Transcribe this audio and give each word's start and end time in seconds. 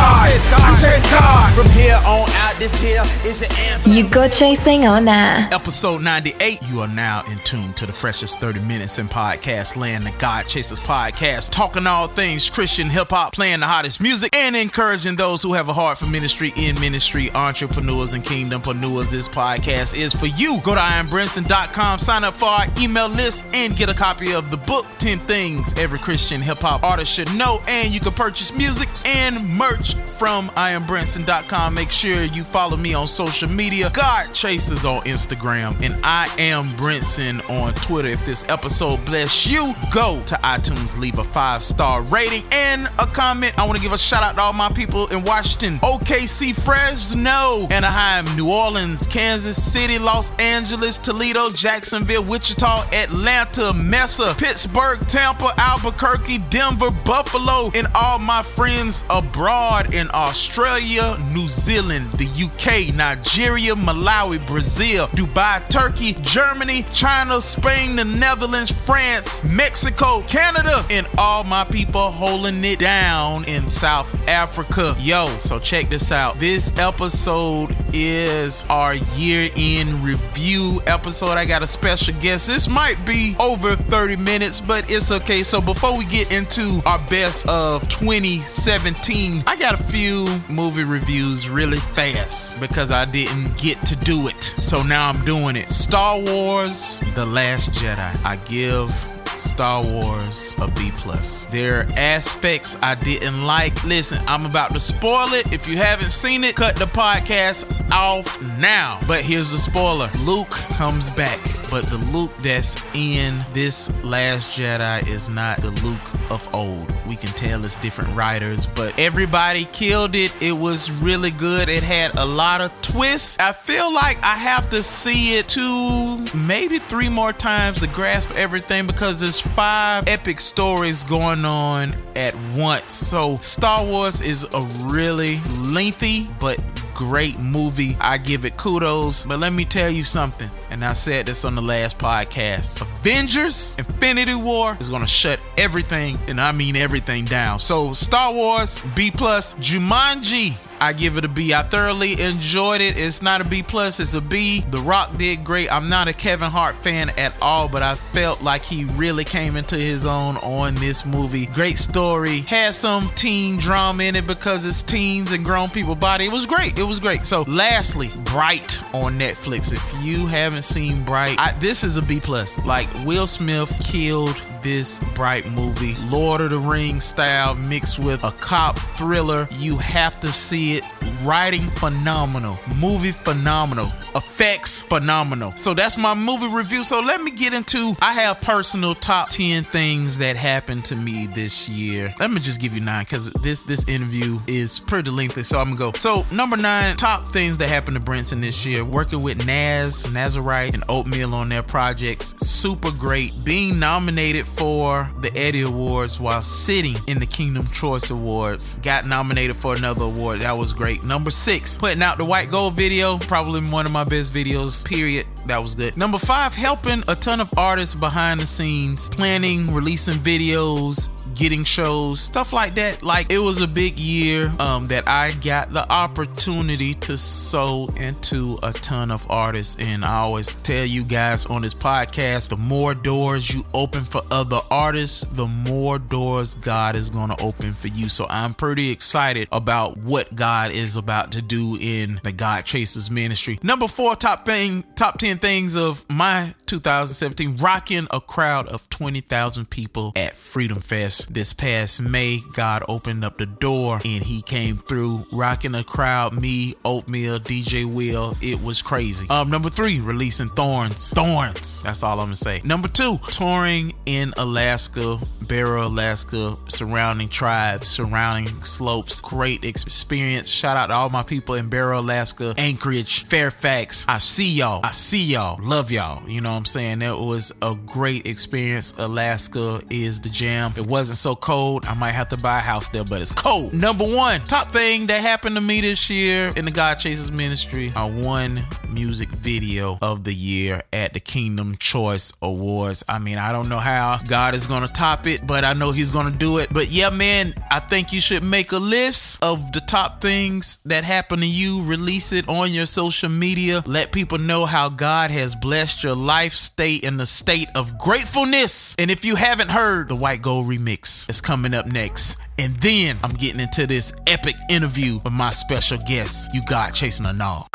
I 0.00 0.78
chase 0.82 1.10
God. 1.10 1.54
From 1.54 1.70
here 1.72 1.96
on 2.06 2.28
out, 2.30 2.54
this 2.58 2.80
here 2.80 3.02
is 3.28 3.40
your 3.40 3.52
anthem. 3.52 3.92
You 3.92 4.08
go 4.08 4.28
chasing 4.28 4.86
or 4.86 5.00
nah? 5.00 5.48
Episode 5.52 6.02
98. 6.02 6.60
You 6.68 6.80
are 6.80 6.88
now 6.88 7.22
in 7.30 7.38
tune 7.38 7.72
to 7.74 7.86
the 7.86 7.92
freshest 7.92 8.40
30 8.40 8.60
minutes 8.60 8.98
in 8.98 9.08
podcast 9.08 9.76
land, 9.76 10.06
the 10.06 10.12
God 10.18 10.46
Chasers 10.46 10.80
podcast, 10.80 11.50
talking 11.50 11.86
all 11.86 12.08
things 12.08 12.48
Christian 12.50 12.88
hip 12.88 13.08
hop, 13.10 13.32
playing 13.32 13.60
the 13.60 13.66
hottest 13.66 14.00
music, 14.00 14.34
and 14.34 14.56
encouraging 14.56 15.16
those 15.16 15.42
who 15.42 15.52
have 15.54 15.68
a 15.68 15.72
heart 15.72 15.98
for 15.98 16.06
ministry 16.06 16.52
in 16.56 16.78
ministry, 16.80 17.30
entrepreneurs 17.34 18.14
and 18.14 18.24
kingdom 18.24 18.48
kingdompreneurs. 18.48 19.10
This 19.10 19.28
podcast 19.28 19.96
is 19.96 20.14
for 20.14 20.26
you. 20.26 20.60
Go 20.62 20.74
to 20.74 20.80
iambrinson.com, 20.80 21.98
sign 21.98 22.24
up 22.24 22.34
for 22.34 22.46
our 22.46 22.66
email 22.80 23.08
list, 23.08 23.44
and 23.52 23.76
get 23.76 23.88
a 23.90 23.94
copy 23.94 24.32
of 24.32 24.50
the 24.50 24.56
book 24.56 24.86
10 24.98 25.18
Things 25.20 25.74
Every 25.78 25.98
Christian 25.98 26.40
Hip 26.40 26.58
Hop 26.58 26.82
Artist 26.82 27.12
Should 27.12 27.34
Know. 27.34 27.60
And 27.68 27.92
you 27.92 28.00
can 28.00 28.12
purchase 28.12 28.56
music 28.56 28.88
and 29.06 29.48
merch 29.56 29.87
from 29.94 30.48
iambrinson.com. 30.50 31.74
Make 31.74 31.90
sure 31.90 32.24
you 32.24 32.42
follow 32.42 32.76
me 32.76 32.92
on 32.92 33.06
social 33.06 33.48
media. 33.48 33.90
God 33.92 34.32
Chasers 34.34 34.84
on 34.84 35.02
Instagram, 35.02 35.80
and 35.80 35.94
I 36.02 36.28
am 36.38 36.64
Brinson 36.76 37.38
on 37.48 37.72
Twitter. 37.74 38.08
If 38.08 38.26
this 38.26 38.44
episode 38.48 39.04
bless 39.06 39.46
you, 39.46 39.74
go 39.92 40.20
to 40.26 40.34
iTunes, 40.36 40.98
leave 40.98 41.18
a 41.18 41.24
five 41.24 41.62
star 41.62 42.02
rating 42.02 42.42
and 42.52 42.86
a 42.98 43.06
comment. 43.06 43.56
I 43.58 43.64
want 43.64 43.76
to 43.76 43.82
give 43.82 43.92
a 43.92 43.98
shout 43.98 44.22
out 44.22 44.36
to 44.36 44.42
all 44.42 44.52
my 44.52 44.68
people 44.70 45.06
in 45.08 45.22
Washington, 45.22 45.78
OKC, 45.80 46.54
Fresno, 46.54 47.68
Anaheim, 47.70 48.24
New 48.36 48.50
Orleans, 48.50 49.06
Kansas 49.06 49.62
City, 49.62 49.98
Los 49.98 50.32
Angeles, 50.38 50.98
Toledo, 50.98 51.50
Jacksonville, 51.50 52.24
Wichita, 52.24 52.88
Atlanta, 52.92 53.72
Mesa, 53.74 54.34
Pittsburgh, 54.36 54.98
Tampa, 55.06 55.50
Albuquerque, 55.58 56.38
Denver, 56.50 56.90
Buffalo, 57.04 57.70
and 57.74 57.86
all 57.94 58.18
my 58.18 58.42
friends 58.42 59.04
abroad 59.10 59.77
in 59.86 60.08
Australia, 60.12 61.16
New 61.32 61.48
Zealand, 61.48 62.10
the 62.12 62.26
UK, 62.26 62.94
Nigeria, 62.94 63.74
Malawi, 63.74 64.44
Brazil, 64.46 65.06
Dubai, 65.08 65.66
Turkey, 65.68 66.14
Germany, 66.22 66.84
China, 66.92 67.40
Spain, 67.40 67.96
the 67.96 68.04
Netherlands, 68.04 68.70
France, 68.70 69.42
Mexico, 69.44 70.22
Canada, 70.22 70.84
and 70.90 71.06
all 71.16 71.44
my 71.44 71.64
people 71.64 72.10
holding 72.10 72.64
it 72.64 72.78
down 72.78 73.44
in 73.44 73.66
South 73.66 74.08
Africa. 74.28 74.94
Yo, 74.98 75.28
so 75.40 75.58
check 75.58 75.88
this 75.88 76.12
out. 76.12 76.38
This 76.38 76.76
episode 76.78 77.74
is 77.92 78.64
our 78.70 78.94
year 79.16 79.50
in 79.56 80.02
review 80.02 80.80
episode. 80.86 81.32
I 81.32 81.44
got 81.44 81.62
a 81.62 81.66
special 81.66 82.14
guest. 82.20 82.46
This 82.46 82.68
might 82.68 82.96
be 83.06 83.34
over 83.40 83.76
30 83.76 84.16
minutes, 84.16 84.60
but 84.60 84.90
it's 84.90 85.10
okay. 85.10 85.42
So 85.42 85.60
before 85.60 85.96
we 85.96 86.04
get 86.06 86.32
into 86.32 86.80
our 86.86 86.98
best 87.10 87.48
of 87.48 87.88
2017, 87.88 89.42
I 89.46 89.56
got 89.56 89.78
a 89.78 89.82
few 89.84 90.26
movie 90.48 90.84
reviews 90.84 91.48
really 91.48 91.78
fast 91.78 92.60
because 92.60 92.90
I 92.90 93.04
didn't 93.04 93.56
get 93.58 93.84
to 93.86 93.96
do 93.96 94.28
it. 94.28 94.42
So 94.42 94.82
now 94.82 95.08
I'm 95.08 95.24
doing 95.24 95.56
it. 95.56 95.68
Star 95.68 96.20
Wars 96.20 97.00
The 97.14 97.26
Last 97.26 97.70
Jedi. 97.70 98.24
I 98.24 98.36
give 98.44 99.17
Star 99.38 99.82
Wars 99.82 100.54
a 100.60 100.68
B 100.72 100.90
plus. 100.96 101.46
There 101.46 101.80
are 101.80 101.86
aspects 101.96 102.76
I 102.82 102.94
didn't 102.96 103.44
like. 103.44 103.82
Listen, 103.84 104.18
I'm 104.26 104.44
about 104.44 104.72
to 104.74 104.80
spoil 104.80 105.32
it. 105.32 105.52
If 105.52 105.68
you 105.68 105.76
haven't 105.76 106.12
seen 106.12 106.44
it, 106.44 106.56
cut 106.56 106.76
the 106.76 106.86
podcast 106.86 107.66
off 107.92 108.40
now. 108.58 109.00
But 109.06 109.20
here's 109.20 109.50
the 109.50 109.58
spoiler: 109.58 110.10
Luke 110.20 110.50
comes 110.50 111.10
back, 111.10 111.40
but 111.70 111.84
the 111.86 111.98
Luke 112.12 112.32
that's 112.42 112.76
in 112.94 113.44
this 113.54 113.90
Last 114.02 114.58
Jedi 114.58 115.06
is 115.08 115.30
not 115.30 115.60
the 115.60 115.70
Luke 115.82 116.30
of 116.30 116.46
old. 116.54 116.92
We 117.08 117.16
can 117.16 117.30
tell 117.30 117.64
it's 117.64 117.76
different 117.76 118.14
writers, 118.14 118.66
but 118.66 118.92
everybody 118.98 119.64
killed 119.72 120.14
it. 120.14 120.30
It 120.42 120.52
was 120.52 120.90
really 120.90 121.30
good. 121.30 121.70
It 121.70 121.82
had 121.82 122.14
a 122.18 122.26
lot 122.26 122.60
of 122.60 122.70
twists. 122.82 123.38
I 123.40 123.52
feel 123.52 123.90
like 123.92 124.22
I 124.22 124.36
have 124.36 124.68
to 124.70 124.82
see 124.82 125.38
it 125.38 125.48
two, 125.48 126.26
maybe 126.36 126.76
three 126.76 127.08
more 127.08 127.32
times 127.32 127.80
to 127.80 127.86
grasp 127.88 128.30
everything 128.32 128.86
because 128.86 129.20
there's 129.20 129.40
five 129.40 130.06
epic 130.06 130.38
stories 130.38 131.02
going 131.02 131.46
on 131.46 131.94
at 132.14 132.36
once. 132.54 132.92
So 132.92 133.38
Star 133.38 133.86
Wars 133.86 134.20
is 134.20 134.44
a 134.52 134.60
really 134.84 135.40
lengthy 135.56 136.28
but 136.38 136.58
great 136.98 137.38
movie. 137.38 137.96
I 138.00 138.18
give 138.18 138.44
it 138.44 138.56
kudos. 138.56 139.24
But 139.24 139.38
let 139.38 139.52
me 139.52 139.64
tell 139.64 139.88
you 139.88 140.02
something, 140.02 140.50
and 140.68 140.84
I 140.84 140.94
said 140.94 141.26
this 141.26 141.44
on 141.44 141.54
the 141.54 141.62
last 141.62 141.96
podcast. 141.96 142.80
Avengers 142.80 143.76
Infinity 143.78 144.34
War 144.34 144.76
is 144.80 144.88
gonna 144.88 145.06
shut 145.06 145.38
everything, 145.56 146.18
and 146.26 146.40
I 146.40 146.50
mean 146.50 146.74
everything 146.74 147.24
down. 147.24 147.60
So 147.60 147.92
Star 147.92 148.34
Wars 148.34 148.80
B 148.96 149.12
plus 149.12 149.54
Jumanji. 149.54 150.56
I 150.80 150.92
give 150.92 151.16
it 151.16 151.24
a 151.24 151.28
B. 151.28 151.54
I 151.54 151.62
thoroughly 151.62 152.20
enjoyed 152.20 152.80
it. 152.80 152.98
It's 152.98 153.22
not 153.22 153.40
a 153.40 153.44
B 153.44 153.62
plus, 153.62 154.00
it's 154.00 154.14
a 154.14 154.20
B. 154.20 154.60
The 154.70 154.80
Rock 154.80 155.16
did 155.16 155.44
great. 155.44 155.72
I'm 155.72 155.88
not 155.88 156.08
a 156.08 156.12
Kevin 156.12 156.50
Hart 156.50 156.76
fan 156.76 157.10
at 157.18 157.34
all, 157.40 157.68
but 157.68 157.82
I 157.82 157.94
felt 157.94 158.42
like 158.42 158.62
he 158.62 158.84
really 158.96 159.24
came 159.24 159.56
into 159.56 159.76
his 159.76 160.06
own 160.06 160.36
on 160.38 160.74
this 160.76 161.04
movie. 161.04 161.46
Great 161.46 161.78
story. 161.78 162.40
Had 162.40 162.74
some 162.74 163.10
teen 163.14 163.56
drama 163.58 164.04
in 164.04 164.16
it 164.16 164.26
because 164.26 164.66
it's 164.66 164.82
teens 164.82 165.32
and 165.32 165.44
grown 165.44 165.70
people 165.70 165.94
body. 165.94 166.26
It 166.26 166.32
was 166.32 166.46
great. 166.46 166.78
It 166.78 166.84
was 166.84 167.00
great. 167.00 167.24
So 167.24 167.42
lastly, 167.42 168.10
Bright 168.24 168.82
on 168.94 169.18
Netflix. 169.18 169.72
If 169.72 170.04
you 170.04 170.26
haven't 170.26 170.62
seen 170.62 171.04
Bright, 171.04 171.36
I, 171.38 171.52
this 171.58 171.84
is 171.84 171.96
a 171.96 172.02
B 172.02 172.20
plus. 172.20 172.64
Like 172.64 172.88
Will 173.04 173.26
Smith 173.26 173.72
killed 173.84 174.40
this 174.62 174.98
bright 175.14 175.48
movie 175.52 175.94
lord 176.08 176.40
of 176.40 176.50
the 176.50 176.58
rings 176.58 177.04
style 177.04 177.54
mixed 177.54 177.98
with 177.98 178.22
a 178.24 178.32
cop 178.32 178.76
thriller 178.96 179.46
you 179.52 179.76
have 179.76 180.18
to 180.20 180.32
see 180.32 180.67
it 180.76 180.97
writing 181.22 181.62
phenomenal 181.62 182.58
movie 182.80 183.12
phenomenal 183.12 183.90
effects 184.14 184.82
phenomenal. 184.82 185.52
So 185.56 185.74
that's 185.74 185.96
my 185.96 186.14
movie 186.14 186.48
review. 186.48 186.84
So 186.84 187.00
let 187.00 187.20
me 187.20 187.30
get 187.30 187.52
into 187.52 187.96
i 188.00 188.12
have 188.12 188.40
personal 188.40 188.94
top 188.94 189.30
10 189.30 189.64
things 189.64 190.18
that 190.18 190.36
happened 190.36 190.84
to 190.86 190.96
me 190.96 191.26
this 191.28 191.68
year. 191.68 192.12
Let 192.18 192.30
me 192.30 192.40
just 192.40 192.60
give 192.60 192.74
you 192.74 192.80
nine 192.80 193.04
because 193.04 193.32
this 193.34 193.62
this 193.62 193.88
interview 193.88 194.38
is 194.46 194.80
pretty 194.80 195.10
lengthy 195.10 195.42
so 195.42 195.58
i'm 195.58 195.74
gonna 195.74 195.92
go. 195.92 195.92
So 195.92 196.24
number 196.32 196.56
nine 196.56 196.96
top 196.96 197.26
things 197.26 197.58
that 197.58 197.68
happened 197.68 197.96
to 197.96 198.02
Brinson 198.02 198.40
this 198.40 198.64
year. 198.64 198.84
Working 198.84 199.22
with 199.22 199.46
Naz 199.46 200.12
Nazarite 200.12 200.74
and 200.74 200.82
Oatmeal 200.88 201.34
on 201.34 201.48
their 201.48 201.62
projects. 201.62 202.34
Super 202.38 202.90
great. 202.92 203.32
Being 203.44 203.78
nominated 203.78 204.46
for 204.46 205.10
the 205.20 205.30
Eddie 205.36 205.62
Awards 205.62 206.20
while 206.20 206.42
sitting 206.42 206.96
in 207.06 207.18
the 207.18 207.26
Kingdom 207.26 207.66
Choice 207.66 208.10
Awards. 208.10 208.78
Got 208.78 209.06
nominated 209.06 209.56
for 209.56 209.74
another 209.76 210.04
award. 210.04 210.40
That 210.40 210.56
was 210.56 210.72
great. 210.72 210.87
Number 210.96 211.30
six, 211.30 211.76
putting 211.76 212.02
out 212.02 212.18
the 212.18 212.24
White 212.24 212.50
Gold 212.50 212.74
video. 212.74 213.18
Probably 213.18 213.60
one 213.60 213.86
of 213.86 213.92
my 213.92 214.04
best 214.04 214.32
videos, 214.32 214.84
period. 214.84 215.26
That 215.46 215.58
was 215.58 215.74
good. 215.74 215.96
Number 215.96 216.18
five, 216.18 216.54
helping 216.54 217.02
a 217.08 217.14
ton 217.14 217.40
of 217.40 217.52
artists 217.56 217.94
behind 217.94 218.40
the 218.40 218.46
scenes, 218.46 219.08
planning, 219.10 219.72
releasing 219.72 220.14
videos, 220.14 221.08
getting 221.38 221.62
shows, 221.62 222.20
stuff 222.20 222.52
like 222.52 222.74
that. 222.74 223.02
Like 223.02 223.32
it 223.32 223.38
was 223.38 223.62
a 223.62 223.68
big 223.68 223.96
year 223.96 224.52
um, 224.58 224.88
that 224.88 225.04
I 225.06 225.32
got 225.40 225.72
the 225.72 225.90
opportunity 225.90 226.94
to 226.94 227.16
sow 227.16 227.88
into 227.96 228.58
a 228.62 228.72
ton 228.72 229.12
of 229.12 229.24
artists. 229.30 229.76
And 229.78 230.04
I 230.04 230.16
always 230.16 230.54
tell 230.56 230.84
you 230.84 231.04
guys 231.04 231.46
on 231.46 231.62
this 231.62 231.74
podcast, 231.74 232.48
the 232.48 232.56
more 232.56 232.92
doors 232.92 233.54
you 233.54 233.64
open 233.72 234.02
for 234.02 234.20
other 234.32 234.58
artists, 234.70 235.20
the 235.20 235.46
more 235.46 235.98
doors 235.98 236.54
God 236.54 236.96
is 236.96 237.08
going 237.08 237.30
to 237.30 237.40
open 237.42 237.72
for 237.72 237.88
you. 237.88 238.08
So 238.08 238.26
I'm 238.28 238.52
pretty 238.52 238.90
excited 238.90 239.46
about 239.52 239.96
what 239.96 240.34
God 240.34 240.72
is 240.72 240.96
about 240.96 241.32
to 241.32 241.42
do 241.42 241.78
in 241.80 242.20
the 242.24 242.32
God 242.32 242.64
Chasers 242.64 243.10
ministry. 243.10 243.60
Number 243.62 243.86
four, 243.86 244.16
top 244.16 244.44
thing, 244.44 244.84
top 244.96 245.18
10 245.18 245.38
things 245.38 245.76
of 245.76 246.04
my 246.10 246.52
2017, 246.66 247.56
rocking 247.58 248.08
a 248.10 248.20
crowd 248.20 248.66
of 248.66 248.88
20,000 248.90 249.70
people 249.70 250.12
at 250.16 250.34
Freedom 250.34 250.80
Fest. 250.80 251.27
This 251.28 251.52
past 251.52 252.00
May, 252.00 252.40
God 252.54 252.82
opened 252.88 253.24
up 253.24 253.38
the 253.38 253.46
door 253.46 254.00
and 254.04 254.22
he 254.22 254.42
came 254.42 254.76
through 254.76 255.24
rocking 255.32 255.72
the 255.72 255.84
crowd. 255.84 256.40
Me, 256.40 256.74
Oatmeal, 256.84 257.38
DJ 257.38 257.84
Will. 257.84 258.34
It 258.42 258.62
was 258.62 258.82
crazy. 258.82 259.26
Um, 259.30 259.50
number 259.50 259.68
three, 259.70 260.00
releasing 260.00 260.48
Thorns. 260.50 261.10
Thorns. 261.10 261.82
That's 261.82 262.02
all 262.02 262.20
I'm 262.20 262.26
gonna 262.26 262.36
say. 262.36 262.60
Number 262.64 262.88
two, 262.88 263.18
touring 263.30 263.92
in 264.06 264.32
Alaska, 264.36 265.18
Barrow, 265.48 265.86
Alaska, 265.86 266.56
surrounding 266.68 267.28
tribes, 267.28 267.88
surrounding 267.88 268.62
slopes. 268.62 269.20
Great 269.20 269.64
experience. 269.64 270.48
Shout 270.48 270.76
out 270.76 270.86
to 270.86 270.94
all 270.94 271.10
my 271.10 271.22
people 271.22 271.54
in 271.54 271.68
Barrow, 271.68 272.00
Alaska, 272.00 272.54
Anchorage, 272.58 273.24
Fairfax. 273.26 274.04
I 274.08 274.18
see 274.18 274.52
y'all. 274.52 274.80
I 274.84 274.92
see 274.92 275.24
y'all. 275.24 275.58
Love 275.62 275.90
y'all. 275.90 276.28
You 276.28 276.40
know 276.40 276.50
what 276.50 276.58
I'm 276.58 276.64
saying? 276.64 277.00
That 277.00 277.18
was 277.18 277.52
a 277.62 277.74
great 277.86 278.26
experience. 278.26 278.94
Alaska 278.98 279.80
is 279.90 280.20
the 280.20 280.28
jam. 280.28 280.72
It 280.76 280.86
wasn't 280.86 281.17
so 281.18 281.34
cold. 281.34 281.84
I 281.86 281.94
might 281.94 282.12
have 282.12 282.28
to 282.28 282.36
buy 282.36 282.58
a 282.58 282.62
house 282.62 282.88
there, 282.88 283.04
but 283.04 283.20
it's 283.20 283.32
cold. 283.32 283.74
Number 283.74 284.04
one, 284.04 284.40
top 284.42 284.70
thing 284.70 285.06
that 285.08 285.20
happened 285.20 285.56
to 285.56 285.60
me 285.60 285.80
this 285.80 286.08
year 286.08 286.52
in 286.56 286.64
the 286.64 286.70
God 286.70 286.94
Chases 286.94 287.30
ministry, 287.32 287.92
I 287.96 288.08
won 288.08 288.60
music 288.88 289.27
video 289.48 289.96
of 290.02 290.24
the 290.24 290.34
year 290.34 290.82
at 290.92 291.14
the 291.14 291.20
Kingdom 291.20 291.74
Choice 291.78 292.34
Awards. 292.42 293.02
I 293.08 293.18
mean, 293.18 293.38
I 293.38 293.50
don't 293.50 293.70
know 293.70 293.78
how 293.78 294.18
God 294.28 294.54
is 294.54 294.66
going 294.66 294.86
to 294.86 294.92
top 294.92 295.26
it, 295.26 295.46
but 295.46 295.64
I 295.64 295.72
know 295.72 295.90
He's 295.90 296.10
going 296.10 296.30
to 296.30 296.38
do 296.38 296.58
it. 296.58 296.68
But 296.70 296.90
yeah, 296.90 297.08
man, 297.08 297.54
I 297.70 297.80
think 297.80 298.12
you 298.12 298.20
should 298.20 298.44
make 298.44 298.72
a 298.72 298.78
list 298.78 299.42
of 299.42 299.72
the 299.72 299.80
top 299.80 300.20
things 300.20 300.80
that 300.84 301.02
happened 301.02 301.40
to 301.40 301.48
you, 301.48 301.82
release 301.84 302.30
it 302.32 302.46
on 302.46 302.74
your 302.74 302.84
social 302.84 303.30
media, 303.30 303.82
let 303.86 304.12
people 304.12 304.36
know 304.36 304.66
how 304.66 304.90
God 304.90 305.30
has 305.30 305.56
blessed 305.56 306.04
your 306.04 306.14
life, 306.14 306.52
stay 306.52 306.96
in 306.96 307.16
the 307.16 307.24
state 307.24 307.68
of 307.74 307.96
gratefulness. 307.96 308.94
And 308.98 309.10
if 309.10 309.24
you 309.24 309.34
haven't 309.34 309.70
heard 309.70 310.10
the 310.10 310.16
White 310.16 310.42
Gold 310.42 310.66
remix, 310.66 311.26
it's 311.26 311.40
coming 311.40 311.72
up 311.72 311.86
next. 311.86 312.36
And 312.58 312.78
then 312.82 313.16
I'm 313.24 313.32
getting 313.32 313.60
into 313.60 313.86
this 313.86 314.12
epic 314.26 314.56
interview 314.68 315.20
with 315.24 315.32
my 315.32 315.52
special 315.52 315.96
guest, 316.06 316.50
you 316.52 316.60
got 316.66 316.92
Chasing 316.92 317.24
a 317.24 317.32
Null. 317.32 317.66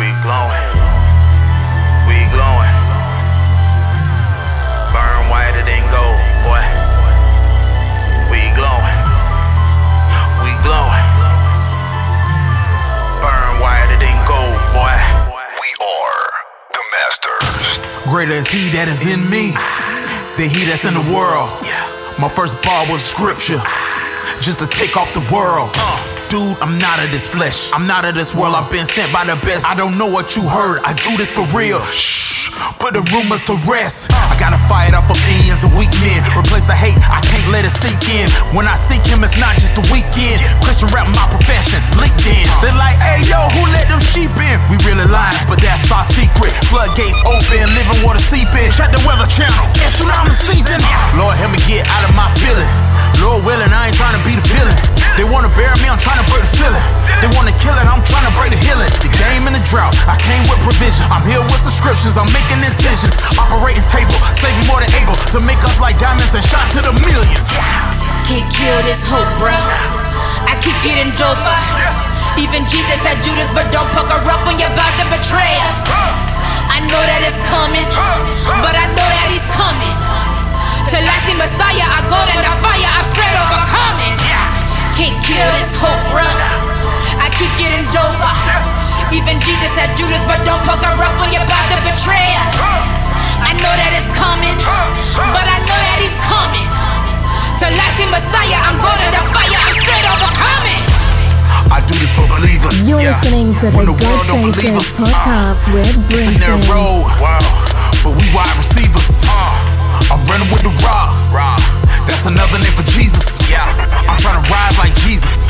We 0.00 0.06
glowing. 0.22 0.68
We 2.08 2.16
glowing. 2.32 2.76
Burn 4.96 5.28
whiter 5.28 5.60
than 5.60 5.84
gold, 5.92 6.16
boy. 6.40 6.64
We 8.32 8.48
glowing. 8.56 9.00
We 10.40 10.56
glowing. 10.64 11.08
Burn 13.20 13.60
whiter 13.60 14.00
than 14.00 14.16
gold, 14.24 14.56
boy. 14.72 14.96
We 15.60 15.68
are 15.84 16.24
the 16.72 16.82
masters. 16.96 17.78
Greater 18.08 18.32
is 18.32 18.48
he 18.48 18.70
that 18.70 18.88
is 18.88 19.04
in 19.04 19.20
me 19.28 19.52
than 20.40 20.48
he 20.48 20.64
that's 20.64 20.86
in 20.86 20.94
the 20.94 21.04
world. 21.12 21.50
My 22.18 22.30
first 22.30 22.56
bar 22.64 22.86
was 22.90 23.04
scripture, 23.04 23.60
just 24.40 24.60
to 24.60 24.66
take 24.66 24.96
off 24.96 25.12
the 25.12 25.28
world. 25.30 25.68
Uh. 25.74 26.19
Dude, 26.30 26.54
I'm 26.62 26.78
not 26.78 27.02
of 27.02 27.10
this 27.10 27.26
flesh. 27.26 27.66
I'm 27.74 27.90
not 27.90 28.06
of 28.06 28.14
this 28.14 28.38
world. 28.38 28.54
I've 28.54 28.70
been 28.70 28.86
sent 28.86 29.10
by 29.10 29.26
the 29.26 29.34
best. 29.42 29.66
I 29.66 29.74
don't 29.74 29.98
know 29.98 30.06
what 30.06 30.38
you 30.38 30.46
heard. 30.46 30.78
I 30.86 30.94
do 30.94 31.18
this 31.18 31.26
for 31.26 31.42
real. 31.50 31.82
Shh, 31.98 32.54
put 32.78 32.94
the 32.94 33.02
rumors 33.10 33.42
to 33.50 33.58
rest. 33.66 34.14
I 34.14 34.38
gotta 34.38 34.62
fight 34.70 34.94
off 34.94 35.10
opinions 35.10 35.66
of 35.66 35.74
weak 35.74 35.90
men. 35.98 36.22
Replace 36.38 36.70
the 36.70 36.78
hate. 36.78 36.94
I 37.10 37.18
can't 37.26 37.50
let 37.50 37.66
it 37.66 37.74
sink 37.74 37.98
in. 38.14 38.30
When 38.54 38.70
I 38.70 38.78
seek 38.78 39.02
him, 39.10 39.26
it's 39.26 39.34
not 39.42 39.58
just 39.58 39.74
the 39.74 39.82
weekend. 39.90 40.38
Christian 40.62 40.86
rap, 40.94 41.10
my 41.18 41.26
profession. 41.26 41.82
LinkedIn. 41.98 42.46
They're 42.62 42.78
like, 42.78 42.94
hey 43.02 43.26
yo, 43.26 43.50
who 43.58 43.66
let 43.74 43.90
them 43.90 43.98
sheep 43.98 44.30
in? 44.30 44.56
We 44.70 44.78
really 44.86 45.10
lying, 45.10 45.34
but 45.50 45.58
that's 45.58 45.90
our 45.90 46.06
secret. 46.06 46.54
Floodgates 46.70 47.18
open, 47.26 47.66
living 47.74 48.06
water 48.06 48.22
seeping. 48.22 48.70
Check 48.78 48.94
the 48.94 49.02
weather 49.02 49.26
channel. 49.26 49.66
It's 49.82 49.98
tsunami 49.98 50.30
season. 50.46 50.78
Lord, 51.18 51.34
help 51.34 51.50
me 51.50 51.58
get 51.66 51.90
out 51.90 52.06
of 52.06 52.14
my 52.14 52.30
feeling. 52.38 52.70
Lord 53.18 53.42
willing, 53.42 53.74
I 53.74 53.90
ain't 53.90 53.98
trying 53.98 54.14
to 54.14 54.22
be 54.22 54.38
the 54.38 54.46
villain. 54.46 54.99
They 55.20 55.28
wanna 55.28 55.52
bury 55.52 55.76
me, 55.84 55.92
I'm 55.92 56.00
trying 56.00 56.16
to 56.16 56.24
break 56.32 56.40
the 56.40 56.48
ceiling. 56.48 56.80
They 57.20 57.28
wanna 57.36 57.52
kill 57.60 57.76
it, 57.76 57.84
I'm 57.84 58.00
trying 58.08 58.24
to 58.24 58.32
break 58.40 58.56
the 58.56 58.60
healing. 58.64 58.88
The 59.04 59.12
game 59.20 59.44
in 59.44 59.52
the 59.52 59.60
drought, 59.68 59.92
I 60.08 60.16
came 60.16 60.40
with 60.48 60.56
provisions. 60.64 61.12
I'm 61.12 61.20
here 61.28 61.44
with 61.44 61.60
subscriptions, 61.60 62.16
I'm 62.16 62.32
making 62.32 62.56
incisions. 62.64 63.20
Operating 63.36 63.84
table, 63.84 64.16
saving 64.32 64.64
more 64.64 64.80
than 64.80 64.88
able 64.96 65.12
to 65.36 65.44
make 65.44 65.60
us 65.60 65.76
like 65.76 66.00
diamonds 66.00 66.32
and 66.32 66.40
shot 66.40 66.64
to 66.72 66.80
the 66.80 66.96
millions. 67.04 67.52
Can't 68.24 68.48
kill 68.48 68.80
this 68.88 69.04
hope, 69.04 69.28
bruh. 69.36 69.52
I 70.48 70.56
keep 70.64 70.72
getting 70.80 71.12
doper. 71.20 71.52
Even 72.40 72.64
Jesus 72.72 72.96
said 73.04 73.20
Judas, 73.20 73.52
but 73.52 73.68
don't 73.68 73.92
pucker 73.92 74.24
up 74.24 74.40
when 74.48 74.56
you're 74.56 74.72
about 74.72 74.96
to 74.96 75.06
betray 75.12 75.52
us. 75.68 75.84
I 76.72 76.80
know 76.88 77.02
that 77.04 77.20
it's 77.28 77.36
coming, 77.44 77.84
but 78.64 78.72
I 78.72 78.88
know 78.96 79.04
that 79.04 79.28
he's 79.28 79.44
coming. 79.52 79.96
To 80.88 80.96
lasting 80.96 81.36
Messiah, 81.36 81.84
I 81.84 82.08
go 82.08 82.16
in 82.24 82.40
the 82.40 82.54
fire, 82.64 82.88
I'm 82.88 83.04
straight 83.12 83.36
overcoming. 83.36 84.49
Can't 85.00 85.16
kill 85.24 85.48
this 85.56 85.72
hope, 85.80 85.96
bruh. 86.12 86.28
I 87.16 87.32
keep 87.40 87.48
getting 87.56 87.80
doper. 87.88 88.28
Even 89.16 89.40
Jesus 89.40 89.72
said 89.72 89.88
Judas, 89.96 90.20
but 90.28 90.44
don't 90.44 90.60
pucker 90.68 90.92
up 90.92 91.14
when 91.16 91.32
you're 91.32 91.40
about 91.42 91.66
to 91.72 91.78
betray 91.88 92.36
us. 92.36 92.54
I 93.40 93.56
know 93.56 93.72
that 93.80 93.96
it's 93.96 94.12
coming, 94.12 94.54
but 95.32 95.46
I 95.48 95.58
know 95.64 95.78
that 95.88 95.98
he's 96.04 96.12
coming. 96.20 96.68
To 97.64 97.66
lasting 97.72 98.12
Messiah, 98.12 98.60
I'm 98.60 98.76
going 98.84 99.00
to 99.00 99.10
the 99.16 99.24
fire, 99.32 99.60
I'm 99.64 99.74
straight 99.80 100.04
overcoming. 100.04 100.84
I 101.72 101.80
do 101.88 101.96
this 101.96 102.12
for 102.12 102.28
believers. 102.28 102.84
You're 102.84 103.00
listening 103.00 103.56
to 103.56 103.72
the 103.72 103.76
When 103.80 103.86
the 103.88 103.96
God 103.96 104.04
world 104.04 104.26
don't 104.28 104.52
Chasers 104.52 105.00
us. 105.00 105.00
podcast 105.00 105.64
with 105.72 105.96
in 106.12 106.36
their 106.44 106.60
Brinson. 106.60 106.76
road. 106.76 107.08
But 108.04 108.12
we 108.20 108.24
wide 108.36 108.52
receivers. 108.60 109.24
Ah. 109.32 109.69
I'm 110.10 110.22
running 110.26 110.50
with 110.50 110.62
the 110.66 110.74
rock. 110.82 111.14
That's 112.06 112.26
another 112.26 112.58
name 112.58 112.74
for 112.74 112.86
Jesus. 112.90 113.38
I'm 113.54 114.18
trying 114.18 114.42
to 114.42 114.46
rise 114.50 114.76
like 114.78 114.94
Jesus. 115.06 115.46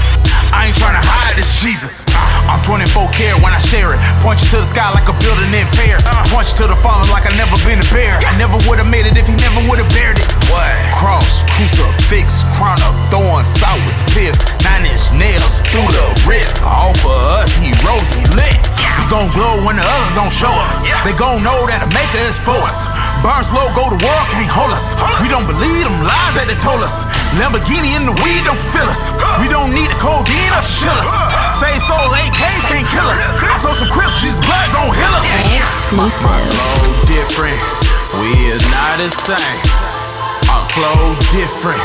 I 0.52 0.66
ain't 0.68 0.76
trying 0.76 0.98
to 0.98 1.04
hide 1.04 1.38
this 1.38 1.48
Jesus. 1.62 2.04
I'm 2.50 2.60
24 2.66 3.08
care 3.14 3.32
when 3.40 3.54
I 3.54 3.60
share 3.62 3.94
it. 3.94 3.98
Point 4.20 4.42
you 4.42 4.48
to 4.52 4.58
the 4.60 4.68
sky 4.68 4.90
like 4.92 5.06
a 5.06 5.16
building 5.22 5.48
in 5.54 5.64
Paris. 5.78 6.04
Point 6.28 6.50
you 6.52 6.56
to 6.60 6.66
the 6.68 6.78
fallen 6.82 7.06
like 7.08 7.24
I 7.24 7.32
never 7.38 7.54
been 7.64 7.78
embarrassed. 7.80 8.26
I 8.28 8.36
never 8.36 8.58
would 8.68 8.82
have 8.82 8.90
made 8.90 9.06
it 9.06 9.14
if 9.16 9.24
he 9.24 9.36
never 9.40 9.62
would 9.70 9.78
have 9.78 9.88
bared 9.94 10.18
it. 10.18 10.28
What? 10.50 10.74
Cross, 10.98 11.46
crucifix, 11.54 12.42
crown 12.58 12.76
of 12.84 12.92
thorns, 13.08 13.48
I 13.62 13.78
was 13.86 13.96
pierced. 14.12 14.42
Nine 14.66 14.84
inch 14.84 15.14
nails 15.14 15.62
through 15.70 15.88
the 15.94 16.06
wrist. 16.26 16.60
All 16.66 16.92
for 16.98 17.14
us, 17.40 17.48
he 17.62 17.70
rose, 17.86 18.10
he 18.12 18.26
lit. 18.34 18.58
We 18.98 19.06
gon' 19.06 19.30
glow 19.32 19.62
when 19.64 19.78
the 19.78 19.86
others 19.86 20.18
don't 20.18 20.34
show 20.34 20.50
up. 20.50 20.82
They 21.06 21.14
gon' 21.14 21.46
know 21.46 21.56
that 21.70 21.80
the 21.86 21.90
maker 21.94 22.20
is 22.26 22.36
for 22.42 22.58
us. 22.66 22.90
Burn 23.20 23.44
slow, 23.44 23.68
go 23.76 23.84
the 23.92 24.00
world 24.00 24.26
can't 24.32 24.48
hold 24.48 24.72
us. 24.72 24.96
We 25.20 25.28
don't 25.28 25.44
believe 25.44 25.84
them 25.84 26.00
lies 26.00 26.32
that 26.40 26.48
they 26.48 26.56
told 26.56 26.80
us. 26.80 27.04
Lamborghini 27.36 27.92
in 27.92 28.08
the 28.08 28.16
weed 28.24 28.48
don't 28.48 28.56
fill 28.72 28.88
us. 28.88 29.12
We 29.36 29.46
don't 29.52 29.76
need 29.76 29.92
the 29.92 30.00
codeine 30.00 30.52
up 30.56 30.64
to 30.64 30.72
chill 30.72 30.96
us. 30.96 31.10
Save 31.60 31.84
soul, 31.84 32.00
AKs 32.16 32.64
can't 32.72 32.88
kill 32.88 33.04
us. 33.04 33.20
I 33.44 33.60
told 33.60 33.76
some 33.76 33.92
crips, 33.92 34.24
Jesus 34.24 34.40
blood 34.40 34.68
gon' 34.72 34.88
heal 34.96 35.14
us. 35.20 35.28
Exclusive. 35.52 36.32
Flow 36.32 36.96
different, 37.12 37.60
we 38.24 38.56
is 38.56 38.64
not 38.72 38.96
the 38.96 39.12
same. 39.12 39.60
Our 40.48 40.64
flow 40.72 41.12
different, 41.36 41.84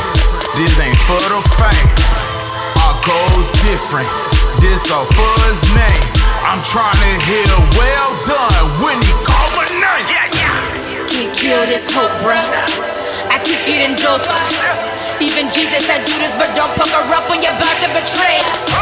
this 0.56 0.72
ain't 0.80 0.96
for 1.04 1.20
the 1.20 1.40
fame. 1.60 1.90
Our 2.80 2.96
goals 3.04 3.52
different, 3.60 4.08
this 4.64 4.88
all 4.88 5.04
for 5.04 5.34
his 5.52 5.60
name. 5.76 6.04
I'm 6.48 6.64
trying 6.64 6.96
to 6.96 7.12
hear 7.28 7.44
well 7.76 7.95
this 11.76 11.92
hope, 11.92 12.08
bruh. 12.24 12.40
I 13.28 13.36
keep 13.44 13.60
getting 13.68 14.00
doper. 14.00 14.32
Even 15.20 15.52
Jesus 15.52 15.84
said 15.84 16.08
Judas, 16.08 16.32
but 16.40 16.48
don't 16.56 16.72
pucker 16.72 17.04
up 17.12 17.28
when 17.28 17.44
you're 17.44 17.52
about 17.52 17.76
to 17.84 17.88
betray 17.92 18.40
us. 18.48 18.72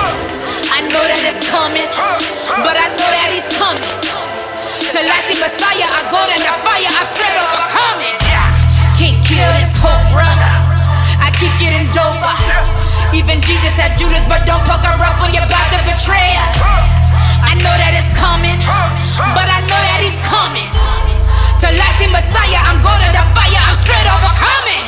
I 0.70 0.78
know 0.94 1.02
that 1.02 1.18
it's 1.26 1.42
coming, 1.50 1.90
but 2.62 2.76
I 2.78 2.86
know 2.94 3.10
that 3.10 3.34
he's 3.34 3.50
coming. 3.58 3.82
To 4.94 4.98
lasting 5.10 5.42
Messiah, 5.42 5.90
I 5.90 6.06
go 6.06 6.22
in 6.30 6.38
the 6.38 6.54
fire, 6.62 6.86
I'm 6.86 7.08
straight 7.10 7.34
overcoming. 7.34 8.14
Can't 8.94 9.18
kill 9.26 9.50
this 9.58 9.74
hope, 9.82 10.14
bruh. 10.14 10.30
I 11.18 11.34
keep 11.34 11.50
getting 11.58 11.90
doper. 11.90 12.30
Even 13.10 13.42
Jesus 13.42 13.74
said 13.74 13.98
Judas, 13.98 14.22
but 14.30 14.46
don't 14.46 14.62
pucker 14.70 14.94
up 15.02 15.18
when 15.18 15.34
you're 15.34 15.42
about 15.42 15.66
to 15.74 15.82
betray 15.82 16.38
us. 16.38 16.62
I 17.42 17.58
know 17.58 17.74
that 17.74 17.90
it's 17.98 18.14
coming, 18.14 18.62
but 19.34 19.50
I 19.50 19.58
know 19.66 19.80
that 19.82 19.98
he's 19.98 20.18
coming. 20.30 21.03
To 21.64 21.71
lasting 21.71 22.12
Messiah, 22.12 22.61
I'm 22.61 22.76
to 22.76 23.25
fire, 23.33 23.62
I'm 23.64 23.75
straight 23.76 24.04
overcoming. 24.04 24.85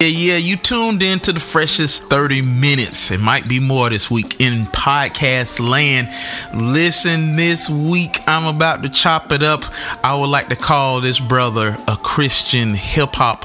Yeah, 0.00 0.06
yeah, 0.06 0.36
you 0.36 0.56
tuned 0.56 1.02
in 1.02 1.18
to 1.18 1.32
the 1.32 1.40
freshest 1.40 2.04
30 2.04 2.42
minutes. 2.42 3.10
It 3.10 3.18
might 3.18 3.48
be 3.48 3.58
more 3.58 3.90
this 3.90 4.08
week 4.08 4.40
in 4.40 4.66
podcast 4.66 5.58
land. 5.58 6.10
Listen, 6.54 7.34
this 7.34 7.68
week 7.68 8.20
I'm 8.28 8.54
about 8.54 8.84
to 8.84 8.88
chop 8.88 9.32
it 9.32 9.42
up. 9.42 9.62
I 10.04 10.14
would 10.14 10.30
like 10.30 10.46
to 10.50 10.56
call 10.56 11.00
this 11.00 11.18
brother 11.18 11.76
a 11.88 11.96
Christian 11.96 12.74
hip 12.74 13.14
hop 13.14 13.44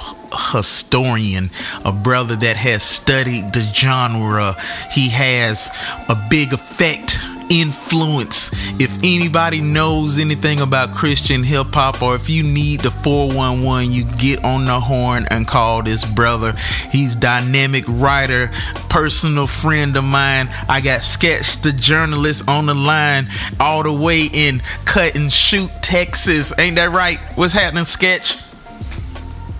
historian, 0.51 1.49
a 1.83 1.91
brother 1.91 2.35
that 2.35 2.57
has 2.57 2.83
studied 2.83 3.53
the 3.53 3.61
genre. 3.73 4.55
He 4.91 5.09
has 5.09 5.71
a 6.07 6.15
big 6.29 6.53
effect 6.53 7.19
influence. 7.49 8.51
If 8.79 8.95
anybody 9.03 9.61
knows 9.61 10.19
anything 10.19 10.61
about 10.61 10.93
Christian 10.93 11.43
hip 11.43 11.67
hop, 11.73 12.01
or 12.01 12.15
if 12.15 12.29
you 12.29 12.43
need 12.43 12.81
the 12.81 12.91
411, 12.91 13.91
you 13.91 14.05
get 14.17 14.43
on 14.43 14.65
the 14.65 14.79
horn 14.79 15.25
and 15.31 15.47
call 15.47 15.83
this 15.83 16.05
brother. 16.05 16.53
He's 16.91 17.15
dynamic 17.15 17.83
writer, 17.87 18.49
personal 18.89 19.47
friend 19.47 19.95
of 19.95 20.03
mine. 20.03 20.49
I 20.69 20.81
got 20.81 21.01
Sketch 21.01 21.61
the 21.61 21.71
journalist 21.71 22.47
on 22.49 22.65
the 22.65 22.75
line 22.75 23.27
all 23.59 23.83
the 23.83 23.93
way 23.93 24.27
in 24.33 24.61
Cut 24.85 25.15
and 25.15 25.31
Shoot, 25.31 25.71
Texas. 25.81 26.53
Ain't 26.59 26.75
that 26.75 26.91
right? 26.91 27.17
What's 27.35 27.53
happening, 27.53 27.85
Sketch? 27.85 28.37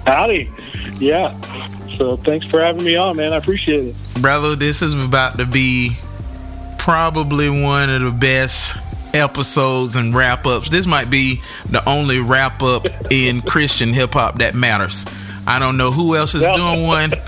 Howdy. 0.06 0.52
Yeah. 1.00 1.40
So 1.98 2.16
thanks 2.16 2.46
for 2.46 2.62
having 2.62 2.84
me 2.84 2.96
on, 2.96 3.18
man. 3.18 3.34
I 3.34 3.38
appreciate 3.38 3.86
it. 3.86 3.96
Brother, 4.22 4.56
this 4.56 4.82
is 4.82 4.94
about 5.04 5.38
to 5.38 5.46
be 5.46 5.92
probably 6.88 7.50
one 7.50 7.90
of 7.90 8.02
the 8.02 8.12
best 8.12 8.78
episodes 9.14 9.98
and 9.98 10.16
wrap 10.16 10.46
ups. 10.46 10.70
This 10.70 10.88
might 10.88 11.10
be 11.10 11.42
the 11.70 11.84
only 11.86 12.20
wrap 12.20 12.64
up 12.64 12.88
in 13.12 13.42
Christian 13.42 13.92
hip 13.92 14.14
hop 14.14 14.36
that 14.36 14.56
matters. 14.56 15.06
I 15.46 15.60
don't 15.60 15.76
know 15.76 15.92
who 15.92 16.16
else 16.16 16.34
is 16.34 16.44
doing 16.44 16.84
one. 16.84 17.12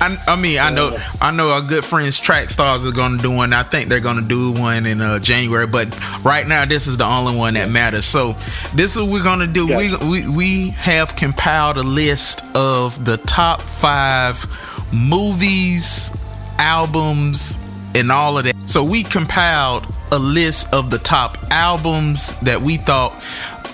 I, 0.00 0.20
I 0.26 0.34
mean, 0.34 0.58
I 0.58 0.70
know, 0.70 0.98
I 1.20 1.30
know 1.30 1.50
our 1.50 1.60
good 1.60 1.84
friends 1.84 2.18
Track 2.18 2.50
Stars 2.50 2.84
are 2.84 2.90
going 2.90 3.18
to 3.18 3.22
do 3.22 3.30
one. 3.30 3.52
I 3.52 3.62
think 3.62 3.88
they're 3.88 4.00
going 4.00 4.20
to 4.20 4.28
do 4.28 4.50
one 4.50 4.84
in 4.86 5.00
uh, 5.00 5.20
January, 5.20 5.68
but 5.68 5.86
right 6.24 6.44
now 6.44 6.64
this 6.64 6.88
is 6.88 6.96
the 6.96 7.06
only 7.06 7.36
one 7.36 7.54
that 7.54 7.70
matters. 7.70 8.04
So 8.04 8.32
this 8.74 8.96
is 8.96 8.98
what 9.00 9.12
we're 9.12 9.22
going 9.22 9.46
to 9.46 9.46
do. 9.46 9.68
We, 9.68 9.96
we 10.10 10.28
we 10.28 10.70
have 10.70 11.14
compiled 11.14 11.76
a 11.76 11.84
list 11.84 12.44
of 12.56 13.04
the 13.04 13.16
top 13.16 13.60
five 13.60 14.44
movies, 14.92 16.10
albums, 16.58 17.60
and 17.94 18.10
all 18.10 18.38
of 18.38 18.44
that. 18.44 18.68
So 18.68 18.84
we 18.84 19.02
compiled 19.02 19.86
a 20.12 20.18
list 20.18 20.72
of 20.74 20.90
the 20.90 20.98
top 20.98 21.38
albums 21.50 22.38
that 22.40 22.60
we 22.60 22.76
thought 22.76 23.12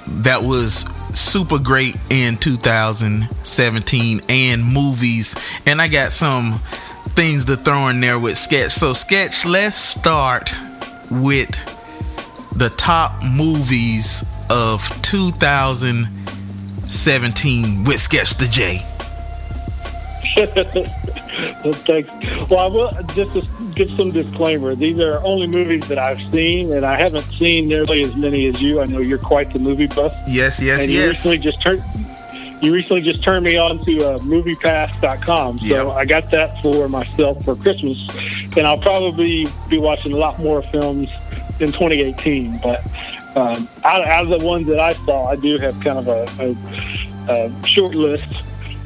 that 0.07 0.43
was 0.43 0.85
super 1.17 1.59
great 1.59 1.97
in 2.11 2.37
2017 2.37 4.21
and 4.29 4.65
movies 4.65 5.37
and 5.65 5.81
i 5.81 5.87
got 5.87 6.11
some 6.11 6.59
things 7.15 7.45
to 7.45 7.55
throw 7.57 7.87
in 7.87 8.01
there 8.01 8.19
with 8.19 8.37
sketch 8.37 8.73
so 8.73 8.93
sketch 8.93 9.47
let's 9.47 9.77
start 9.77 10.53
with 11.13 11.51
the 12.57 12.69
top 12.71 13.23
movies 13.23 14.25
of 14.51 14.81
2017 15.03 17.85
with 17.85 18.01
sketch 18.01 18.35
the 18.35 18.49
j 18.51 18.81
well, 21.65 21.73
thanks. 21.73 22.13
Well, 22.51 22.59
I 22.59 22.67
will 22.67 22.93
just 23.15 23.33
to 23.35 23.43
give 23.75 23.91
some 23.91 24.11
disclaimer. 24.11 24.75
These 24.75 25.01
are 25.01 25.23
only 25.25 25.47
movies 25.47 25.87
that 25.89 25.99
I've 25.99 26.21
seen, 26.31 26.73
and 26.73 26.85
I 26.85 26.99
haven't 26.99 27.25
seen 27.33 27.69
nearly 27.69 28.03
as 28.03 28.15
many 28.17 28.47
as 28.47 28.61
you. 28.63 28.81
I 28.81 28.87
know 28.87 28.99
you're 29.01 29.19
quite 29.19 29.53
the 29.53 29.59
movie 29.59 29.87
buff. 29.87 30.13
yes 30.29 30.61
yes 30.63 30.83
and 30.83 30.91
you 30.91 31.07
recently 31.09 31.39
just 31.39 31.61
turned. 31.63 31.83
You 32.63 32.73
recently 32.73 33.03
just 33.03 33.23
turned 33.23 33.45
me 33.45 33.59
on 33.59 33.85
to 33.85 33.99
uh, 33.99 34.19
MoviePass.com, 34.21 35.59
so 35.59 35.67
Yep. 35.67 35.87
I 35.97 36.05
got 36.07 36.31
that 36.31 36.61
for 36.63 36.89
myself 36.89 37.45
for 37.45 37.57
Christmas, 37.57 37.99
and 38.57 38.67
I'll 38.67 38.79
probably 38.79 39.47
be 39.69 39.77
watching 39.79 40.13
a 40.13 40.17
lot 40.17 40.39
more 40.39 40.63
films 40.63 41.11
in 41.61 41.73
2018. 41.73 42.61
But 42.63 42.81
um, 43.37 43.69
out, 43.85 44.07
out 44.07 44.23
of 44.23 44.41
the 44.41 44.47
ones 44.47 44.67
that 44.69 44.79
I 44.81 44.93
saw, 44.95 45.27
I 45.27 45.37
do 45.37 45.59
have 45.59 45.75
kind 45.83 45.99
of 45.99 46.09
a, 46.09 46.57
a, 47.29 47.51
a 47.51 47.67
short 47.67 47.95
list. 47.95 48.33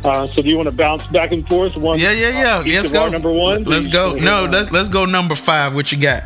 Uh, 0.05 0.27
so 0.29 0.41
do 0.43 0.49
you 0.49 0.57
want 0.57 0.69
to 0.69 0.75
bounce 0.75 1.05
back 1.09 1.33
and 1.33 1.47
forth? 1.49 1.77
One, 1.77 1.99
yeah 1.99 2.13
yeah 2.13 2.31
yeah 2.31 2.65
each 2.65 2.75
let's 2.77 2.91
go 2.91 3.09
number 3.09 3.33
one. 3.33 3.65
let's 3.65 3.89
go 3.89 4.15
no 4.15 4.49
let's 4.51 4.71
let's 4.71 4.89
go 4.89 5.05
number 5.05 5.35
five 5.35 5.75
what 5.75 5.91
you 5.93 5.99
got 6.01 6.23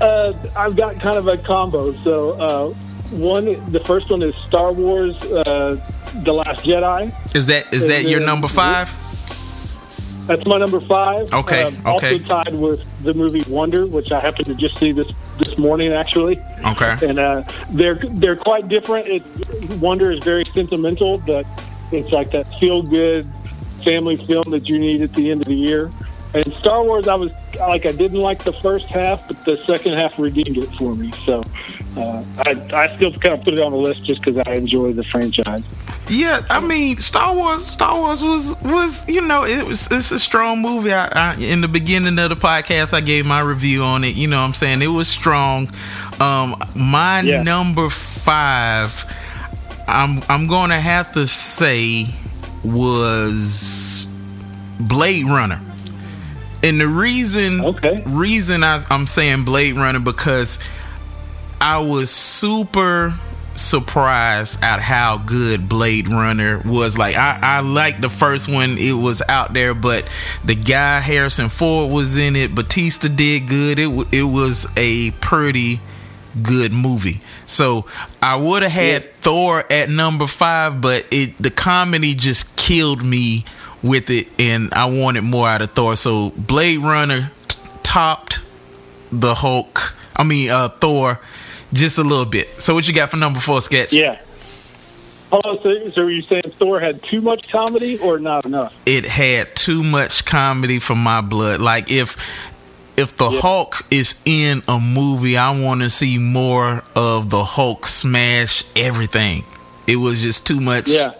Uh, 0.00 0.32
I've 0.56 0.74
got 0.76 0.98
kind 1.00 1.16
of 1.16 1.28
a 1.28 1.36
combo. 1.38 1.92
So 2.02 2.32
uh, 2.32 2.68
one, 3.10 3.44
the 3.70 3.78
first 3.80 4.10
one 4.10 4.20
is 4.22 4.34
Star 4.34 4.72
Wars: 4.72 5.14
uh, 5.30 5.76
The 6.24 6.32
Last 6.32 6.64
Jedi. 6.66 7.12
is 7.36 7.46
that 7.46 7.72
is 7.72 7.86
that 7.86 8.04
your 8.10 8.20
Uh, 8.20 8.26
number 8.26 8.48
five 8.48 8.88
That's 10.26 10.44
my 10.46 10.58
number 10.58 10.80
five. 10.80 11.32
Okay, 11.32 11.62
Um, 11.64 11.74
okay. 11.86 12.14
Also 12.14 12.18
tied 12.18 12.54
with 12.54 12.80
the 13.02 13.14
movie 13.14 13.44
Wonder, 13.48 13.86
which 13.86 14.10
I 14.12 14.18
happened 14.20 14.46
to 14.46 14.54
just 14.54 14.76
see 14.78 14.90
this 14.92 15.08
this 15.38 15.58
morning 15.58 15.92
actually. 15.92 16.42
okay 16.64 16.96
And 17.02 17.18
uh, 17.18 17.42
they're 17.70 17.94
they're 17.94 18.36
quite 18.36 18.68
different. 18.68 19.06
It, 19.06 19.22
Wonder 19.80 20.10
is 20.10 20.22
very 20.22 20.44
sentimental, 20.44 21.18
but 21.18 21.46
it's 21.90 22.12
like 22.12 22.30
that 22.30 22.46
feel 22.58 22.82
good 22.82 23.28
family 23.84 24.16
film 24.16 24.50
that 24.50 24.68
you 24.68 24.78
need 24.78 25.02
at 25.02 25.12
the 25.14 25.30
end 25.30 25.42
of 25.42 25.48
the 25.48 25.54
year. 25.54 25.90
And 26.34 26.52
Star 26.54 26.82
Wars, 26.82 27.08
I 27.08 27.14
was 27.14 27.30
like, 27.58 27.84
I 27.84 27.92
didn't 27.92 28.20
like 28.20 28.42
the 28.42 28.54
first 28.54 28.86
half, 28.86 29.26
but 29.28 29.44
the 29.44 29.58
second 29.66 29.92
half 29.94 30.18
redeemed 30.18 30.56
it 30.56 30.74
for 30.76 30.94
me. 30.94 31.12
So 31.26 31.44
uh, 31.96 32.24
I, 32.38 32.56
I 32.72 32.96
still 32.96 33.12
kind 33.12 33.34
of 33.34 33.44
put 33.44 33.52
it 33.54 33.60
on 33.60 33.72
the 33.72 33.78
list 33.78 34.04
just 34.04 34.22
because 34.22 34.42
I 34.46 34.52
enjoy 34.54 34.92
the 34.94 35.04
franchise. 35.04 35.62
Yeah, 36.08 36.38
I 36.50 36.60
mean, 36.60 36.96
Star 36.96 37.34
Wars. 37.36 37.64
Star 37.64 37.96
Wars 37.96 38.22
was 38.22 38.56
was 38.64 39.08
you 39.08 39.20
know 39.20 39.44
it 39.44 39.64
was 39.66 39.86
it's 39.92 40.10
a 40.10 40.18
strong 40.18 40.60
movie. 40.60 40.92
I, 40.92 41.08
I 41.14 41.36
in 41.38 41.60
the 41.60 41.68
beginning 41.68 42.18
of 42.18 42.28
the 42.30 42.34
podcast, 42.36 42.92
I 42.92 43.00
gave 43.00 43.24
my 43.24 43.40
review 43.40 43.82
on 43.82 44.02
it. 44.02 44.16
You 44.16 44.26
know, 44.26 44.38
what 44.40 44.46
I'm 44.46 44.52
saying 44.52 44.82
it 44.82 44.88
was 44.88 45.08
strong. 45.08 45.68
Um, 46.18 46.56
my 46.74 47.20
Yeah. 47.20 47.42
number 47.42 47.88
five, 47.88 49.04
I'm 49.86 50.22
I'm 50.28 50.48
gonna 50.48 50.80
have 50.80 51.12
to 51.12 51.26
say 51.26 52.06
was 52.64 54.06
Blade 54.80 55.26
Runner. 55.26 55.60
And 56.62 56.80
the 56.80 56.86
reason 56.88 57.60
Okay. 57.64 58.02
reason 58.06 58.62
I, 58.64 58.84
I'm 58.90 59.06
saying 59.06 59.44
Blade 59.44 59.74
Runner 59.74 59.98
because 60.00 60.58
I 61.60 61.78
was 61.78 62.10
super 62.10 63.14
surprised 63.54 64.62
at 64.62 64.80
how 64.80 65.18
good 65.18 65.68
Blade 65.68 66.08
Runner 66.08 66.60
was. 66.64 66.96
Like 66.96 67.16
I, 67.16 67.38
I 67.42 67.60
liked 67.60 68.00
the 68.00 68.08
first 68.08 68.48
one; 68.48 68.76
it 68.78 68.92
was 68.94 69.22
out 69.28 69.52
there, 69.52 69.74
but 69.74 70.08
the 70.44 70.54
guy 70.54 71.00
Harrison 71.00 71.48
Ford 71.48 71.92
was 71.92 72.16
in 72.18 72.36
it. 72.36 72.54
Batista 72.54 73.08
did 73.08 73.48
good. 73.48 73.78
It 73.78 73.88
it 74.12 74.22
was 74.24 74.66
a 74.76 75.10
pretty 75.20 75.80
good 76.42 76.72
movie. 76.72 77.20
So 77.46 77.86
I 78.22 78.36
would 78.36 78.62
have 78.62 78.72
had 78.72 79.14
Thor 79.16 79.64
at 79.70 79.90
number 79.90 80.26
five, 80.26 80.80
but 80.80 81.06
it 81.10 81.36
the 81.38 81.50
comedy 81.50 82.14
just 82.14 82.56
killed 82.56 83.04
me 83.04 83.44
with 83.82 84.10
it, 84.10 84.28
and 84.38 84.72
I 84.74 84.86
wanted 84.86 85.22
more 85.22 85.48
out 85.48 85.62
of 85.62 85.72
Thor. 85.72 85.96
So 85.96 86.30
Blade 86.30 86.78
Runner 86.78 87.30
t- 87.48 87.58
topped 87.82 88.44
the 89.10 89.34
Hulk. 89.34 89.96
I 90.16 90.24
mean 90.24 90.50
uh, 90.50 90.68
Thor 90.68 91.20
just 91.72 91.98
a 91.98 92.02
little 92.02 92.26
bit. 92.26 92.48
So 92.60 92.74
what 92.74 92.86
you 92.86 92.94
got 92.94 93.10
for 93.10 93.16
number 93.16 93.40
four 93.40 93.60
sketch? 93.60 93.92
Yeah. 93.92 94.18
Oh, 95.32 95.58
so, 95.62 95.88
so 95.90 96.02
are 96.02 96.10
you 96.10 96.20
saying 96.20 96.42
Thor 96.52 96.78
had 96.78 97.02
too 97.02 97.22
much 97.22 97.50
comedy 97.50 97.96
or 97.98 98.18
not 98.18 98.44
enough? 98.44 98.74
It 98.84 99.06
had 99.06 99.56
too 99.56 99.82
much 99.82 100.26
comedy 100.26 100.78
for 100.78 100.94
my 100.94 101.22
blood. 101.22 101.60
Like 101.60 101.90
if 101.90 102.16
if 102.98 103.16
the 103.16 103.30
Hulk 103.30 103.86
is 103.90 104.20
in 104.26 104.62
a 104.68 104.78
movie, 104.78 105.38
I 105.38 105.58
want 105.58 105.80
to 105.80 105.88
see 105.88 106.18
more 106.18 106.84
of 106.94 107.30
the 107.30 107.42
Hulk 107.42 107.86
smash 107.86 108.64
everything. 108.76 109.44
It 109.86 109.96
was 109.96 110.20
just 110.20 110.46
too 110.46 110.60
much. 110.60 110.88
Yeah. 110.88 111.14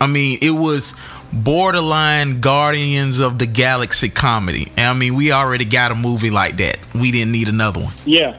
I 0.00 0.06
mean, 0.06 0.38
it 0.40 0.52
was 0.52 0.94
borderline 1.32 2.40
Guardians 2.40 3.20
of 3.20 3.38
the 3.38 3.46
Galaxy 3.46 4.08
comedy. 4.08 4.72
I 4.76 4.92
mean, 4.94 5.14
we 5.14 5.32
already 5.32 5.64
got 5.64 5.90
a 5.90 5.94
movie 5.94 6.30
like 6.30 6.56
that. 6.58 6.78
We 6.94 7.10
didn't 7.12 7.32
need 7.32 7.48
another 7.48 7.80
one. 7.80 7.92
Yeah. 8.04 8.38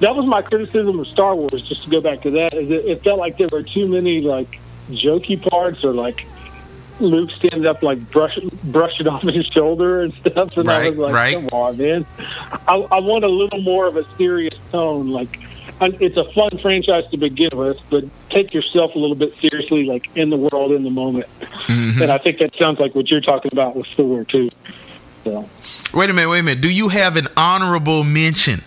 That 0.00 0.16
was 0.16 0.26
my 0.26 0.40
criticism 0.40 0.98
of 0.98 1.06
Star 1.06 1.34
Wars, 1.34 1.62
just 1.68 1.84
to 1.84 1.90
go 1.90 2.00
back 2.00 2.22
to 2.22 2.30
that, 2.30 2.54
is 2.54 2.70
it, 2.70 2.86
it 2.86 3.04
felt 3.04 3.18
like 3.18 3.36
there 3.36 3.48
were 3.48 3.62
too 3.62 3.86
many 3.86 4.22
like 4.22 4.58
jokey 4.90 5.40
parts 5.40 5.84
or 5.84 5.92
like 5.92 6.26
Luke 7.00 7.30
standing 7.30 7.66
up 7.66 7.82
like 7.82 8.10
brushing 8.10 8.50
brushing 8.64 9.08
off 9.08 9.22
his 9.22 9.46
shoulder 9.46 10.02
and 10.02 10.14
stuff 10.14 10.56
and 10.56 10.68
I 10.68 10.88
was 10.90 10.98
like, 10.98 11.12
right. 11.12 11.34
Come 11.34 11.48
on, 11.52 11.76
man. 11.76 12.06
I, 12.66 12.74
I 12.76 13.00
want 13.00 13.24
a 13.24 13.28
little 13.28 13.60
more 13.60 13.86
of 13.86 13.96
a 13.96 14.04
serious 14.16 14.58
tone. 14.70 15.08
Like 15.10 15.38
it's 15.80 16.16
a 16.16 16.24
fun 16.24 16.58
franchise 16.58 17.04
to 17.10 17.16
begin 17.16 17.50
with, 17.56 17.80
but 17.90 18.04
take 18.28 18.52
yourself 18.52 18.94
a 18.94 18.98
little 18.98 19.16
bit 19.16 19.34
seriously, 19.36 19.84
like 19.84 20.14
in 20.16 20.30
the 20.30 20.36
world, 20.36 20.72
in 20.72 20.84
the 20.84 20.90
moment. 20.90 21.26
Mm-hmm. 21.40 22.02
And 22.02 22.12
I 22.12 22.18
think 22.18 22.38
that 22.38 22.54
sounds 22.56 22.78
like 22.78 22.94
what 22.94 23.10
you're 23.10 23.20
talking 23.20 23.50
about 23.52 23.76
with 23.76 23.86
Thor 23.88 24.24
too. 24.24 24.50
So 25.24 25.48
Wait 25.92 26.08
a 26.08 26.12
minute, 26.12 26.30
wait 26.30 26.40
a 26.40 26.42
minute. 26.42 26.62
Do 26.62 26.72
you 26.72 26.88
have 26.88 27.16
an 27.16 27.26
honorable 27.36 28.04
mention? 28.04 28.62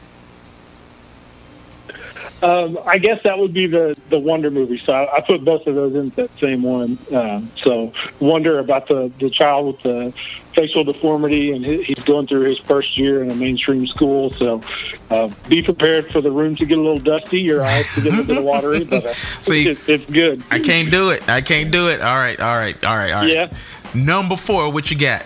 Um, 2.44 2.78
I 2.86 2.98
guess 2.98 3.24
that 3.24 3.40
would 3.40 3.54
be 3.54 3.68
the 3.68 3.96
the 4.10 4.20
Wonder 4.20 4.52
movie. 4.52 4.78
So 4.78 4.92
I, 4.94 5.18
I 5.18 5.22
put 5.22 5.46
both 5.46 5.66
of 5.66 5.76
those 5.76 5.96
in 5.96 6.10
that 6.10 6.30
same 6.40 6.62
one. 6.62 6.98
Um, 7.14 7.50
so 7.56 7.94
Wonder 8.20 8.60
about 8.60 8.88
the 8.88 9.12
the 9.20 9.30
child 9.30 9.68
with 9.68 9.82
the 9.82 10.12
facial 10.52 10.84
deformity, 10.84 11.52
and 11.54 11.66
he, 11.66 11.82
he's 11.84 12.04
going 12.04 12.28
through 12.28 12.42
his 12.50 12.60
first 12.60 12.98
year 12.98 13.24
in 13.24 13.32
a 13.32 13.36
mainstream 13.36 13.88
school. 13.88 14.30
So 14.32 14.62
uh, 15.10 15.30
be 15.48 15.64
prepared 15.64 16.12
for 16.12 16.20
the 16.22 16.32
room 16.32 16.56
to 16.58 16.66
get 16.66 16.78
a 16.78 16.82
little 16.82 17.00
dusty, 17.00 17.40
your 17.40 17.64
eyes 17.64 17.92
to 17.96 18.02
get 18.02 18.14
a 18.14 18.22
little 18.24 18.44
watery, 18.44 18.84
but 18.84 19.06
uh, 19.06 19.14
See, 19.42 19.68
it's, 19.70 19.88
it's 19.88 20.06
good. 20.06 20.44
I 20.52 20.60
can't 20.60 20.92
do 20.92 21.12
it. 21.12 21.28
I 21.30 21.40
can't 21.42 21.72
do 21.72 21.88
it. 21.90 22.02
All 22.02 22.18
right, 22.18 22.40
all 22.40 22.56
right, 22.58 22.76
all 22.84 22.96
right, 22.96 23.12
all 23.14 23.22
right. 23.22 23.30
Yeah. 23.30 23.54
Number 23.96 24.36
four, 24.36 24.72
what 24.72 24.92
you 24.92 24.98
got? 24.98 25.26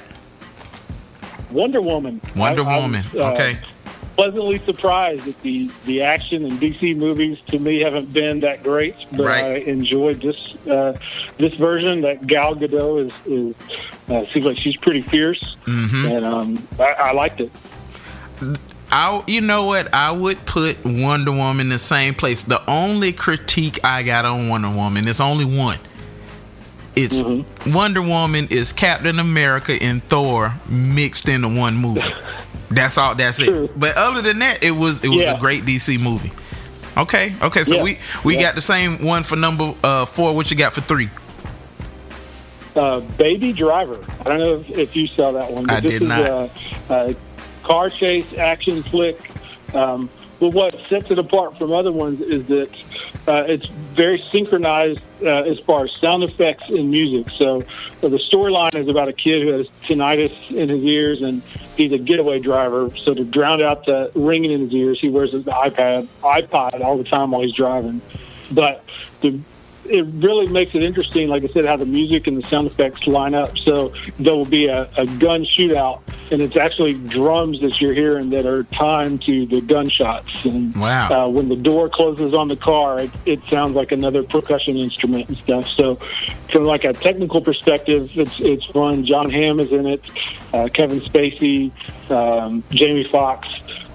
Wonder 1.51 1.81
Woman. 1.81 2.21
Wonder 2.35 2.63
I- 2.63 2.75
I 2.75 2.79
Woman. 2.79 3.05
was, 3.11 3.15
uh, 3.21 3.31
okay. 3.31 3.57
Pleasantly 4.17 4.57
surprised 4.65 5.25
that 5.25 5.39
the 5.43 5.69
the 5.85 6.01
action 6.01 6.43
in 6.43 6.57
DC 6.57 6.97
movies 6.97 7.37
to 7.47 7.59
me 7.59 7.79
haven't 7.81 8.11
been 8.11 8.39
that 8.39 8.63
great, 8.63 8.95
but 9.11 9.27
Right. 9.27 9.43
I 9.45 9.55
enjoyed 9.57 10.21
this 10.21 10.55
uh, 10.67 10.97
this 11.37 11.53
version. 11.53 12.01
That 12.01 12.25
Gal 12.25 12.55
Gadot 12.55 13.05
is, 13.05 13.13
is 13.27 13.55
uh, 14.09 14.25
seems 14.33 14.45
like 14.47 14.57
she's 14.57 14.75
pretty 14.77 15.03
fierce, 15.03 15.55
Mm-hmm. 15.65 16.05
and 16.07 16.25
um, 16.25 16.67
I, 16.79 16.93
I 16.93 17.11
liked 17.13 17.41
it. 17.41 17.51
I, 18.91 19.23
you 19.27 19.41
know 19.41 19.65
what? 19.65 19.93
I 19.93 20.11
would 20.11 20.43
put 20.45 20.77
Wonder 20.83 21.31
Woman 21.31 21.67
in 21.67 21.69
the 21.69 21.77
same 21.79 22.13
place. 22.15 22.43
The 22.43 22.61
only 22.69 23.11
critique 23.13 23.79
I 23.83 24.01
got 24.03 24.25
on 24.25 24.47
Wonder 24.47 24.69
Woman 24.69 25.07
is 25.07 25.19
only 25.21 25.45
one. 25.45 25.77
It's 26.95 27.21
Mm-hmm. 27.21 27.73
Wonder 27.73 28.01
Woman 28.01 28.47
is 28.49 28.73
Captain 28.73 29.19
America 29.19 29.73
and 29.79 30.01
Thor 30.05 30.55
mixed 30.67 31.29
into 31.29 31.49
one 31.49 31.75
movie. 31.75 32.01
That's 32.69 32.97
all. 32.97 33.15
That's 33.15 33.37
True. 33.37 33.65
it. 33.65 33.79
But 33.79 33.95
other 33.97 34.21
than 34.21 34.39
that, 34.39 34.63
it 34.63 34.71
was 34.71 34.99
it 35.03 35.09
was 35.09 35.25
Yeah. 35.25 35.35
a 35.35 35.39
great 35.39 35.63
DC 35.65 35.97
movie. 35.99 36.31
Okay, 36.97 37.33
okay. 37.41 37.63
So 37.63 37.75
Yeah. 37.75 37.83
we 37.83 37.99
we 38.23 38.35
Yeah. 38.35 38.41
got 38.43 38.55
the 38.55 38.61
same 38.61 39.03
one 39.03 39.23
for 39.23 39.35
number 39.35 39.73
uh, 39.83 40.05
four. 40.05 40.35
What 40.35 40.49
you 40.51 40.57
got 40.57 40.73
for 40.73 40.81
three? 40.81 41.09
Uh, 42.75 42.99
Baby 42.99 43.53
Driver. 43.53 43.99
I 44.19 44.23
don't 44.23 44.39
know 44.39 44.55
if, 44.59 44.69
if 44.77 44.95
you 44.95 45.07
saw 45.07 45.31
that 45.31 45.51
one. 45.51 45.63
But 45.63 45.75
I 45.77 45.79
this 45.79 45.91
did 45.93 46.01
is 46.03 46.07
not. 46.09 46.29
A, 46.29 46.49
a 46.89 47.15
car 47.63 47.89
chase 47.89 48.25
action 48.37 48.83
flick. 48.83 49.31
Um, 49.73 50.09
but 50.39 50.49
what 50.49 50.75
sets 50.87 51.09
it 51.09 51.17
apart 51.17 51.57
from 51.57 51.71
other 51.73 51.91
ones 51.91 52.21
is 52.21 52.45
that 52.47 52.69
uh, 53.27 53.43
it's 53.47 53.67
very 53.67 54.23
synchronized 54.31 55.01
uh, 55.21 55.43
as 55.43 55.59
far 55.59 55.85
as 55.85 55.91
sound 55.93 56.23
effects 56.23 56.69
and 56.69 56.89
music. 56.89 57.29
So 57.31 57.61
uh, 57.61 58.07
the 58.07 58.17
storyline 58.17 58.75
is 58.75 58.87
about 58.87 59.07
a 59.07 59.13
kid 59.13 59.43
who 59.43 59.49
has 59.49 59.67
tinnitus 59.83 60.51
in 60.51 60.69
his 60.69 60.83
ears 60.83 61.21
and 61.21 61.41
he's 61.75 61.91
a 61.91 61.97
getaway 61.97 62.39
driver. 62.39 62.95
So 62.95 63.13
to 63.13 63.23
drown 63.23 63.61
out 63.61 63.85
the 63.85 64.11
ringing 64.15 64.51
in 64.51 64.61
his 64.61 64.73
ears, 64.73 64.99
he 64.99 65.09
wears 65.09 65.31
his 65.31 65.45
iPad 65.45 66.07
iPod 66.21 66.81
all 66.81 66.97
the 66.97 67.03
time 67.03 67.31
while 67.31 67.41
he's 67.41 67.55
driving. 67.55 68.01
But 68.51 68.83
the 69.21 69.39
it 69.89 70.05
really 70.15 70.47
makes 70.47 70.75
it 70.75 70.83
interesting, 70.83 71.29
like 71.29 71.43
I 71.43 71.47
said, 71.47 71.65
how 71.65 71.77
the 71.77 71.85
music 71.85 72.27
and 72.27 72.37
the 72.37 72.47
sound 72.47 72.67
effects 72.67 73.07
line 73.07 73.33
up. 73.33 73.57
So 73.57 73.93
there 74.19 74.33
will 74.33 74.45
be 74.45 74.67
a, 74.67 74.89
a 74.97 75.05
gun 75.05 75.45
shootout, 75.45 76.01
and 76.31 76.41
it's 76.41 76.55
actually 76.57 76.93
drums 76.93 77.61
that 77.61 77.79
you're 77.79 77.93
hearing 77.93 78.29
that 78.31 78.45
are 78.45 78.63
timed 78.65 79.21
to 79.23 79.45
the 79.45 79.61
gunshots. 79.61 80.43
And 80.45 80.75
Wow. 80.75 81.25
uh, 81.25 81.27
when 81.29 81.49
the 81.49 81.55
door 81.55 81.89
closes 81.89 82.33
on 82.33 82.47
the 82.47 82.55
car, 82.55 82.99
it, 82.99 83.11
it 83.25 83.39
sounds 83.49 83.75
like 83.75 83.91
another 83.91 84.23
percussion 84.23 84.77
instrument 84.77 85.27
and 85.29 85.37
stuff. 85.37 85.67
So, 85.69 85.95
from 86.51 86.65
like 86.65 86.83
a 86.83 86.93
technical 86.93 87.41
perspective, 87.41 88.11
it's 88.15 88.39
it's 88.39 88.65
fun. 88.65 89.05
Jon 89.05 89.29
Hamm 89.29 89.59
is 89.59 89.71
in 89.71 89.85
it, 89.87 90.03
uh, 90.53 90.69
Kevin 90.73 91.01
Spacey, 91.01 91.71
um, 92.11 92.63
Jamie 92.71 93.03
Foxx. 93.03 93.47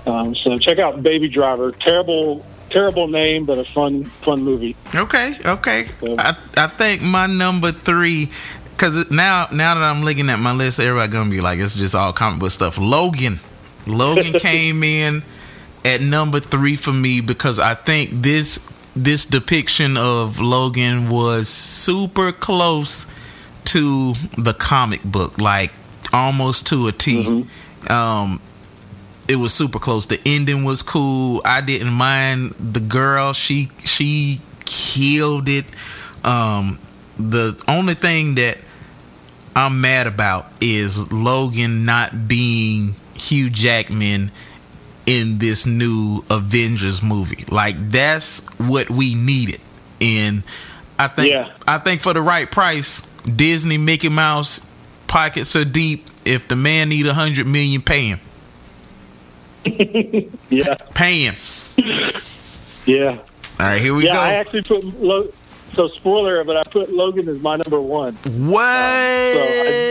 Um, 0.06 0.34
so 0.34 0.58
check 0.58 0.78
out 0.78 1.02
Baby 1.02 1.28
Driver. 1.28 1.70
Terrible, 1.72 2.44
terrible 2.70 3.06
name, 3.06 3.44
but 3.44 3.58
a 3.58 3.64
fun, 3.64 4.04
fun 4.22 4.42
movie. 4.42 4.74
Okay, 4.94 5.34
okay. 5.44 5.84
I 6.18 6.36
I 6.56 6.66
think 6.66 7.02
my 7.02 7.26
number 7.26 7.70
three, 7.70 8.30
because 8.72 9.10
now 9.10 9.48
now 9.52 9.74
that 9.74 9.82
I'm 9.82 10.04
looking 10.04 10.28
at 10.28 10.38
my 10.38 10.52
list, 10.52 10.80
everybody 10.80 11.10
gonna 11.12 11.30
be 11.30 11.40
like, 11.40 11.58
it's 11.58 11.74
just 11.74 11.94
all 11.94 12.12
comic 12.12 12.40
book 12.40 12.50
stuff. 12.50 12.78
Logan, 12.78 13.38
Logan 13.86 14.32
came 14.38 14.82
in 14.82 15.22
at 15.84 16.00
number 16.00 16.40
three 16.40 16.76
for 16.76 16.92
me 16.92 17.20
because 17.20 17.58
I 17.58 17.74
think 17.74 18.10
this 18.12 18.58
this 18.94 19.24
depiction 19.24 19.96
of 19.96 20.38
Logan 20.40 21.08
was 21.08 21.48
super 21.48 22.32
close 22.32 23.06
to 23.64 24.14
the 24.36 24.54
comic 24.58 25.02
book, 25.02 25.40
like 25.40 25.72
almost 26.12 26.66
to 26.68 26.88
a 26.88 26.92
T. 26.92 27.46
Um, 27.88 28.40
it 29.28 29.36
was 29.36 29.54
super 29.54 29.78
close. 29.78 30.06
The 30.06 30.20
ending 30.26 30.64
was 30.64 30.82
cool. 30.82 31.40
I 31.44 31.60
didn't 31.60 31.92
mind 31.92 32.50
the 32.58 32.80
girl. 32.80 33.32
She 33.32 33.70
she 33.84 34.40
killed 34.64 35.48
it. 35.48 35.64
Um, 36.24 36.78
the 37.30 37.62
only 37.68 37.94
thing 37.94 38.34
that 38.36 38.58
I'm 39.54 39.80
mad 39.80 40.06
about 40.06 40.46
is 40.60 41.10
Logan 41.12 41.84
not 41.84 42.26
being 42.28 42.94
Hugh 43.14 43.50
Jackman 43.50 44.30
in 45.04 45.38
this 45.38 45.66
new 45.66 46.24
Avengers 46.30 47.02
movie. 47.02 47.44
Like 47.50 47.90
that's 47.90 48.40
what 48.58 48.88
we 48.90 49.14
needed. 49.14 49.60
And 50.00 50.42
I 50.98 51.08
think 51.08 51.30
Yeah. 51.30 51.52
I 51.66 51.78
think 51.78 52.00
for 52.00 52.12
the 52.12 52.22
right 52.22 52.50
price, 52.50 53.00
Disney 53.24 53.78
Mickey 53.78 54.08
Mouse 54.08 54.60
pockets 55.08 55.54
are 55.56 55.64
deep. 55.64 56.06
If 56.24 56.46
the 56.48 56.56
man 56.56 56.88
need 56.88 57.06
a 57.06 57.14
hundred 57.14 57.46
million, 57.48 57.82
pay 57.82 58.06
him. 58.14 58.20
Yeah, 60.50 60.74
Pay 60.94 61.30
him. 61.30 61.34
yeah. 62.86 63.18
All 63.58 63.66
right, 63.66 63.80
here 63.80 63.94
we 63.94 64.02
go. 64.02 64.08
yeah, 64.08 64.14
go. 64.14 64.20
I 64.20 64.32
actually 64.34 64.62
put 64.62 64.84
Lo- 65.00 65.28
so 65.74 65.88
spoiler, 65.88 66.42
but 66.44 66.56
I 66.56 66.64
put 66.64 66.92
Logan 66.92 67.28
as 67.28 67.40
my 67.40 67.56
number 67.56 67.80
one. 67.80 68.14
what? 68.24 68.64
I- 68.64 69.88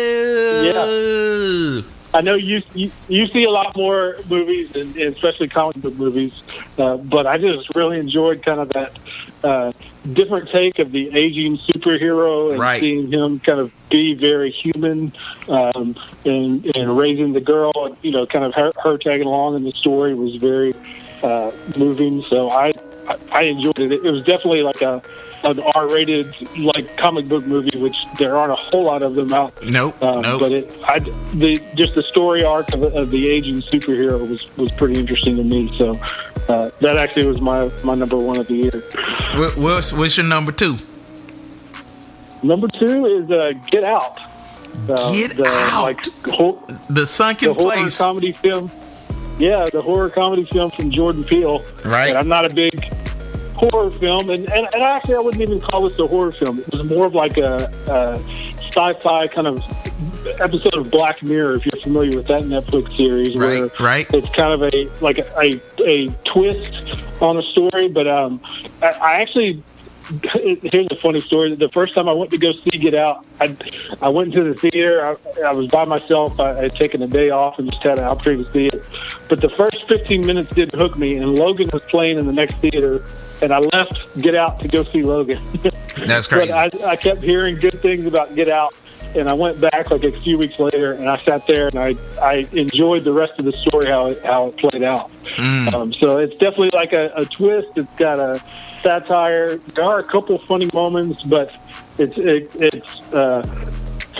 I 2.13 2.19
know 2.19 2.33
you 2.35 2.61
you, 2.75 2.91
you 3.07 3.25
see 3.27 3.45
a 3.45 3.49
lot 3.49 3.75
more 3.77 4.17
movies, 4.29 4.75
and, 4.75 4.93
and 4.97 5.15
especially 5.15 5.47
comic 5.47 5.77
book 5.77 5.95
movies, 5.95 6.43
uh, 6.77 6.97
but 6.97 7.25
I 7.25 7.37
just 7.37 7.73
really 7.73 7.97
enjoyed 7.99 8.43
kind 8.43 8.59
of 8.59 8.67
that 8.73 8.99
uh, 9.45 9.71
different 10.11 10.49
take 10.49 10.77
of 10.79 10.91
the 10.91 11.15
aging 11.17 11.57
superhero 11.57 12.51
and 12.51 12.59
Right. 12.59 12.81
seeing 12.81 13.09
him 13.11 13.39
kind 13.39 13.61
of 13.61 13.71
be 13.89 14.13
very 14.13 14.51
human 14.51 15.13
um, 15.47 15.95
and, 16.25 16.65
and 16.75 16.97
raising 16.97 17.31
the 17.31 17.39
girl, 17.39 17.71
and, 17.85 17.95
you 18.01 18.11
know, 18.11 18.25
kind 18.25 18.43
of 18.43 18.53
her, 18.55 18.73
her 18.83 18.97
tagging 18.97 19.27
along 19.27 19.55
in 19.55 19.63
the 19.63 19.71
story 19.71 20.13
was 20.13 20.35
very 20.35 20.75
uh, 21.23 21.51
moving. 21.77 22.19
So 22.21 22.49
I, 22.49 22.73
I 23.07 23.15
I 23.31 23.41
enjoyed 23.43 23.79
it. 23.79 23.93
It 23.93 24.11
was 24.11 24.23
definitely 24.23 24.63
like 24.63 24.81
a 24.81 25.01
an 25.43 25.59
R-rated 25.75 26.57
like 26.59 26.95
comic 26.97 27.27
book 27.27 27.45
movie, 27.45 27.77
which 27.77 28.05
there 28.19 28.37
aren't 28.37 28.51
a 28.51 28.55
whole 28.55 28.83
lot 28.83 29.01
of 29.03 29.15
them 29.15 29.33
out 29.33 29.53
Nope. 29.65 30.01
um, 30.03 30.21
nope. 30.21 30.39
But 30.41 30.51
it, 30.51 30.81
I, 30.85 30.99
the 31.33 31.61
just 31.75 31.95
the 31.95 32.03
story 32.03 32.43
arc 32.43 32.73
of, 32.73 32.83
of 32.83 33.11
the 33.11 33.29
aging 33.29 33.61
superhero 33.61 34.27
was, 34.29 34.55
was 34.57 34.71
pretty 34.71 34.99
interesting 34.99 35.35
to 35.37 35.43
me. 35.43 35.75
So 35.77 35.99
uh, 36.49 36.71
that 36.81 36.97
actually 36.97 37.25
was 37.27 37.41
my, 37.41 37.69
my 37.83 37.95
number 37.95 38.17
one 38.17 38.37
of 38.39 38.47
the 38.47 38.55
year. 38.55 38.71
What, 39.35 39.57
what's 39.57 39.93
what's 39.93 40.17
your 40.17 40.25
number 40.25 40.51
two? 40.51 40.75
Number 42.43 42.67
two 42.67 43.05
is 43.05 43.29
uh, 43.31 43.53
Get 43.69 43.83
Out. 43.83 44.19
Uh, 44.89 45.11
Get 45.11 45.37
the, 45.37 45.45
Out. 45.45 45.83
Like, 45.83 46.05
ho- 46.25 46.63
The 46.89 47.05
sunken 47.05 47.49
the 47.49 47.53
horror 47.53 47.71
place. 47.73 47.97
comedy 47.97 48.31
film. 48.31 48.71
Yeah, 49.37 49.65
the 49.71 49.81
horror 49.81 50.09
comedy 50.09 50.45
film 50.45 50.71
from 50.71 50.91
Jordan 50.91 51.23
Peele. 51.23 51.63
Right. 51.85 52.09
And 52.09 52.17
I'm 52.17 52.27
not 52.27 52.45
a 52.45 52.49
big 52.53 52.73
horror 53.61 53.91
film, 53.91 54.29
and, 54.29 54.49
and, 54.51 54.67
and 54.73 54.83
actually, 54.83 55.15
I 55.15 55.19
wouldn't 55.19 55.41
even 55.41 55.61
call 55.61 55.87
this 55.87 55.97
a 55.99 56.07
horror 56.07 56.31
film. 56.31 56.59
It 56.59 56.71
was 56.71 56.83
more 56.85 57.05
of 57.05 57.15
like 57.15 57.37
a, 57.37 57.71
a 57.87 58.17
sci-fi 58.59 59.27
kind 59.27 59.47
of 59.47 59.59
episode 60.39 60.75
of 60.75 60.89
Black 60.89 61.21
Mirror, 61.21 61.55
if 61.55 61.65
you're 61.65 61.81
familiar 61.81 62.15
with 62.15 62.27
that 62.27 62.43
Netflix 62.43 62.95
series. 62.95 63.35
where 63.37 63.63
Right, 63.63 63.79
right. 63.79 64.13
It's 64.13 64.29
kind 64.29 64.53
of 64.53 64.73
a 64.73 64.89
like 65.01 65.19
a, 65.19 65.39
a, 65.39 65.61
a 65.85 66.09
twist 66.23 67.21
on 67.21 67.37
a 67.37 67.43
story, 67.43 67.87
but 67.87 68.07
um, 68.07 68.41
I, 68.81 68.89
I 69.01 69.21
actually 69.21 69.63
here's 70.33 70.87
a 70.91 70.95
funny 70.95 71.21
story. 71.21 71.55
The 71.55 71.69
first 71.69 71.93
time 71.93 72.09
I 72.09 72.13
went 72.13 72.31
to 72.31 72.37
go 72.37 72.51
see 72.53 72.71
Get 72.71 72.93
Out, 72.93 73.25
I, 73.39 73.55
I 74.01 74.09
went 74.09 74.33
to 74.33 74.43
the 74.43 74.53
theater. 74.53 75.05
I, 75.05 75.41
I 75.47 75.51
was 75.53 75.67
by 75.67 75.85
myself. 75.85 76.39
I, 76.39 76.51
I 76.51 76.63
had 76.63 76.75
taken 76.75 77.01
a 77.01 77.07
day 77.07 77.29
off 77.29 77.59
and 77.59 77.69
just 77.69 77.83
had 77.83 77.97
an 77.97 78.05
opportunity 78.05 78.43
to 78.43 78.51
see 78.51 78.67
it. 78.67 78.83
But 79.29 79.41
the 79.41 79.49
first 79.49 79.87
15 79.87 80.25
minutes 80.25 80.53
didn't 80.53 80.77
hook 80.77 80.97
me, 80.97 81.15
and 81.17 81.35
Logan 81.35 81.69
was 81.71 81.81
playing 81.83 82.17
in 82.17 82.25
the 82.25 82.33
next 82.33 82.55
theater, 82.55 83.03
and 83.41 83.53
I 83.53 83.59
left 83.59 84.21
Get 84.21 84.35
Out 84.35 84.59
to 84.59 84.67
go 84.67 84.83
see 84.83 85.03
Logan. 85.03 85.41
That's 85.97 86.27
crazy. 86.27 86.51
But 86.51 86.81
I, 86.83 86.91
I 86.91 86.95
kept 86.95 87.21
hearing 87.21 87.57
good 87.57 87.81
things 87.81 88.05
about 88.05 88.35
Get 88.35 88.49
Out, 88.49 88.73
and 89.15 89.27
I 89.27 89.33
went 89.33 89.59
back 89.59 89.91
like 89.91 90.03
a 90.03 90.11
few 90.11 90.37
weeks 90.37 90.59
later, 90.59 90.93
and 90.93 91.09
I 91.09 91.17
sat 91.19 91.45
there 91.47 91.67
and 91.67 91.77
I, 91.77 91.95
I 92.21 92.47
enjoyed 92.53 93.03
the 93.03 93.11
rest 93.11 93.39
of 93.39 93.45
the 93.45 93.53
story 93.53 93.87
how 93.87 94.07
it, 94.07 94.25
how 94.25 94.47
it 94.47 94.57
played 94.57 94.83
out. 94.83 95.11
Mm. 95.37 95.73
Um, 95.73 95.93
so 95.93 96.17
it's 96.17 96.37
definitely 96.39 96.71
like 96.73 96.93
a, 96.93 97.11
a 97.15 97.25
twist. 97.25 97.69
It's 97.75 97.95
got 97.95 98.19
a 98.19 98.41
satire. 98.81 99.57
There 99.57 99.83
are 99.83 99.99
a 99.99 100.03
couple 100.03 100.37
funny 100.37 100.69
moments, 100.73 101.23
but 101.23 101.53
it's 101.97 102.17
it, 102.17 102.51
it's 102.55 103.13
uh, 103.13 103.41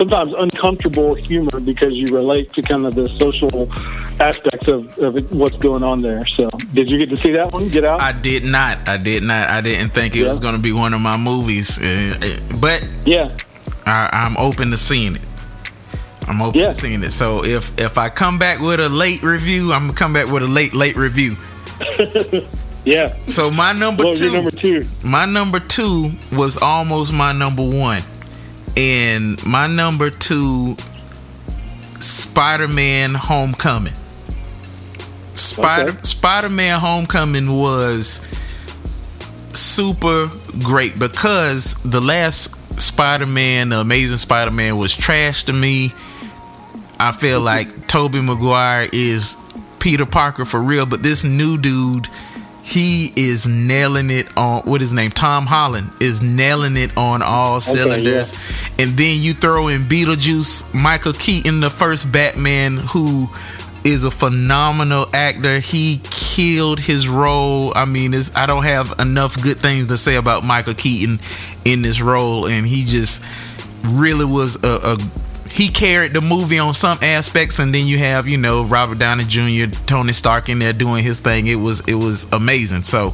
sometimes 0.02 0.34
uncomfortable 0.36 1.14
humor 1.14 1.60
because 1.60 1.96
you 1.96 2.08
relate 2.16 2.52
to 2.54 2.62
kind 2.64 2.88
of 2.88 2.96
the 2.96 3.08
social 3.08 3.72
aspects 4.20 4.68
of, 4.68 4.98
of 4.98 5.32
what's 5.32 5.58
going 5.58 5.84
on 5.84 6.02
there. 6.02 6.26
So, 6.26 6.50
did 6.74 6.90
you 6.90 6.98
get 6.98 7.10
to 7.12 7.18
see 7.18 7.32
that 7.34 7.52
one? 7.54 7.70
Get 7.70 7.84
out? 7.86 8.02
I 8.02 8.12
did 8.12 8.44
not. 8.44 8.90
I 8.90 8.98
did 8.98 9.22
not. 9.24 9.48
I 9.50 9.62
didn't 9.62 9.90
think 9.90 10.16
it 10.16 10.22
Yeah. 10.24 10.32
was 10.32 10.40
going 10.40 10.56
to 10.56 10.62
be 10.62 10.72
one 10.74 10.96
of 10.96 11.02
my 11.02 11.18
movies, 11.18 11.80
Uh, 11.80 12.16
uh, 12.20 12.58
but 12.60 12.84
yeah, 13.06 13.30
I, 13.86 14.10
I'm 14.12 14.36
open 14.38 14.72
to 14.72 14.78
seeing 14.78 15.16
it. 15.18 15.22
I'm 16.28 16.42
open 16.42 16.60
Yeah. 16.60 16.70
to 16.70 16.74
seeing 16.74 17.04
it. 17.04 17.12
So 17.12 17.44
if 17.46 17.72
if 17.80 18.00
I 18.00 18.10
come 18.10 18.40
back 18.40 18.60
with 18.60 18.80
a 18.80 18.90
late 18.90 19.22
review, 19.22 19.72
I'm 19.72 19.82
gonna 19.88 19.94
come 19.94 20.14
back 20.14 20.32
with 20.32 20.42
a 20.42 20.48
late 20.48 20.74
late 20.74 20.96
review. 20.96 21.36
yeah. 22.86 23.14
So 23.28 23.52
my 23.52 23.72
number 23.74 24.06
was 24.06 24.20
two, 24.20 24.34
number 24.34 24.52
two? 24.52 24.84
my 25.04 25.26
number 25.26 25.60
two 25.60 26.12
was 26.32 26.58
almost 26.58 27.14
my 27.14 27.32
number 27.34 27.64
one, 27.64 28.02
and 28.78 29.44
my 29.46 29.68
number 29.68 30.10
two 30.10 30.76
Spider-Man: 32.00 33.14
Homecoming. 33.14 33.94
Spider 35.36 35.92
Okay. 35.92 36.00
Spider-Man: 36.04 36.80
Homecoming 36.80 37.50
was 37.50 38.22
super 39.54 40.28
great 40.64 40.98
because 41.00 41.74
the 41.84 42.02
last 42.02 42.56
Spider-Man, 42.80 43.70
the 43.70 43.80
Amazing 43.80 44.18
Spider-Man, 44.18 44.78
was 44.78 44.96
trash 44.96 45.44
to 45.46 45.54
me. 45.54 45.94
I 47.00 47.12
feel 47.12 47.42
like 47.42 47.88
Tobey 47.88 48.22
Maguire 48.22 48.88
is 48.94 49.36
Peter 49.80 50.06
Parker 50.06 50.46
for 50.46 50.62
real, 50.62 50.86
but 50.86 51.02
this 51.04 51.24
new 51.24 51.58
dude, 51.58 52.08
he 52.72 53.12
is 53.16 53.48
nailing 53.48 54.10
it 54.10 54.28
on 54.38 54.62
what 54.62 54.80
his 54.80 54.94
name? 54.94 55.12
Tom 55.12 55.46
Holland 55.46 55.92
is 56.00 56.22
nailing 56.22 56.78
it 56.78 56.96
on 56.98 57.22
all 57.22 57.60
cylinders. 57.60 58.34
And 58.80 58.98
then 58.98 59.22
you 59.22 59.34
throw 59.34 59.68
in 59.68 59.82
Beetlejuice, 59.82 60.74
Michael 60.74 61.14
Keaton, 61.14 61.60
the 61.60 61.70
first 61.70 62.12
Batman, 62.12 62.78
who 62.78 63.30
is 63.84 64.04
a 64.06 64.12
phenomenal 64.12 65.06
actor. 65.14 65.60
He 65.60 66.00
killed 66.04 66.80
his 66.80 67.10
role. 67.10 67.74
I 67.76 67.86
mean, 67.86 68.14
it's, 68.14 68.34
I 68.36 68.46
don't 68.46 68.64
have 68.64 69.00
enough 69.00 69.42
good 69.42 69.58
things 69.58 69.88
to 69.88 69.98
say 69.98 70.16
about 70.16 70.46
Michael 70.46 70.74
Keaton 70.74 71.20
in 71.66 71.82
this 71.82 72.00
role, 72.00 72.48
and 72.48 72.66
he 72.66 72.86
just 72.86 73.24
really 73.84 74.26
was 74.26 74.64
a, 74.64 74.68
a 74.68 74.98
he 75.52 75.68
carried 75.70 76.14
the 76.14 76.22
movie 76.22 76.60
on 76.60 76.74
some 76.74 76.98
aspects, 77.02 77.60
and 77.60 77.74
then 77.74 77.86
you 77.86 77.98
have 77.98 78.28
you 78.28 78.38
know 78.38 78.64
Robert 78.66 79.00
Downey 79.00 79.26
Jr., 79.26 79.74
Tony 79.86 80.14
Stark 80.14 80.50
in 80.50 80.60
there 80.60 80.74
doing 80.74 81.04
his 81.04 81.20
thing. 81.20 81.48
It 81.48 81.56
was 81.56 81.82
it 81.88 81.96
was 81.96 82.32
amazing. 82.32 82.84
So 82.84 83.12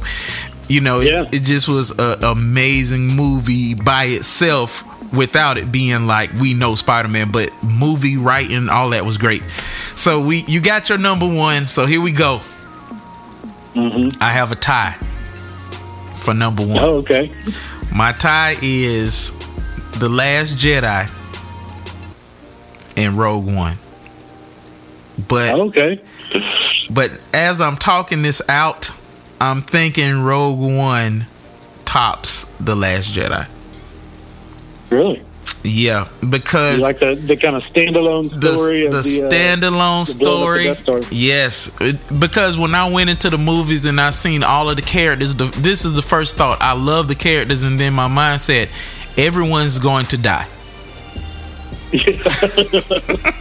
you 0.68 0.80
know 0.80 1.00
Yeah. 1.00 1.22
it, 1.22 1.36
it 1.36 1.42
just 1.42 1.68
was 1.68 1.90
an 1.98 2.22
amazing 2.24 3.08
movie 3.08 3.74
by 3.74 4.04
itself 4.04 4.84
without 5.12 5.56
it 5.56 5.72
being 5.72 6.06
like 6.06 6.30
we 6.34 6.52
know 6.54 6.74
Spider-Man, 6.74 7.32
but 7.32 7.50
movie 7.62 8.18
writing 8.18 8.68
all 8.68 8.90
that 8.90 9.04
was 9.04 9.16
great. 9.18 9.42
So 9.94 10.24
we 10.24 10.44
you 10.46 10.60
got 10.60 10.88
your 10.88 10.98
number 10.98 11.26
one. 11.26 11.66
So 11.66 11.86
here 11.86 12.00
we 12.00 12.12
go. 12.12 12.40
Mm-hmm. 13.74 14.22
I 14.22 14.30
have 14.30 14.52
a 14.52 14.56
tie 14.56 14.92
for 16.16 16.34
number 16.34 16.62
one. 16.66 16.78
Oh, 16.78 16.96
okay. 16.98 17.30
My 17.94 18.12
tie 18.12 18.56
is 18.62 19.32
The 19.98 20.08
Last 20.08 20.56
Jedi 20.56 21.08
and 22.98 23.16
Rogue 23.16 23.46
One. 23.46 23.78
But 25.28 25.54
Okay. 25.54 26.00
but 26.90 27.10
as 27.32 27.60
I'm 27.60 27.76
talking 27.76 28.22
this 28.22 28.42
out, 28.48 28.90
I'm 29.40 29.62
thinking 29.62 30.22
Rogue 30.22 30.60
One 30.60 31.26
tops 31.84 32.44
The 32.60 32.74
Last 32.76 33.14
Jedi. 33.14 33.46
Really? 34.90 35.22
Yeah, 35.64 36.06
because 36.30 36.76
You 36.78 36.82
like 36.84 36.98
the, 37.00 37.14
the 37.16 37.36
kind 37.36 37.56
of 37.56 37.62
standalone 37.64 38.28
story 38.40 38.82
the, 38.88 38.96
of 38.98 39.04
the, 39.04 39.26
uh, 39.26 39.30
standalone 39.30 40.06
the 40.06 40.18
blowing 40.24 40.44
story. 40.54 40.68
the 40.68 40.74
Star. 40.76 41.00
Yes, 41.10 41.70
it- 41.80 42.20
because 42.20 42.56
when 42.58 42.74
I 42.74 42.88
went 42.90 43.10
into 43.10 43.28
the 43.28 43.38
movies 43.38 43.84
and 43.84 44.00
I 44.00 44.10
seen 44.10 44.42
all 44.44 44.70
of 44.70 44.76
the 44.76 44.82
characters, 44.82 45.34
the, 45.36 45.46
this 45.58 45.84
is 45.84 45.94
the 45.94 46.02
first 46.02 46.36
thought. 46.36 46.58
I 46.60 46.74
love 46.74 47.08
the 47.08 47.16
characters, 47.16 47.64
and 47.64 47.78
then 47.78 47.92
my 47.92 48.06
mind 48.06 48.40
said, 48.40 48.68
everyone's 49.16 49.78
going 49.80 50.06
to 50.06 50.16
die. 50.16 50.46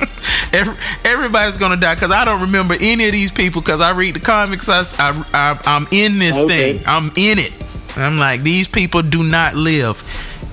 Every, 0.54 0.76
everybody's 1.04 1.58
gonna 1.58 1.76
die 1.76 1.96
because 1.96 2.12
I 2.12 2.24
don't 2.26 2.42
remember 2.42 2.76
any 2.80 3.06
of 3.06 3.12
these 3.12 3.32
people 3.32 3.62
because 3.62 3.82
I 3.82 3.92
read 3.92 4.16
the 4.16 4.20
comics. 4.20 4.70
I, 4.70 4.84
I, 4.98 5.60
I, 5.66 5.76
am 5.76 5.88
in 5.92 6.20
this 6.20 6.38
Okay. 6.38 6.78
thing. 6.78 6.84
I'm 6.88 7.08
in 7.18 7.38
it. 7.40 7.52
I'm 7.98 8.18
like 8.18 8.44
these 8.44 8.68
people 8.68 9.02
do 9.02 9.24
not 9.24 9.56
live, 9.56 10.02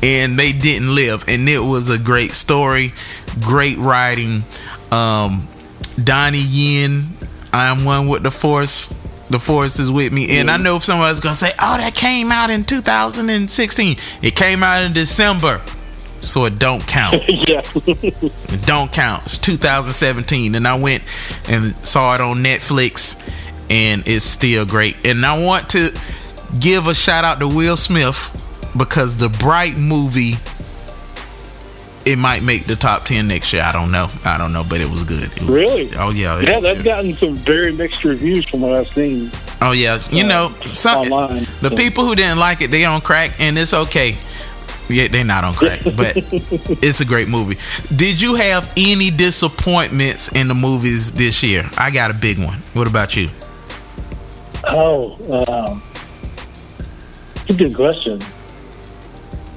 and 0.02 0.38
they 0.38 0.52
didn't 0.52 0.94
live, 0.94 1.24
and 1.28 1.48
it 1.48 1.60
was 1.60 1.90
a 1.90 1.98
great 1.98 2.32
story, 2.32 2.92
great 3.40 3.78
writing. 3.78 4.42
Um, 4.90 5.46
Donnie 6.02 6.38
Yen, 6.42 7.04
I 7.52 7.66
am 7.66 7.84
one 7.84 8.08
with 8.08 8.22
the 8.24 8.30
Force. 8.30 8.92
The 9.30 9.38
Force 9.38 9.78
is 9.78 9.90
with 9.90 10.12
me, 10.12 10.38
and 10.38 10.50
I 10.50 10.56
know 10.56 10.76
if 10.76 10.84
somebody's 10.84 11.20
gonna 11.20 11.34
say, 11.34 11.52
"Oh, 11.58 11.76
that 11.78 11.94
came 11.94 12.32
out 12.32 12.50
in 12.50 12.64
2016. 12.64 13.96
It 14.22 14.34
came 14.36 14.62
out 14.62 14.82
in 14.82 14.92
December." 14.92 15.60
So 16.24 16.44
it 16.46 16.58
don't 16.58 16.86
count. 16.86 17.22
yeah. 17.28 17.62
It 17.86 18.66
don't 18.66 18.92
count. 18.92 19.24
It's 19.24 19.38
2017, 19.38 20.54
and 20.54 20.66
I 20.66 20.78
went 20.78 21.02
and 21.48 21.74
saw 21.84 22.14
it 22.14 22.20
on 22.20 22.38
Netflix, 22.38 23.16
and 23.70 24.02
it's 24.06 24.24
still 24.24 24.66
great. 24.66 25.06
And 25.06 25.24
I 25.24 25.38
want 25.42 25.68
to 25.70 25.90
give 26.60 26.86
a 26.86 26.94
shout 26.94 27.24
out 27.24 27.40
to 27.40 27.48
Will 27.48 27.76
Smith 27.76 28.30
because 28.76 29.18
the 29.18 29.28
Bright 29.28 29.76
movie. 29.76 30.34
It 32.06 32.18
might 32.18 32.42
make 32.42 32.66
the 32.66 32.76
top 32.76 33.04
ten 33.04 33.28
next 33.28 33.50
year. 33.54 33.62
I 33.62 33.72
don't 33.72 33.90
know. 33.90 34.10
I 34.26 34.36
don't 34.36 34.52
know, 34.52 34.62
but 34.68 34.82
it 34.82 34.90
was 34.90 35.04
good. 35.04 35.24
It 35.24 35.40
was- 35.40 35.48
Really? 35.48 35.88
Oh 35.96 36.10
yeah. 36.10 36.38
it- 36.38 36.46
Yeah, 36.46 36.60
they've 36.60 36.84
gotten 36.84 37.16
some 37.16 37.34
very 37.34 37.72
mixed 37.72 38.04
reviews 38.04 38.44
from 38.44 38.60
what 38.60 38.72
I've 38.72 38.88
seen. 38.88 39.30
Oh 39.62 39.72
yeah. 39.72 39.98
You 40.10 40.24
uh, 40.24 40.28
know, 40.28 40.54
some 40.66 41.10
online, 41.10 41.46
the 41.62 41.70
so. 41.70 41.76
people 41.76 42.04
who 42.04 42.14
didn't 42.14 42.38
like 42.38 42.60
it, 42.60 42.70
they 42.70 42.84
on 42.84 43.00
crack, 43.00 43.40
and 43.40 43.56
it's 43.58 43.72
okay. 43.72 44.18
Yeah, 44.88 45.08
they're 45.08 45.24
not 45.24 45.44
on 45.44 45.54
crack, 45.54 45.80
but 45.96 46.12
it's 46.16 47.00
a 47.00 47.04
great 47.04 47.28
movie. 47.28 47.56
Did 47.94 48.20
you 48.20 48.34
have 48.34 48.72
any 48.76 49.10
disappointments 49.10 50.30
in 50.32 50.48
the 50.48 50.54
movies 50.54 51.12
this 51.12 51.42
year? 51.42 51.64
I 51.76 51.90
got 51.90 52.10
a 52.10 52.14
big 52.14 52.38
one. 52.38 52.58
What 52.74 52.86
about 52.86 53.16
you? 53.16 53.28
Oh, 54.64 55.14
um, 55.48 55.82
that's 57.34 57.50
a 57.50 57.54
good 57.54 57.74
question. 57.74 58.20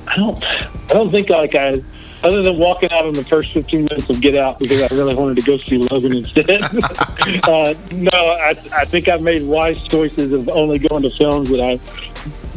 I 0.08 0.16
don't, 0.16 0.44
I 0.44 0.94
don't 0.94 1.12
think 1.12 1.30
like 1.30 1.56
I, 1.56 1.82
other 2.24 2.42
than 2.42 2.58
walking 2.58 2.92
out 2.92 3.06
in 3.06 3.14
the 3.14 3.24
first 3.24 3.54
15 3.54 3.86
minutes 3.86 4.10
of 4.10 4.22
Get 4.22 4.36
Out 4.36 4.60
because 4.60 4.82
I 4.82 4.96
really 4.96 5.16
wanted 5.16 5.36
to 5.36 5.42
go 5.44 5.58
see 5.58 5.78
Logan 5.78 6.18
instead. 6.18 6.50
uh, 7.44 7.74
no, 7.92 8.12
I, 8.12 8.58
I 8.74 8.86
think 8.86 9.08
I 9.08 9.18
made 9.18 9.46
wise 9.46 9.84
choices 9.86 10.32
of 10.32 10.50
only 10.50 10.80
going 10.80 11.04
to 11.04 11.10
films 11.12 11.50
that 11.50 11.62
I 11.62 11.78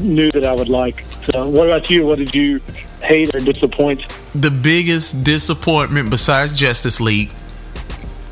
knew 0.00 0.30
that 0.32 0.44
I 0.44 0.54
would 0.54 0.68
like. 0.68 1.04
So, 1.32 1.48
what 1.48 1.66
about 1.66 1.88
you? 1.90 2.06
What 2.06 2.18
did 2.18 2.34
you 2.34 2.60
hate 3.02 3.34
or 3.34 3.38
disappoint? 3.40 4.02
The 4.34 4.50
biggest 4.50 5.24
disappointment 5.24 6.10
besides 6.10 6.52
Justice 6.52 7.00
League, 7.00 7.30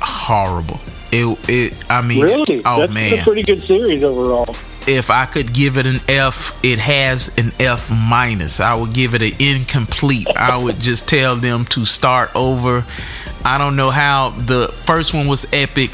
horrible. 0.00 0.80
It, 1.12 1.38
it 1.48 1.72
I 1.88 2.02
mean, 2.02 2.20
Really? 2.22 2.60
oh 2.64 2.78
man, 2.78 2.80
That's 2.80 2.92
man. 2.94 3.18
a 3.20 3.22
pretty 3.22 3.42
good 3.42 3.62
series 3.62 4.02
overall. 4.02 4.56
If 4.86 5.10
I 5.10 5.26
could 5.26 5.52
give 5.52 5.76
it 5.76 5.86
an 5.86 6.00
F, 6.08 6.58
it 6.64 6.78
has 6.78 7.36
an 7.38 7.52
F 7.60 7.90
minus. 7.90 8.60
I 8.60 8.74
would 8.74 8.92
give 8.92 9.14
it 9.14 9.22
an 9.22 9.32
incomplete. 9.40 10.28
I 10.36 10.56
would 10.56 10.78
just 10.78 11.08
tell 11.08 11.36
them 11.36 11.64
to 11.66 11.84
start 11.84 12.30
over. 12.34 12.84
I 13.44 13.58
don't 13.58 13.76
know 13.76 13.90
how 13.90 14.30
the 14.30 14.68
first 14.84 15.14
one 15.14 15.26
was 15.26 15.46
epic. 15.52 15.90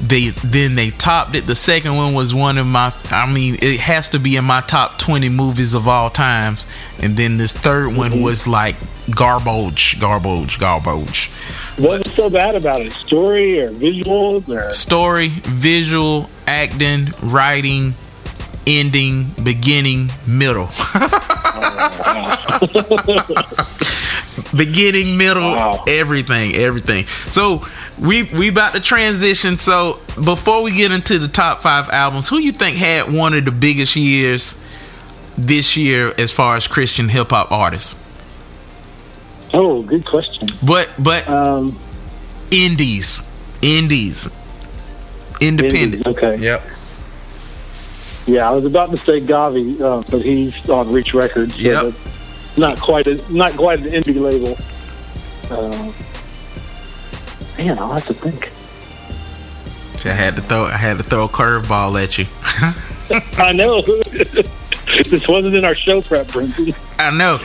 They 0.00 0.28
then 0.28 0.74
they 0.74 0.90
topped 0.90 1.34
it. 1.34 1.46
The 1.46 1.54
second 1.54 1.96
one 1.96 2.14
was 2.14 2.34
one 2.34 2.58
of 2.58 2.66
my. 2.66 2.92
I 3.10 3.32
mean, 3.32 3.56
it 3.62 3.80
has 3.80 4.08
to 4.10 4.18
be 4.18 4.36
in 4.36 4.44
my 4.44 4.60
top 4.62 4.98
twenty 4.98 5.28
movies 5.28 5.74
of 5.74 5.86
all 5.88 6.10
times. 6.10 6.66
And 7.02 7.16
then 7.16 7.36
this 7.36 7.54
3rd 7.54 7.96
one 7.96 8.12
mm-hmm. 8.12 8.22
was 8.22 8.46
like 8.46 8.76
garbage, 9.10 10.00
garbage, 10.00 10.58
garbage. 10.58 11.30
What 11.76 12.04
was 12.04 12.14
so 12.14 12.30
bad 12.30 12.54
about 12.54 12.80
it? 12.80 12.92
Story 12.92 13.60
or 13.60 13.68
visuals 13.68 14.48
or? 14.48 14.72
story, 14.72 15.28
visual, 15.28 16.30
acting, 16.46 17.08
writing, 17.22 17.94
ending, 18.66 19.26
beginning, 19.42 20.10
middle. 20.26 20.66
beginning, 24.56 25.16
middle, 25.16 25.42
Wow. 25.52 25.84
everything, 25.88 26.54
everything. 26.54 27.06
So 27.06 27.64
we 27.98 28.24
we 28.24 28.48
about 28.48 28.74
to 28.74 28.80
transition. 28.80 29.56
So 29.56 30.00
before 30.24 30.62
we 30.62 30.72
get 30.76 30.92
into 30.92 31.18
the 31.18 31.28
top 31.28 31.62
five 31.62 31.88
albums, 31.90 32.28
who 32.28 32.38
you 32.38 32.52
think 32.52 32.76
had 32.76 33.12
one 33.12 33.34
of 33.34 33.44
the 33.44 33.52
biggest 33.52 33.96
years 33.96 34.62
this 35.36 35.76
year 35.76 36.12
as 36.18 36.30
far 36.32 36.56
as 36.56 36.66
Christian 36.68 37.08
hip 37.08 37.30
hop 37.30 37.50
artists? 37.50 38.00
Oh, 39.52 39.82
good 39.82 40.04
question. 40.04 40.48
But 40.66 40.90
but 40.98 41.28
Um, 41.28 41.78
indies, 42.50 43.22
indies, 43.62 44.28
independent. 45.40 46.06
Indies, 46.06 46.06
okay. 46.06 46.36
Yep. 46.38 46.62
Yeah, 48.26 48.48
I 48.48 48.52
was 48.52 48.64
about 48.64 48.90
to 48.90 48.96
say 48.96 49.20
Gawvi, 49.20 49.80
uh, 49.80 50.02
but 50.10 50.22
he's 50.22 50.68
on 50.70 50.90
Reach 50.92 51.12
Records. 51.14 51.54
So 51.54 51.88
Yep. 51.88 51.94
Not 52.56 52.80
quite 52.80 53.06
a 53.06 53.32
not 53.32 53.52
quite 53.56 53.80
an 53.80 53.86
indie 53.86 54.20
label. 54.20 54.56
Uh, 55.50 55.92
man, 57.58 57.78
I'll 57.78 57.92
have 57.92 58.06
to 58.06 58.14
think. 58.14 58.50
I 60.06 60.12
had 60.12 60.36
to 60.36 60.42
throw 60.42 60.64
I 60.64 60.76
had 60.76 60.98
to 60.98 61.02
throw 61.02 61.24
a 61.24 61.28
curveball 61.28 62.02
at 62.02 62.18
you. 62.18 62.26
I 63.42 63.52
know. 63.52 63.80
this 65.02 65.26
wasn't 65.26 65.54
in 65.54 65.64
our 65.64 65.74
show 65.74 66.02
prep, 66.02 66.26
Brinson. 66.28 66.76
I 66.98 67.10
know. 67.16 67.38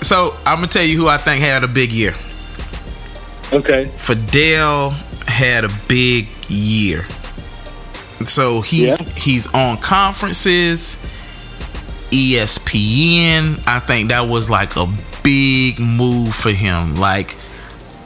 So 0.00 0.36
I'm 0.46 0.58
gonna 0.58 0.68
tell 0.68 0.84
you 0.84 0.96
who 0.96 1.08
I 1.08 1.18
think 1.18 1.42
had 1.42 1.64
a 1.64 1.68
big 1.68 1.92
year. 1.92 2.14
Okay. 3.52 3.90
Fidel 3.96 4.90
had 5.26 5.64
a 5.64 5.70
big 5.88 6.28
year. 6.48 7.04
So 8.28 8.60
he's 8.60 8.98
Yeah. 9.00 9.06
he's 9.16 9.46
on 9.48 9.78
conferences, 9.78 10.96
ESPN. 12.10 13.60
I 13.66 13.78
think 13.80 14.10
that 14.10 14.28
was 14.28 14.48
like 14.50 14.76
a 14.76 14.86
big 15.22 15.78
move 15.78 16.34
for 16.34 16.50
him. 16.50 16.96
Like, 16.96 17.36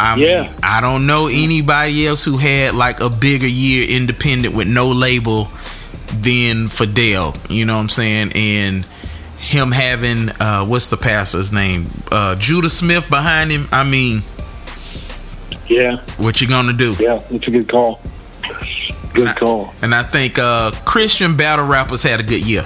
I 0.00 0.16
Yeah. 0.16 0.42
mean, 0.42 0.50
I 0.62 0.80
don't 0.80 1.06
know 1.06 1.28
anybody 1.28 2.06
else 2.06 2.24
who 2.24 2.36
had 2.38 2.74
like 2.74 3.00
a 3.00 3.10
bigger 3.10 3.46
year 3.46 3.86
independent 3.88 4.54
with 4.54 4.68
no 4.68 4.88
label 4.88 5.50
than 6.20 6.68
Fidel. 6.68 7.34
You 7.48 7.64
know 7.64 7.74
what 7.74 7.80
I'm 7.82 7.88
saying? 7.88 8.32
And 8.34 8.84
him 9.38 9.72
having 9.72 10.30
uh 10.40 10.64
what's 10.64 10.86
the 10.88 10.96
pastor's 10.96 11.52
name? 11.52 11.86
Uh 12.10 12.34
Judah 12.36 12.70
Smith 12.70 13.08
behind 13.10 13.50
him. 13.50 13.68
I 13.72 13.84
mean, 13.84 14.22
Yeah, 15.68 15.96
what 16.18 16.40
you 16.40 16.48
gonna 16.48 16.72
do? 16.72 16.96
yeah, 17.00 17.20
it's 17.30 17.46
a 17.46 17.50
good 17.50 17.68
call. 17.68 18.00
Good 19.14 19.36
call. 19.36 19.72
And 19.82 19.94
I 19.94 20.02
think 20.02 20.38
uh 20.38 20.70
Christian 20.84 21.36
battle 21.36 21.66
rappers 21.66 22.02
had 22.02 22.20
a 22.20 22.22
good 22.22 22.46
year. 22.46 22.64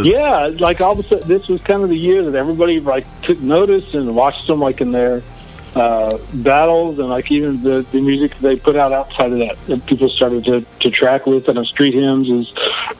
Yeah, 0.00 0.50
like 0.60 0.80
all 0.80 0.92
of 0.92 0.98
a 0.98 1.02
sudden, 1.02 1.26
this 1.26 1.48
was 1.48 1.60
kind 1.62 1.82
of 1.82 1.88
the 1.88 1.98
year 1.98 2.22
that 2.22 2.34
everybody 2.36 2.78
like 2.78 3.04
took 3.22 3.40
notice 3.40 3.94
and 3.94 4.14
watched 4.14 4.46
them 4.46 4.60
like 4.60 4.80
in 4.80 4.92
their 4.92 5.22
uh, 5.74 6.18
battles 6.34 6.98
and 6.98 7.08
like 7.08 7.30
even 7.30 7.62
the, 7.62 7.86
the 7.92 8.00
music 8.00 8.36
they 8.38 8.56
put 8.56 8.76
out 8.76 8.92
outside 8.92 9.32
of 9.32 9.38
that, 9.38 9.56
that 9.66 9.86
people 9.86 10.08
started 10.08 10.44
to, 10.44 10.64
to 10.80 10.90
track 10.90 11.26
with. 11.26 11.48
And 11.48 11.66
Street 11.66 11.94
Hymns 11.94 12.28
is 12.28 12.52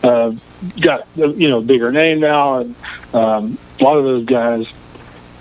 uh, 0.02 0.34
got 0.80 1.06
you 1.16 1.48
know 1.48 1.60
bigger 1.60 1.92
name 1.92 2.20
now, 2.20 2.60
and 2.60 2.74
um, 3.14 3.58
a 3.80 3.84
lot 3.84 3.96
of 3.96 4.04
those 4.04 4.24
guys, 4.24 4.66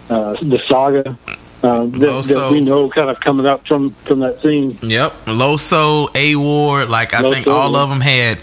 uh, 0.10 0.34
the 0.42 0.60
saga. 0.68 1.18
Um, 1.64 1.90
that, 1.92 2.24
that 2.26 2.50
we 2.52 2.62
know 2.62 2.88
kind 2.90 3.10
of 3.10 3.20
coming 3.20 3.48
up 3.48 3.66
from 3.66 3.90
from 4.06 4.20
that 4.20 4.40
scene. 4.42 4.78
Yep, 4.84 5.12
Loso, 5.26 6.08
A 6.16 6.36
Ward, 6.36 6.88
like 6.90 7.16
I 7.16 7.28
think 7.32 7.48
all 7.48 7.76
of 7.76 7.90
them 7.90 8.00
had 8.00 8.38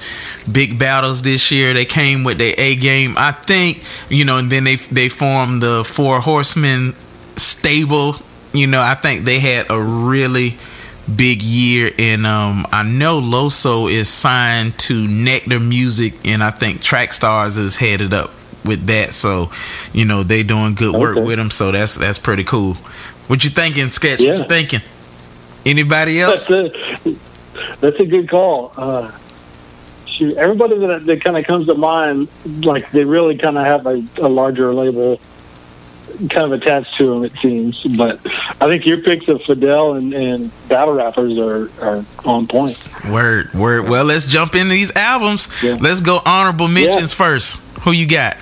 big 0.50 0.78
battles 0.80 1.22
this 1.22 1.52
year. 1.52 1.72
They 1.74 1.84
came 1.84 2.24
with 2.24 2.38
their 2.38 2.54
A 2.58 2.74
game. 2.74 3.14
I 3.16 3.30
think 3.30 3.84
you 4.08 4.24
know, 4.24 4.38
and 4.38 4.50
then 4.50 4.64
they 4.64 4.76
they 4.76 5.08
formed 5.08 5.62
the 5.62 5.84
Four 5.84 6.20
Horsemen 6.20 6.92
stable. 7.36 8.16
You 8.52 8.66
know, 8.66 8.80
I 8.80 8.94
think 8.94 9.24
they 9.24 9.38
had 9.38 9.66
a 9.70 9.80
really 9.80 10.56
big 11.16 11.40
year, 11.42 11.92
and 11.98 12.26
um, 12.26 12.66
I 12.72 12.82
know 12.82 13.20
Loso 13.20 13.88
is 13.90 14.08
signed 14.08 14.76
to 14.80 15.06
Nectar 15.06 15.60
Music, 15.60 16.14
and 16.24 16.42
I 16.42 16.50
think 16.50 16.80
Track 16.80 17.12
Stars 17.12 17.56
is 17.56 17.76
headed 17.76 18.12
up 18.12 18.30
with 18.64 18.86
that. 18.86 19.12
So, 19.12 19.50
you 19.92 20.04
know, 20.04 20.22
they 20.22 20.42
doing 20.42 20.74
good 20.74 20.98
work 20.98 21.16
Okay. 21.16 21.26
with 21.26 21.36
them. 21.36 21.50
So 21.50 21.70
that's 21.72 21.96
that's 21.96 22.18
pretty 22.18 22.44
cool. 22.44 22.76
What 23.26 23.42
you 23.44 23.50
thinking, 23.50 23.88
Sketch? 23.90 24.20
What 24.20 24.38
you 24.38 24.44
thinking? 24.44 24.80
Anybody 25.64 26.20
else? 26.20 26.46
That's 26.46 27.06
a 27.06 27.16
that's 27.80 28.00
a 28.00 28.06
good 28.06 28.28
call. 28.28 28.72
Uh, 28.76 29.12
shoot, 30.06 30.36
everybody 30.36 30.78
that 30.78 31.06
that 31.06 31.22
kind 31.22 31.36
of 31.36 31.44
comes 31.44 31.66
to 31.66 31.74
mind, 31.74 32.28
like 32.64 32.90
they 32.90 33.04
really 33.04 33.38
kind 33.38 33.56
of 33.56 33.64
have 33.64 33.86
a, 33.86 34.04
a 34.18 34.28
larger 34.28 34.74
label 34.74 35.18
kind 36.30 36.52
of 36.52 36.52
attached 36.52 36.96
to 36.96 37.10
them. 37.12 37.24
It 37.24 37.32
seems, 37.38 37.82
but 37.96 38.20
I 38.60 38.68
think 38.68 38.86
your 38.86 39.00
picks 39.00 39.26
of 39.28 39.42
Fidel 39.42 39.94
and, 39.94 40.12
and 40.12 40.68
battle 40.68 40.94
rappers 40.94 41.38
are 41.38 41.70
are 41.82 42.04
on 42.24 42.46
point. 42.46 42.88
Word, 43.10 43.52
word. 43.54 43.88
Well, 43.88 44.04
let's 44.04 44.26
jump 44.26 44.54
into 44.54 44.70
these 44.70 44.94
albums. 44.96 45.48
Yeah. 45.62 45.78
Let's 45.80 46.00
go 46.00 46.20
honorable 46.24 46.68
mentions 46.68 47.12
first. 47.12 47.60
Who 47.80 47.92
you 47.92 48.06
got? 48.06 48.36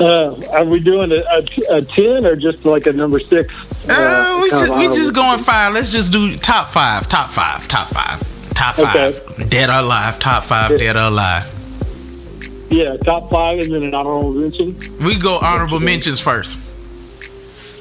Uh, 0.00 0.40
are 0.52 0.64
we 0.64 0.80
doing 0.80 1.10
a, 1.10 1.16
a, 1.16 1.76
a 1.78 1.82
ten 1.82 2.24
or 2.24 2.36
just 2.36 2.64
like 2.64 2.86
a 2.86 2.92
number 2.92 3.18
six? 3.18 3.52
Uh, 3.90 4.40
we 4.42 4.50
kind 4.50 4.66
just, 4.66 4.78
we 4.78 4.86
just 4.96 5.14
going 5.14 5.42
five. 5.42 5.74
Let's 5.74 5.90
just 5.90 6.12
do 6.12 6.36
top 6.36 6.68
five. 6.68 7.08
Top 7.08 7.30
five. 7.30 7.66
Top 7.68 7.88
five. 7.88 8.20
Top 8.54 8.76
five. 8.76 8.96
Okay. 8.96 9.48
Dead 9.48 9.70
or 9.70 9.80
alive. 9.80 10.18
Top 10.18 10.44
five. 10.44 10.70
Yeah. 10.72 10.78
Dead 10.78 10.96
or 10.96 11.08
alive. 11.08 11.54
Yeah, 12.70 12.96
top 12.98 13.30
five 13.30 13.60
and 13.60 13.72
then 13.72 13.82
an 13.82 13.94
honorable 13.94 14.32
mention. 14.32 14.78
We 14.98 15.18
go 15.18 15.38
honorable 15.38 15.80
mentions 15.80 16.20
first. 16.20 16.58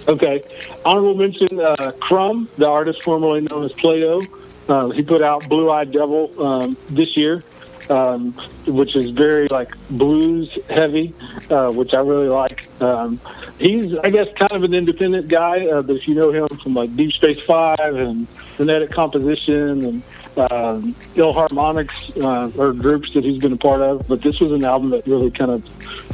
Okay. 0.08 0.44
Honorable 0.86 1.16
mention 1.16 1.60
uh, 1.60 1.92
Crumb, 2.00 2.48
the 2.58 2.68
artist 2.68 3.04
formerly 3.04 3.42
known 3.42 3.66
as 3.66 3.74
Playdough. 3.74 4.28
Uh, 4.70 4.90
he 4.90 5.04
put 5.04 5.22
out 5.22 5.48
Blue 5.50 5.70
Eyed 5.70 5.92
Devil 5.92 6.32
um, 6.42 6.78
this 6.90 7.18
year, 7.18 7.44
um, 7.90 8.34
which 8.66 8.96
is 8.96 9.12
very 9.12 9.48
like 9.48 9.76
blues 9.90 10.58
heavy, 10.70 11.14
uh, 11.50 11.72
which 11.72 11.94
I 11.94 12.02
really 12.02 12.30
like. 12.30 12.68
Um, 12.82 13.20
he's, 13.60 13.96
I 13.98 14.10
guess, 14.10 14.28
kind 14.36 14.52
of 14.52 14.64
an 14.64 14.74
independent 14.74 15.28
guy, 15.28 15.68
uh, 15.68 15.82
but 15.82 15.96
if 15.96 16.08
you 16.08 16.16
know 16.16 16.32
him 16.32 16.48
from 16.60 16.74
like 16.74 16.96
Deep 16.96 17.14
Space 17.14 17.44
Five 17.46 17.96
and 17.96 18.28
Phonetic 18.30 18.92
Composition 18.92 19.86
and 19.86 20.04
um, 20.52 20.96
Ill 21.16 21.34
Harmonics 21.34 22.16
uh, 22.18 22.52
or 22.58 22.74
groups 22.74 23.14
that 23.14 23.24
he's 23.24 23.40
been 23.40 23.54
a 23.54 23.58
part 23.58 23.82
of, 23.82 24.08
but 24.08 24.22
this 24.22 24.40
was 24.40 24.52
an 24.52 24.64
album 24.64 24.92
that 24.92 25.08
really 25.08 25.32
kind 25.32 25.52
of 25.52 25.66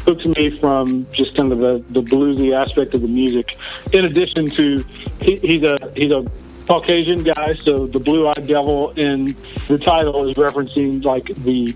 hooked 0.05 0.25
me 0.25 0.55
from 0.55 1.05
just 1.11 1.35
kind 1.35 1.51
of 1.51 1.59
the, 1.59 1.83
the 1.89 2.01
bluesy 2.01 2.53
aspect 2.53 2.93
of 2.93 3.01
the 3.01 3.07
music. 3.07 3.57
In 3.91 4.05
addition 4.05 4.49
to, 4.51 4.83
he, 5.21 5.35
he's 5.37 5.63
a 5.63 5.91
he's 5.95 6.11
a 6.11 6.25
Caucasian 6.67 7.23
guy, 7.23 7.53
so 7.53 7.87
the 7.87 7.99
Blue 7.99 8.27
Eyed 8.27 8.47
Devil 8.47 8.91
in 8.91 9.35
the 9.67 9.77
title 9.77 10.27
is 10.27 10.35
referencing 10.37 11.03
like 11.03 11.25
the 11.25 11.75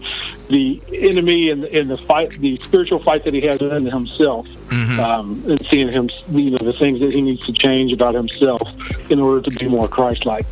the 0.49 0.81
enemy 0.93 1.49
and 1.49 1.65
in 1.65 1.87
the 1.89 1.97
fight, 1.97 2.31
the 2.39 2.57
spiritual 2.59 2.99
fight 2.99 3.23
that 3.25 3.33
he 3.33 3.41
has 3.41 3.59
within 3.59 3.85
himself, 3.85 4.47
um, 4.71 5.43
and 5.47 5.65
seeing 5.67 5.91
him, 5.91 6.09
you 6.29 6.51
know, 6.51 6.57
the 6.59 6.73
things 6.73 6.99
that 7.01 7.11
he 7.13 7.21
needs 7.21 7.45
to 7.45 7.51
change 7.53 7.91
about 7.91 8.15
himself 8.15 8.61
in 9.11 9.19
order 9.19 9.41
to 9.49 9.51
be 9.59 9.67
more 9.67 9.87
Christ-like. 9.87 10.45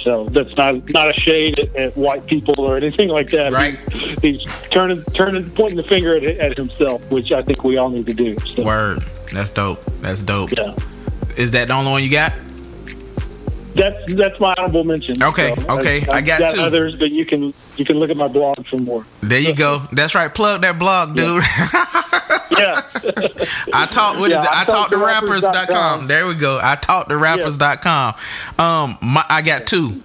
So 0.00 0.26
that's 0.26 0.56
not 0.56 0.88
not 0.90 1.10
a 1.10 1.20
shade 1.20 1.58
at, 1.58 1.76
at 1.76 1.96
white 1.96 2.26
people 2.26 2.54
or 2.58 2.76
anything 2.76 3.08
like 3.08 3.30
that. 3.30 3.52
Right. 3.52 3.78
He's, 3.90 4.20
he's 4.20 4.62
turning 4.70 5.02
turning 5.14 5.50
pointing 5.50 5.76
the 5.76 5.82
finger 5.82 6.16
at, 6.16 6.24
at 6.24 6.56
himself, 6.58 7.02
which 7.10 7.32
I 7.32 7.42
think 7.42 7.64
we 7.64 7.76
all 7.78 7.90
need 7.90 8.06
to 8.06 8.14
do. 8.14 8.38
So, 8.40 8.64
Word. 8.64 8.98
That's 9.32 9.50
dope. 9.50 9.82
That's 10.00 10.22
dope. 10.22 10.52
yeah. 10.52 10.74
Is 11.36 11.50
that 11.52 11.68
the 11.68 11.74
only 11.74 11.90
one 11.90 12.02
you 12.02 12.10
got? 12.10 12.32
That's 13.74 14.14
that's 14.14 14.38
my 14.38 14.54
honorable 14.56 14.84
mention. 14.84 15.20
Okay, 15.22 15.52
okay, 15.68 16.06
I 16.08 16.20
got 16.20 16.50
two. 16.52 16.60
others, 16.60 16.94
but 16.96 17.10
you 17.10 17.26
can 17.26 17.52
you 17.76 17.84
can 17.84 17.98
look 17.98 18.08
at 18.10 18.16
my 18.16 18.28
blog 18.28 18.64
for 18.66 18.76
more. 18.78 19.04
There 19.20 19.40
you 19.40 19.54
go. 19.54 19.82
That's 19.92 20.14
right. 20.14 20.32
Plug 20.32 20.60
that 20.62 20.78
blog, 20.78 21.16
dude. 21.16 21.42
Yeah, 22.56 22.80
I 23.74 23.86
talk 23.90 24.18
what 24.20 24.30
is 24.30 24.36
Yeah, 24.36 24.42
it? 24.44 24.48
I 24.48 24.60
I 24.60 24.64
talk 24.64 24.66
to 24.66 24.72
talk 24.72 24.90
to 24.90 24.98
rappers.com. 24.98 25.52
rappers.com. 25.54 26.06
There 26.06 26.26
we 26.28 26.34
go. 26.36 26.60
I 26.62 26.76
talk 26.76 27.08
to 27.08 27.16
rappers.com. 27.16 28.14
Um 28.60 28.96
my, 29.02 29.24
I 29.28 29.42
got 29.42 29.66
two. 29.66 30.00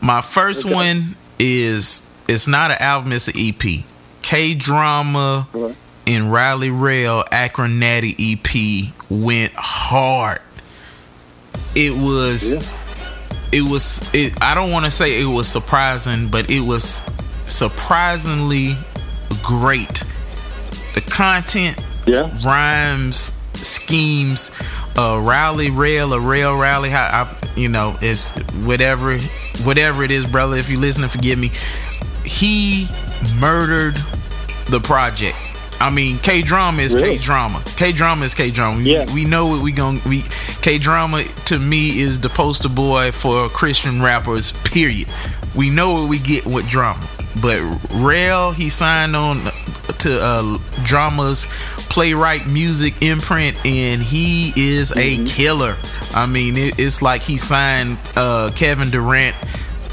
My 0.00 0.20
first 0.20 0.64
Okay. 0.66 0.74
one 0.74 1.16
is 1.40 2.08
it's 2.28 2.46
not 2.46 2.70
an 2.70 2.76
album, 2.78 3.10
it's 3.12 3.26
an 3.26 3.34
EP. 3.36 3.84
K 4.22 4.54
Drama 4.54 5.48
Okay. 5.52 5.74
and 6.06 6.30
Riley 6.32 6.70
Rail 6.70 7.24
Akron 7.32 7.80
Natty 7.80 8.14
EP 8.20 8.92
went 9.10 9.52
hard. 9.56 10.38
It 11.74 11.92
was 11.96 12.54
Yeah. 12.54 12.60
It 13.54 13.62
was 13.62 14.02
it 14.12 14.36
I 14.42 14.54
don't 14.54 14.72
want 14.72 14.84
to 14.84 14.90
say 14.90 15.20
it 15.20 15.32
was 15.32 15.48
surprising, 15.48 16.28
but 16.28 16.50
it 16.50 16.60
was 16.60 17.00
surprisingly 17.46 18.76
great. 19.42 20.04
The 20.94 21.00
content 21.08 21.78
yeah, 22.06 22.30
rhymes, 22.44 23.38
schemes, 23.54 24.50
uh, 24.96 25.20
rally, 25.22 25.70
rail, 25.70 26.12
or 26.12 26.20
rail 26.20 26.58
rally. 26.58 26.90
How 26.90 27.26
I, 27.26 27.48
you 27.56 27.68
know, 27.68 27.96
it's 28.00 28.32
whatever, 28.64 29.18
whatever 29.62 30.02
it 30.02 30.10
is, 30.10 30.26
brother. 30.26 30.56
If 30.56 30.68
you 30.68 30.80
listen, 30.80 31.08
forgive 31.08 31.38
me. 31.38 31.50
He 32.24 32.88
murdered 33.38 33.96
the 34.68 34.80
project. 34.80 35.36
I 35.84 35.90
mean, 35.90 36.18
K 36.18 36.40
drama 36.40 36.80
is? 36.80 36.94
K 36.94 37.18
drama. 37.18 37.62
K 37.76 37.92
drama 37.92 38.24
is 38.24 38.32
K 38.32 38.50
drama. 38.50 38.80
Yeah. 38.80 39.04
we 39.12 39.26
know 39.26 39.48
what 39.48 39.62
we 39.62 39.70
going 39.70 40.00
we 40.08 40.22
K 40.62 40.78
drama 40.78 41.24
to 41.44 41.58
me 41.58 41.98
is 42.00 42.20
the 42.20 42.30
poster 42.30 42.70
boy 42.70 43.12
for 43.12 43.50
Christian 43.50 44.00
rappers. 44.00 44.52
Period. 44.64 45.06
We 45.54 45.68
know 45.68 45.92
what 45.92 46.08
we 46.08 46.18
get 46.20 46.46
with 46.46 46.66
drama. 46.66 47.06
But 47.42 47.60
Rail, 47.90 48.52
he 48.52 48.70
signed 48.70 49.14
on 49.14 49.40
to 49.98 50.18
uh, 50.22 50.58
Drama's 50.84 51.48
playwright 51.90 52.46
music 52.46 53.02
imprint, 53.02 53.54
and 53.66 54.02
he 54.02 54.54
is 54.56 54.90
a 54.96 55.22
killer. 55.26 55.76
I 56.14 56.24
mean, 56.24 56.56
it, 56.56 56.80
it's 56.80 57.02
like 57.02 57.20
he 57.20 57.36
signed 57.36 57.98
uh, 58.16 58.52
Kevin 58.54 58.88
Durant, 58.88 59.36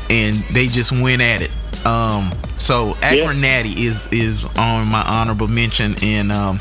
and 0.09 0.37
they 0.53 0.67
just 0.67 0.93
went 0.93 1.21
at 1.21 1.41
it. 1.41 1.51
Um, 1.85 2.31
so 2.57 2.95
Akron 3.01 3.41
Natty 3.41 3.69
is 3.69 4.07
is 4.11 4.45
on 4.57 4.87
my 4.87 5.03
honorable 5.07 5.47
mention, 5.47 5.95
and 6.03 6.31
um, 6.31 6.59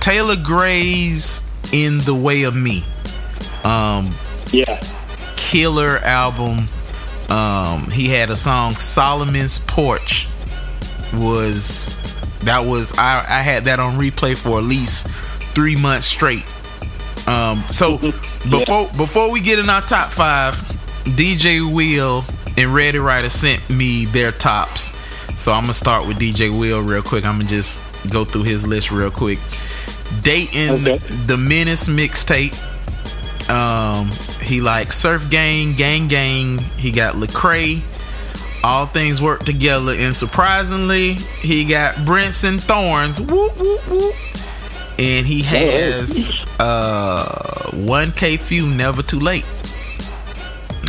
Taylor 0.00 0.36
Gray's 0.42 1.42
"In 1.72 1.98
the 1.98 2.14
Way 2.14 2.42
of 2.44 2.56
Me." 2.56 2.82
Um, 3.64 4.12
yeah, 4.50 4.80
killer 5.36 5.98
album. 5.98 6.68
Um, 7.28 7.90
he 7.90 8.08
had 8.08 8.30
a 8.30 8.36
song 8.36 8.74
Solomon's 8.74 9.58
Porch 9.58 10.28
was 11.12 11.94
that 12.40 12.64
was 12.64 12.96
I, 12.98 13.24
I 13.28 13.42
had 13.42 13.64
that 13.64 13.80
on 13.80 13.96
replay 13.98 14.34
for 14.36 14.58
at 14.58 14.64
least 14.64 15.08
three 15.54 15.76
months 15.76 16.06
straight. 16.06 16.46
Um, 17.26 17.64
so 17.70 17.98
before 18.50 18.88
before 18.96 19.32
we 19.32 19.40
get 19.40 19.58
in 19.58 19.68
our 19.68 19.80
top 19.82 20.10
five, 20.10 20.54
DJ 21.04 21.60
Will 21.74 22.24
and 22.56 22.74
Ready 22.74 22.98
Writer 22.98 23.30
sent 23.30 23.68
me 23.70 24.04
their 24.06 24.32
tops. 24.32 24.92
So 25.40 25.52
I'm 25.52 25.62
gonna 25.64 25.72
start 25.74 26.06
with 26.06 26.18
DJ 26.18 26.56
Will 26.56 26.82
real 26.82 27.02
quick. 27.02 27.24
I'm 27.24 27.38
gonna 27.38 27.48
just 27.48 27.80
go 28.10 28.24
through 28.24 28.44
his 28.44 28.66
list 28.66 28.90
real 28.90 29.10
quick. 29.10 29.38
Dating 30.22 30.70
Okay. 30.86 30.98
the 31.26 31.36
Menace 31.36 31.88
mixtape. 31.88 32.54
Um, 33.50 34.10
he 34.40 34.60
like 34.60 34.92
Surf 34.92 35.28
Gang, 35.30 35.74
Gang 35.74 36.08
Gang. 36.08 36.58
He 36.76 36.90
got 36.92 37.14
Lecrae. 37.14 37.82
All 38.64 38.86
things 38.86 39.20
work 39.22 39.44
together, 39.44 39.92
and 39.92 40.14
surprisingly, 40.14 41.12
he 41.12 41.64
got 41.64 41.94
Brinson 41.96 42.58
Thorns. 42.58 43.20
Whoop 43.20 43.56
whoop 43.58 43.88
whoop. 43.88 44.14
And 44.98 45.26
he 45.26 45.42
has 45.42 46.32
uh 46.58 47.70
1K 47.72 48.38
Phew 48.40 48.66
never 48.68 49.02
too 49.02 49.20
late. 49.20 49.44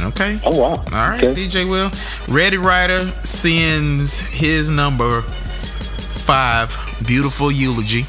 Okay. 0.02 0.40
Oh 0.46 0.56
wow! 0.58 0.68
All 0.76 0.84
right, 0.86 1.24
Okay. 1.24 1.34
DJ 1.48 1.70
Will. 1.70 1.92
Ready 2.34 2.58
Rider 2.58 3.06
sends 3.24 4.20
his 4.20 4.70
number 4.70 5.22
five, 5.22 6.78
Beautiful 7.06 7.52
Eulogy. 7.52 8.04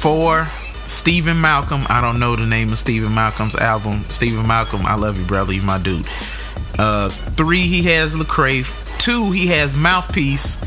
Four, 0.00 0.46
Steven 0.86 1.40
Malcolm. 1.40 1.84
I 1.88 2.00
don't 2.00 2.18
know 2.20 2.36
the 2.36 2.46
name 2.46 2.70
of 2.70 2.78
Steven 2.78 3.14
Malcolm's 3.14 3.56
album. 3.56 4.04
Steven 4.10 4.46
Malcolm, 4.46 4.82
I 4.84 4.94
love 4.96 5.18
you, 5.18 5.24
brother. 5.24 5.52
You 5.52 5.62
my 5.62 5.78
dude. 5.78 6.06
Uh, 6.78 7.08
three, 7.08 7.60
he 7.60 7.82
has 7.84 8.14
Lecrae. 8.16 8.64
Two, 8.98 9.30
he 9.32 9.46
has 9.48 9.76
Mouthpiece. 9.76 10.62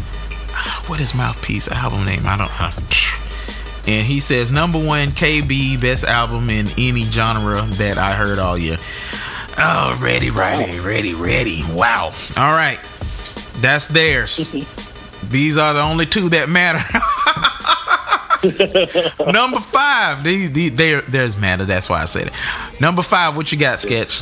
What 0.88 1.00
is 1.00 1.14
Mouthpiece 1.16 1.68
album 1.70 2.06
name? 2.06 2.24
I 2.26 2.36
don't. 2.38 2.62
I, 2.62 2.72
and 3.90 4.06
he 4.06 4.20
says 4.20 4.52
number 4.52 4.78
one 4.78 5.10
KB 5.10 5.82
best 5.82 6.04
album 6.04 6.52
in 6.52 6.68
any 6.78 7.06
genre 7.06 7.64
that 7.74 7.98
I 7.98 8.12
heard 8.12 8.38
all 8.38 8.56
year. 8.56 8.78
Oh, 9.58 9.98
ready, 10.00 10.30
ready, 10.30 10.80
ready, 10.80 11.16
ready. 11.16 11.62
Wow. 11.74 12.14
All 12.38 12.54
right, 12.54 12.80
that's 13.62 13.88
theirs. 13.88 14.48
These 15.30 15.58
are 15.58 15.74
the 15.74 15.82
only 15.82 16.06
two 16.06 16.30
that 16.30 16.50
matter. 16.50 16.78
Number 19.32 19.60
five, 19.60 20.24
these, 20.24 20.52
these 20.52 20.76
there, 20.76 21.02
there's 21.02 21.36
matter. 21.36 21.66
That's 21.66 21.90
why 21.90 22.04
I 22.04 22.06
said 22.06 22.28
it. 22.28 22.34
Number 22.80 23.02
five, 23.02 23.36
what 23.36 23.52
you 23.52 23.58
got, 23.58 23.80
sketch? 23.80 24.22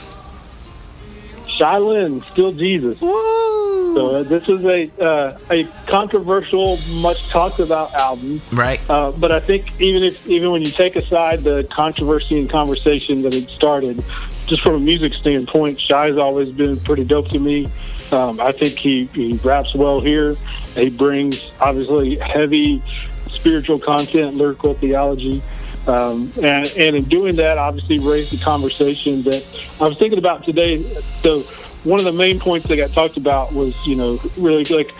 Shai 1.45 1.77
Linne, 1.77 2.23
still 2.31 2.53
Jesus. 2.53 3.01
Woo! 3.01 3.56
So 3.97 4.15
uh, 4.15 4.23
this 4.23 4.47
is 4.47 4.63
a 4.63 4.91
uh, 5.03 5.37
a 5.49 5.63
controversial, 5.87 6.77
much 7.01 7.29
talked 7.29 7.59
about 7.59 7.93
album. 7.95 8.41
Right. 8.51 8.79
Uh, 8.89 9.11
but 9.11 9.31
I 9.31 9.39
think 9.39 9.79
even 9.81 10.03
if 10.03 10.27
even 10.27 10.51
when 10.51 10.61
you 10.61 10.71
take 10.71 10.95
aside 10.95 11.39
the 11.39 11.67
controversy 11.71 12.39
and 12.39 12.49
conversation 12.49 13.23
that 13.23 13.33
it 13.33 13.47
started, 13.47 14.03
just 14.45 14.61
from 14.61 14.75
a 14.75 14.79
music 14.79 15.13
standpoint, 15.13 15.79
Shai's 15.79 16.17
always 16.17 16.51
been 16.51 16.79
pretty 16.81 17.05
dope 17.05 17.29
to 17.29 17.39
me. 17.39 17.65
Um, 18.11 18.39
I 18.39 18.51
think 18.51 18.77
he, 18.77 19.05
he 19.13 19.33
raps 19.43 19.75
well 19.75 19.99
here. 19.99 20.33
He 20.75 20.89
brings 20.89 21.51
obviously 21.59 22.15
heavy 22.17 22.81
spiritual 23.29 23.79
content, 23.79 24.35
lyrical 24.35 24.75
theology. 24.75 25.41
Um, 25.87 26.31
and, 26.41 26.67
and 26.77 26.95
in 26.95 27.03
doing 27.03 27.35
that, 27.37 27.57
obviously 27.57 27.99
raised 27.99 28.37
the 28.37 28.43
conversation 28.43 29.21
that 29.23 29.43
I 29.81 29.87
was 29.87 29.97
thinking 29.97 30.19
about 30.19 30.43
today. 30.43 30.77
So 30.77 31.43
one 31.83 31.99
of 31.99 32.05
the 32.05 32.11
main 32.11 32.39
points 32.39 32.67
that 32.67 32.77
got 32.77 32.91
talked 32.91 33.17
about 33.17 33.53
was, 33.53 33.75
you 33.85 33.95
know, 33.95 34.19
really 34.39 34.65
like 34.65 34.93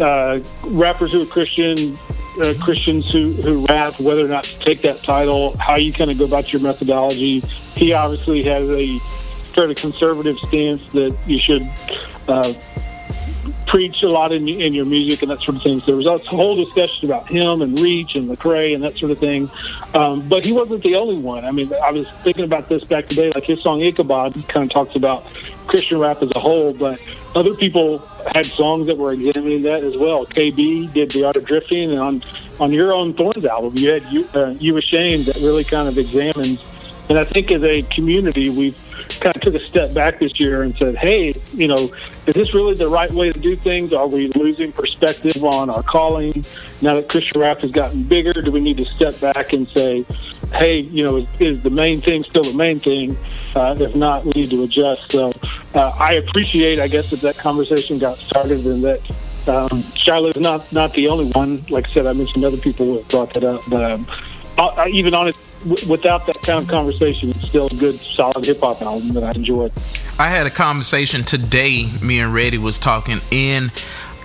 uh, 0.00 0.40
rappers 0.64 1.12
who 1.12 1.22
are 1.22 1.26
Christian, 1.26 1.94
uh, 2.40 2.54
Christians 2.60 3.10
who, 3.10 3.32
who 3.32 3.66
rap, 3.66 3.98
whether 4.00 4.24
or 4.24 4.28
not 4.28 4.44
to 4.44 4.58
take 4.60 4.82
that 4.82 5.02
title, 5.02 5.56
how 5.58 5.76
you 5.76 5.92
kind 5.92 6.10
of 6.10 6.18
go 6.18 6.24
about 6.24 6.52
your 6.52 6.62
methodology. 6.62 7.40
He 7.40 7.92
obviously 7.92 8.42
has 8.44 8.68
a 8.70 8.98
sort 9.44 9.70
of 9.70 9.76
conservative 9.76 10.38
stance 10.38 10.86
that 10.92 11.16
you 11.26 11.38
should 11.38 11.68
uh, 12.28 12.52
preach 13.72 14.02
a 14.02 14.06
lot 14.06 14.32
in, 14.32 14.46
in 14.46 14.74
your 14.74 14.84
music 14.84 15.22
and 15.22 15.30
that 15.30 15.40
sort 15.40 15.56
of 15.56 15.62
thing. 15.62 15.80
So 15.80 15.86
there 15.86 15.96
was 15.96 16.04
a 16.04 16.18
whole 16.28 16.62
discussion 16.62 17.06
about 17.06 17.26
him 17.26 17.62
and 17.62 17.78
Reach 17.78 18.14
and 18.14 18.28
Lecrae 18.28 18.74
and 18.74 18.84
that 18.84 18.98
sort 18.98 19.10
of 19.10 19.18
thing. 19.18 19.50
Um, 19.94 20.28
but 20.28 20.44
he 20.44 20.52
wasn't 20.52 20.82
the 20.82 20.94
only 20.96 21.16
one. 21.16 21.46
I 21.46 21.52
mean, 21.52 21.72
I 21.82 21.90
was 21.90 22.06
thinking 22.22 22.44
about 22.44 22.68
this 22.68 22.84
back 22.84 23.08
today. 23.08 23.32
Like 23.34 23.44
his 23.44 23.62
song 23.62 23.80
Ichabod 23.80 24.34
kind 24.46 24.64
of 24.64 24.70
talks 24.70 24.94
about 24.94 25.24
Christian 25.68 25.98
rap 25.98 26.20
as 26.20 26.30
a 26.32 26.38
whole, 26.38 26.74
but 26.74 27.00
other 27.34 27.54
people 27.54 28.00
had 28.30 28.44
songs 28.44 28.88
that 28.88 28.98
were 28.98 29.14
examining 29.14 29.62
that 29.62 29.82
as 29.82 29.96
well. 29.96 30.26
KB 30.26 30.92
did 30.92 31.10
The 31.12 31.24
Art 31.24 31.36
of 31.36 31.46
Drifting, 31.46 31.92
and 31.92 31.98
on 31.98 32.22
on 32.60 32.72
your 32.72 32.92
own 32.92 33.14
Thorns 33.14 33.46
album, 33.46 33.72
you 33.76 33.90
had 33.90 34.04
you, 34.12 34.28
uh, 34.34 34.54
you 34.60 34.76
Ashamed 34.76 35.24
that 35.24 35.36
really 35.36 35.64
kind 35.64 35.88
of 35.88 35.96
examines. 35.96 36.62
And 37.08 37.18
I 37.18 37.24
think 37.24 37.50
as 37.50 37.62
a 37.62 37.82
community, 37.82 38.48
we've 38.48 38.76
kind 39.20 39.34
of 39.34 39.42
took 39.42 39.54
a 39.54 39.58
step 39.58 39.94
back 39.94 40.18
this 40.18 40.38
year 40.38 40.62
and 40.62 40.76
said, 40.78 40.94
hey, 40.94 41.34
you 41.52 41.68
know, 41.68 41.84
is 42.26 42.34
this 42.34 42.54
really 42.54 42.74
the 42.74 42.88
right 42.88 43.12
way 43.12 43.32
to 43.32 43.38
do 43.38 43.56
things? 43.56 43.92
Are 43.92 44.06
we 44.06 44.28
losing 44.28 44.72
perspective 44.72 45.44
on 45.44 45.68
our 45.68 45.82
calling? 45.82 46.44
Now 46.80 46.94
that 46.94 47.08
Christian 47.08 47.40
rap 47.40 47.58
has 47.58 47.70
gotten 47.70 48.04
bigger, 48.04 48.32
do 48.32 48.50
we 48.50 48.60
need 48.60 48.78
to 48.78 48.84
step 48.84 49.18
back 49.20 49.52
and 49.52 49.68
say, 49.68 50.04
hey, 50.56 50.80
you 50.80 51.02
know, 51.02 51.16
is, 51.16 51.28
is 51.40 51.62
the 51.62 51.70
main 51.70 52.00
thing 52.00 52.22
still 52.22 52.44
the 52.44 52.52
main 52.52 52.78
thing? 52.78 53.16
Uh, 53.54 53.76
if 53.78 53.94
not, 53.94 54.24
we 54.24 54.32
need 54.32 54.50
to 54.50 54.62
adjust. 54.62 55.10
So 55.12 55.30
uh, 55.74 55.96
I 55.98 56.14
appreciate, 56.14 56.78
I 56.78 56.88
guess, 56.88 57.10
that 57.10 57.20
that 57.20 57.36
conversation 57.36 57.98
got 57.98 58.14
started 58.14 58.64
and 58.66 58.82
that 58.84 59.00
um, 59.48 59.82
Shiloh's 59.94 60.36
not 60.36 60.72
not 60.72 60.92
the 60.92 61.08
only 61.08 61.30
one. 61.32 61.64
Like 61.68 61.88
I 61.88 61.92
said, 61.92 62.06
I 62.06 62.12
mentioned 62.12 62.44
other 62.44 62.56
people 62.56 62.86
who 62.86 62.96
have 62.98 63.08
brought 63.08 63.34
that 63.34 63.44
up, 63.44 63.62
but 63.68 63.90
um, 63.90 64.06
I, 64.58 64.62
I, 64.62 64.88
even 64.88 65.14
on 65.14 65.28
it, 65.28 65.36
w- 65.66 65.88
without 65.88 66.26
that 66.26 66.36
kind 66.42 66.62
of 66.62 66.68
conversation, 66.68 67.30
it's 67.30 67.48
still 67.48 67.66
a 67.68 67.74
good, 67.74 67.98
solid 68.00 68.44
hip 68.44 68.60
hop 68.60 68.82
album 68.82 69.10
that 69.10 69.22
I 69.24 69.32
enjoyed. 69.32 69.72
I 70.18 70.28
had 70.28 70.46
a 70.46 70.50
conversation 70.50 71.22
today. 71.22 71.86
Me 72.02 72.20
and 72.20 72.32
Reddy 72.34 72.58
was 72.58 72.78
talking, 72.78 73.18
and 73.32 73.72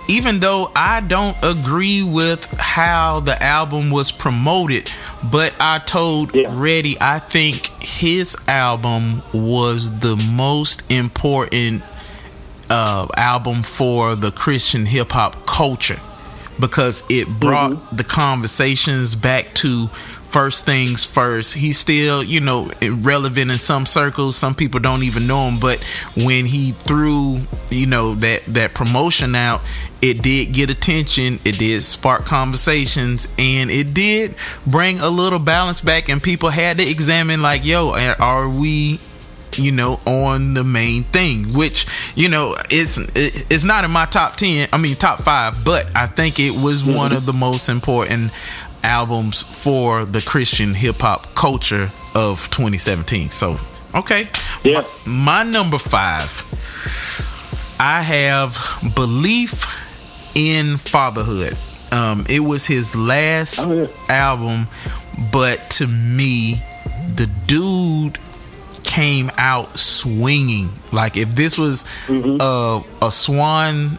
even 0.08 0.40
though 0.40 0.70
I 0.74 1.00
don't 1.00 1.36
agree 1.42 2.02
with 2.02 2.46
how 2.58 3.20
the 3.20 3.42
album 3.42 3.90
was 3.90 4.10
promoted, 4.10 4.90
but 5.30 5.54
I 5.60 5.78
told 5.80 6.34
Yeah. 6.34 6.50
Reddy 6.52 6.96
I 7.00 7.18
think 7.18 7.66
his 7.82 8.36
album 8.46 9.22
was 9.34 9.98
the 10.00 10.16
most 10.16 10.90
important 10.90 11.82
uh, 12.70 13.06
album 13.16 13.62
for 13.62 14.14
the 14.14 14.30
Christian 14.30 14.86
hip 14.86 15.12
hop 15.12 15.46
culture 15.46 16.00
because 16.60 17.04
it 17.08 17.28
brought 17.40 17.72
mm-hmm. 17.72 17.96
the 17.96 18.04
conversations 18.04 19.14
back 19.14 19.54
to 19.54 19.88
first 20.28 20.66
things 20.66 21.04
first. 21.04 21.54
He's 21.54 21.78
still, 21.78 22.22
you 22.22 22.40
know, 22.40 22.70
relevant 22.82 23.50
in 23.50 23.58
some 23.58 23.86
circles. 23.86 24.36
Some 24.36 24.54
people 24.54 24.80
don't 24.80 25.02
even 25.02 25.26
know 25.26 25.48
him, 25.48 25.58
but 25.58 25.82
when 26.16 26.44
he 26.46 26.72
threw, 26.72 27.40
you 27.70 27.86
know, 27.86 28.14
that 28.16 28.44
that 28.46 28.74
promotion 28.74 29.34
out, 29.34 29.64
it 30.02 30.22
did 30.22 30.52
get 30.52 30.70
attention. 30.70 31.34
It 31.44 31.58
did 31.58 31.82
spark 31.82 32.24
conversations, 32.24 33.26
and 33.38 33.70
it 33.70 33.94
did 33.94 34.34
bring 34.66 35.00
a 35.00 35.08
little 35.08 35.38
balance 35.38 35.80
back. 35.80 36.08
And 36.08 36.22
people 36.22 36.50
had 36.50 36.78
to 36.78 36.88
examine, 36.88 37.42
like, 37.42 37.64
yo, 37.64 37.94
are 38.18 38.48
we 38.48 39.00
you 39.58 39.72
know, 39.72 39.96
on 40.06 40.54
the 40.54 40.64
main 40.64 41.02
thing, 41.04 41.52
which 41.54 41.86
you 42.16 42.28
know 42.28 42.54
it's 42.70 42.98
it's 43.16 43.64
not 43.64 43.84
in 43.84 43.90
my 43.90 44.06
top 44.06 44.36
ten. 44.36 44.68
I 44.72 44.78
mean, 44.78 44.96
top 44.96 45.20
five, 45.22 45.54
but 45.64 45.86
I 45.94 46.06
think 46.06 46.38
it 46.40 46.52
was 46.52 46.84
one 46.84 47.12
of 47.12 47.26
the 47.26 47.32
most 47.32 47.68
important 47.68 48.30
albums 48.82 49.42
for 49.42 50.04
the 50.04 50.20
Christian 50.22 50.72
hip 50.74 50.96
hop 51.00 51.34
culture 51.34 51.88
of 52.14 52.48
2017. 52.50 53.28
So, 53.30 53.56
okay, 53.94 54.28
Yeah. 54.64 54.86
my, 55.04 55.44
my 55.44 55.50
number 55.50 55.78
five, 55.78 56.30
I 57.80 58.00
have 58.02 58.52
Beleaf 58.94 59.66
in 60.34 60.76
fatherhood. 60.76 61.56
Um, 61.92 62.24
it 62.28 62.40
was 62.40 62.66
his 62.66 62.94
last 62.94 63.60
Oh, 63.64 63.72
yeah. 63.72 63.86
album, 64.08 64.68
but 65.32 65.70
to 65.70 65.86
me, 65.86 66.62
the 67.14 67.26
dude 67.46 68.18
came 68.88 69.30
out 69.36 69.78
swinging. 69.78 70.70
Like 70.92 71.16
if 71.18 71.34
this 71.34 71.58
was 71.58 71.84
uh, 72.08 72.82
a 73.02 73.10
swan, 73.12 73.98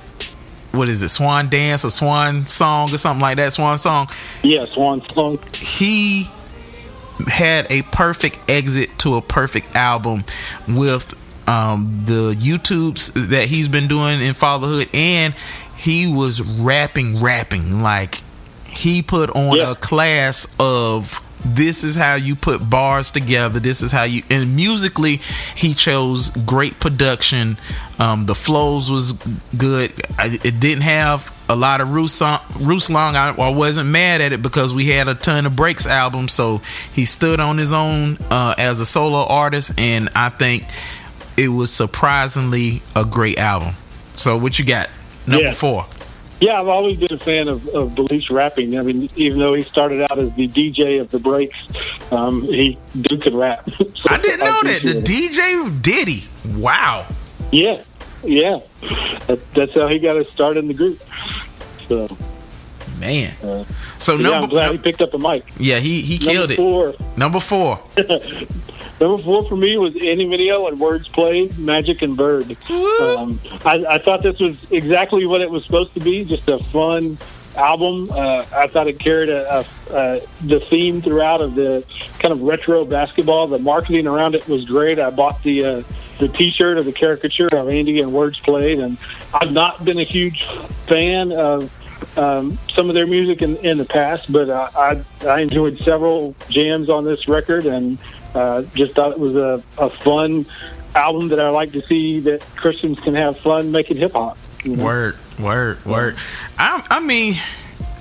what 0.72 0.90
is 0.90 1.02
it, 1.04 1.10
swan 1.10 1.48
dance 1.50 1.86
or 1.86 1.92
swan 1.92 2.46
song 2.48 2.92
or 2.94 2.98
something 2.98 3.22
like 3.22 3.38
that, 3.38 3.54
swan 3.54 3.78
song. 3.78 4.08
Yeah, 4.44 4.66
Swan 4.74 5.02
Song. 5.14 5.40
He 5.54 6.26
had 7.28 7.72
a 7.72 7.84
perfect 7.92 8.40
exit 8.50 8.90
to 9.00 9.16
a 9.16 9.22
perfect 9.22 9.76
album 9.76 10.24
with 10.68 11.14
um, 11.48 12.00
the 12.06 12.34
YouTubes 12.38 13.30
that 13.30 13.46
he's 13.48 13.68
been 13.70 13.88
doing 13.88 14.22
in 14.22 14.34
fatherhood, 14.34 14.90
and 14.94 15.34
he 15.78 16.12
was 16.12 16.42
rapping, 16.42 17.22
rapping 17.22 17.82
like 17.84 18.22
he 18.66 19.02
put 19.04 19.30
on 19.36 19.58
Yeah. 19.58 19.72
a 19.72 19.76
class 19.76 20.48
of 20.60 21.22
this 21.46 21.84
is 21.84 21.96
how 21.96 22.16
you 22.16 22.36
put 22.36 22.70
bars 22.70 23.12
together 23.12 23.60
this 23.60 23.82
is 23.82 23.92
how 23.92 24.04
you 24.04 24.22
and 24.30 24.56
musically 24.56 25.18
he 25.56 25.74
chose 25.74 26.30
great 26.46 26.80
production 26.80 27.58
um 27.98 28.26
the 28.26 28.36
flows 28.36 28.92
was 28.92 29.14
good 29.58 29.94
I, 30.18 30.38
it 30.44 30.60
didn't 30.60 30.84
have 30.84 31.34
a 31.48 31.56
lot 31.56 31.82
of 31.82 31.92
Roos 31.92 32.20
Long 32.22 33.16
I, 33.16 33.34
I 33.38 33.50
wasn't 33.56 33.90
mad 33.90 34.22
at 34.22 34.34
it 34.34 34.42
because 34.42 34.74
we 34.74 34.88
had 34.88 35.08
a 35.08 35.16
ton 35.16 35.46
of 35.46 35.56
breaks 35.56 35.88
albums 35.88 36.32
so 36.34 36.58
he 36.94 37.06
stood 37.06 37.40
on 37.40 37.58
his 37.58 37.74
own 37.74 38.18
uh, 38.30 38.54
as 38.58 38.80
a 38.80 38.86
solo 38.86 39.26
artist 39.26 39.80
and 39.80 40.10
I 40.16 40.30
think 40.30 40.66
it 41.38 41.48
was 41.48 41.72
surprisingly 41.72 42.82
a 42.96 43.06
great 43.06 43.40
album. 43.40 43.74
So 44.16 44.38
what 44.38 44.60
you 44.60 44.66
got? 44.66 44.90
Number 45.26 45.46
Yeah. 45.46 45.54
four. 45.54 45.86
Yeah, 46.40 46.60
I've 46.60 46.68
always 46.68 46.98
been 46.98 47.12
a 47.14 47.18
fan 47.18 47.48
of, 47.50 47.68
of 47.70 47.96
Beleaf's 47.96 48.30
rapping. 48.30 48.78
I 48.80 48.82
mean, 48.82 49.10
even 49.16 49.40
though 49.40 49.54
he 49.54 49.64
started 49.64 50.02
out 50.10 50.18
as 50.18 50.34
the 50.36 50.48
DJ 50.48 51.02
of 51.02 51.12
the 51.12 51.20
breaks, 51.20 51.58
um, 52.12 52.44
he 52.44 52.78
Duke 53.02 53.22
can 53.22 53.36
rap. 53.36 53.70
So 53.96 54.08
I 54.10 54.18
didn't 54.18 54.40
know 54.40 54.60
that. 54.64 54.82
The 54.82 55.00
it. 55.00 55.04
DJ 55.04 55.82
Diddy. 55.82 56.24
Wow. 56.58 57.06
Yeah, 57.52 57.84
yeah. 58.24 58.60
That, 59.28 59.40
that's 59.54 59.74
how 59.74 59.88
he 59.90 60.00
got 60.00 60.16
his 60.16 60.30
start 60.30 60.56
in 60.56 60.68
the 60.70 60.74
group. 60.74 61.02
So, 61.90 62.08
Man. 63.00 63.34
Uh, 63.44 63.66
so 63.98 64.16
yeah, 64.16 64.24
number 64.24 64.44
I'm 64.46 64.50
glad 64.50 64.72
he 64.72 64.78
picked 64.78 65.02
up 65.02 65.12
the 65.12 65.18
mic. 65.18 65.44
Yeah, 65.58 65.80
he 65.80 66.02
he 66.02 66.18
killed 66.18 66.52
it. 66.52 66.60
number 66.60 66.90
it. 66.90 66.98
Four, 66.98 67.08
Number 67.18 67.40
four. 67.40 67.80
number 69.00 69.22
four 69.24 69.44
for 69.44 69.56
me 69.56 69.78
was 69.78 69.94
Andy 69.96 70.26
Mineo 70.26 70.68
and 70.68 70.80
Wordsplayed, 70.80 71.58
Magic 71.58 72.02
and 72.02 72.16
Bird. 72.18 72.58
Um, 72.70 73.40
I, 73.66 73.86
I 73.90 73.98
thought 73.98 74.24
this 74.24 74.40
was 74.40 74.72
exactly 74.72 75.26
what 75.26 75.42
it 75.42 75.50
was 75.50 75.64
supposed 75.66 75.94
to 75.94 76.00
be, 76.00 76.24
just 76.26 76.48
a 76.48 76.60
fun 76.60 77.18
album. 77.56 78.10
Uh, 78.12 78.46
I 78.54 78.68
thought 78.68 78.88
it 78.88 79.00
carried 79.00 79.30
a, 79.30 79.66
a, 79.90 79.94
uh, 79.94 80.20
the 80.46 80.60
theme 80.60 81.02
throughout 81.02 81.42
of 81.42 81.56
the 81.56 81.86
kind 82.20 82.32
of 82.32 82.42
retro 82.42 82.86
basketball. 82.86 83.48
The 83.48 83.60
marketing 83.60 84.08
around 84.08 84.36
it 84.36 84.48
was 84.48 84.66
great. 84.66 85.00
I 85.00 85.10
bought 85.10 85.42
the 85.44 85.66
uh, 85.66 85.84
the 86.20 86.28
T-shirt 86.28 86.78
of 86.78 86.86
the 86.86 86.92
caricature 86.92 87.48
of 87.48 87.70
Andy 87.70 88.02
and 88.02 88.12
Wordsplayed, 88.12 88.84
and 88.84 88.98
I've 89.34 89.54
not 89.54 89.86
been 89.86 90.00
a 90.00 90.04
huge 90.04 90.46
fan 90.86 91.32
of 91.32 91.72
um, 92.18 92.58
some 92.74 92.90
of 92.90 92.94
their 92.94 93.08
music 93.08 93.42
in, 93.42 93.56
in 93.58 93.78
the 93.78 93.86
past, 93.86 94.32
but 94.32 94.50
uh, 94.50 94.70
I 94.76 95.02
I 95.26 95.40
enjoyed 95.40 95.80
several 95.80 96.36
jams 96.50 96.90
on 96.90 97.06
this 97.06 97.28
record, 97.28 97.66
and 97.66 97.98
uh, 98.36 98.64
just 98.74 98.94
thought 98.94 99.12
it 99.12 99.20
was 99.20 99.36
a, 99.36 99.62
a 99.78 99.90
fun 99.90 100.46
album 100.96 101.30
that 101.30 101.40
I 101.40 101.50
like 101.50 101.72
to 101.74 101.82
see 101.82 102.20
that 102.22 102.42
Christians 102.56 103.00
can 103.00 103.16
have 103.16 103.38
fun 103.38 103.72
making 103.72 103.98
hip 103.98 104.14
hop. 104.14 104.38
you 104.64 104.76
know? 104.76 104.84
Word, 104.84 105.18
word, 105.40 105.84
word. 105.86 106.18
I, 106.58 106.86
I 106.90 107.00
mean, 107.00 107.36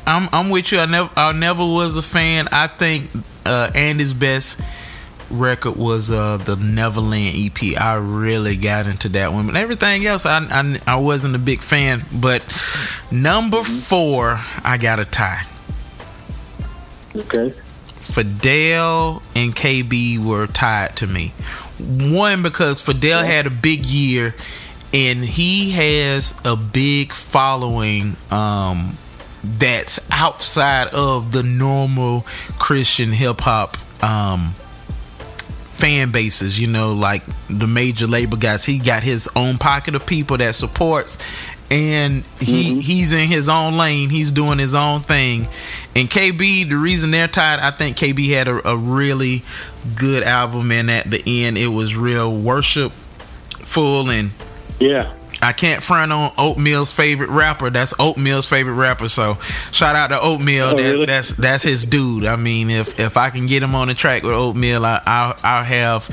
I'm 0.07 0.29
I'm 0.33 0.51
with 0.51 0.73
you. 0.73 0.79
I 0.79 0.87
never 0.87 1.11
I 1.17 1.33
never 1.33 1.63
was 1.63 1.97
a 1.97 2.03
fan. 2.03 2.49
I 2.53 2.67
think 2.67 3.11
uh, 3.45 3.71
Andy's 3.75 4.15
best 4.15 4.61
record 5.31 5.77
was 5.77 6.11
uh, 6.11 6.39
the 6.39 6.57
Neverland 6.57 7.35
EP. 7.37 7.79
I 7.79 7.97
really 7.97 8.57
got 8.57 8.87
into 8.87 9.11
that 9.11 9.33
one, 9.33 9.47
but 9.47 9.57
everything 9.57 10.07
else 10.07 10.25
I 10.25 10.39
I, 10.51 10.81
I 10.87 10.97
wasn't 10.97 11.37
a 11.37 11.39
big 11.39 11.61
fan. 11.61 12.03
But 12.13 12.43
number 13.13 13.63
four, 13.63 14.41
I 14.65 14.79
got 14.81 14.99
a 14.99 15.05
tie. 15.05 15.43
Okay. 17.15 17.53
Fidel 18.09 19.23
and 19.37 19.55
KB 19.55 20.19
were 20.19 20.47
tied 20.47 20.97
to 20.97 21.07
me. 21.07 21.29
One 21.79 22.43
because 22.43 22.81
Fidel 22.81 23.23
had 23.23 23.47
a 23.47 23.51
big 23.51 23.87
year 23.87 24.35
and 24.93 25.23
he 25.23 25.71
has 25.73 26.41
a 26.45 26.57
big 26.57 27.13
following 27.13 28.17
um 28.31 28.97
that's 29.45 30.01
outside 30.11 30.89
of 30.89 31.33
the 31.33 31.43
normal 31.43 32.23
Christian 32.59 33.13
hip 33.13 33.41
hop 33.41 33.77
um 34.03 34.55
fan 35.79 36.11
bases, 36.11 36.59
you 36.59 36.67
know, 36.67 36.93
like 36.93 37.23
the 37.49 37.67
major 37.69 38.07
label 38.07 38.37
guys. 38.37 38.65
He 38.65 38.81
got 38.81 39.05
his 39.05 39.29
own 39.37 39.59
pocket 39.59 39.95
of 39.95 40.05
people 40.07 40.37
that 40.39 40.55
supports 40.57 41.19
and 41.71 42.25
he 42.41 42.71
mm-hmm. 42.71 42.79
he's 42.81 43.13
in 43.13 43.29
his 43.29 43.49
own 43.49 43.77
lane. 43.77 44.11
He's 44.11 44.31
doing 44.31 44.59
his 44.59 44.75
own 44.75 45.01
thing. 45.01 45.49
And 45.95 46.09
KB, 46.09 46.69
the 46.69 46.77
reason 46.77 47.11
they're 47.11 47.29
tied, 47.29 47.61
I 47.61 47.71
think 47.71 47.97
KB 47.97 48.33
had 48.33 48.49
a, 48.49 48.69
a 48.69 48.77
really 48.77 49.43
good 49.97 50.23
album 50.23 50.71
and 50.73 50.91
at 50.91 51.11
the 51.11 51.23
end 51.45 51.57
it 51.57 51.69
was 51.69 51.97
real 51.97 52.41
worshipful 52.41 54.11
and 54.11 54.31
Yeah. 54.79 55.13
I 55.43 55.53
can't 55.53 55.83
front 55.83 56.13
on 56.13 56.33
Oatmeal's 56.37 56.93
favorite 56.93 57.31
rapper. 57.31 57.71
That's 57.71 57.95
Oatmeal's 57.99 58.47
favorite 58.47 58.75
rapper. 58.75 59.09
So 59.09 59.35
shout 59.73 59.97
out 59.97 60.11
to 60.11 60.19
Oatmeal. 60.21 60.67
Oh, 60.67 60.77
that, 60.77 60.83
really? 60.83 61.07
That's 61.07 61.35
that's 61.35 61.63
his 61.63 61.85
dude. 61.85 62.25
I 62.25 62.37
mean, 62.37 62.71
if 62.71 62.99
if 62.99 63.17
I 63.17 63.31
can 63.31 63.47
get 63.47 63.63
him 63.63 63.75
on 63.75 63.89
the 63.89 63.95
track 63.95 64.23
with 64.23 64.33
Oatmeal, 64.33 64.85
I, 64.85 65.01
I'll 65.07 65.37
I'll 65.43 65.65
have 65.65 66.11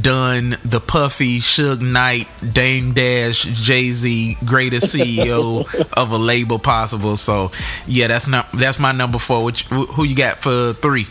done 0.00 0.56
the 0.64 0.80
Puffy, 0.80 1.38
Suge 1.38 1.80
Knight, 1.80 2.28
Dame 2.52 2.92
Dash, 2.92 3.42
Jay 3.42 3.90
Z, 3.90 4.36
greatest 4.44 4.94
CEO 4.94 5.66
of 5.96 6.12
a 6.12 6.18
label 6.18 6.58
possible. 6.58 7.16
So 7.16 7.50
yeah, 7.86 8.06
that's 8.06 8.28
not 8.28 8.50
that's 8.52 8.78
my 8.78 8.92
number 8.92 9.18
four. 9.18 9.44
Which 9.44 9.64
who 9.64 10.04
you 10.04 10.16
got 10.16 10.36
for 10.38 10.72
three? 10.74 11.06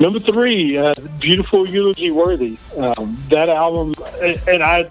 Number 0.00 0.18
three, 0.18 0.76
uh, 0.76 0.94
beautiful 1.20 1.68
eulogy 1.68 2.10
worthy. 2.10 2.58
Um, 2.76 3.16
that 3.28 3.48
album, 3.48 3.94
and 4.48 4.62
I, 4.62 4.90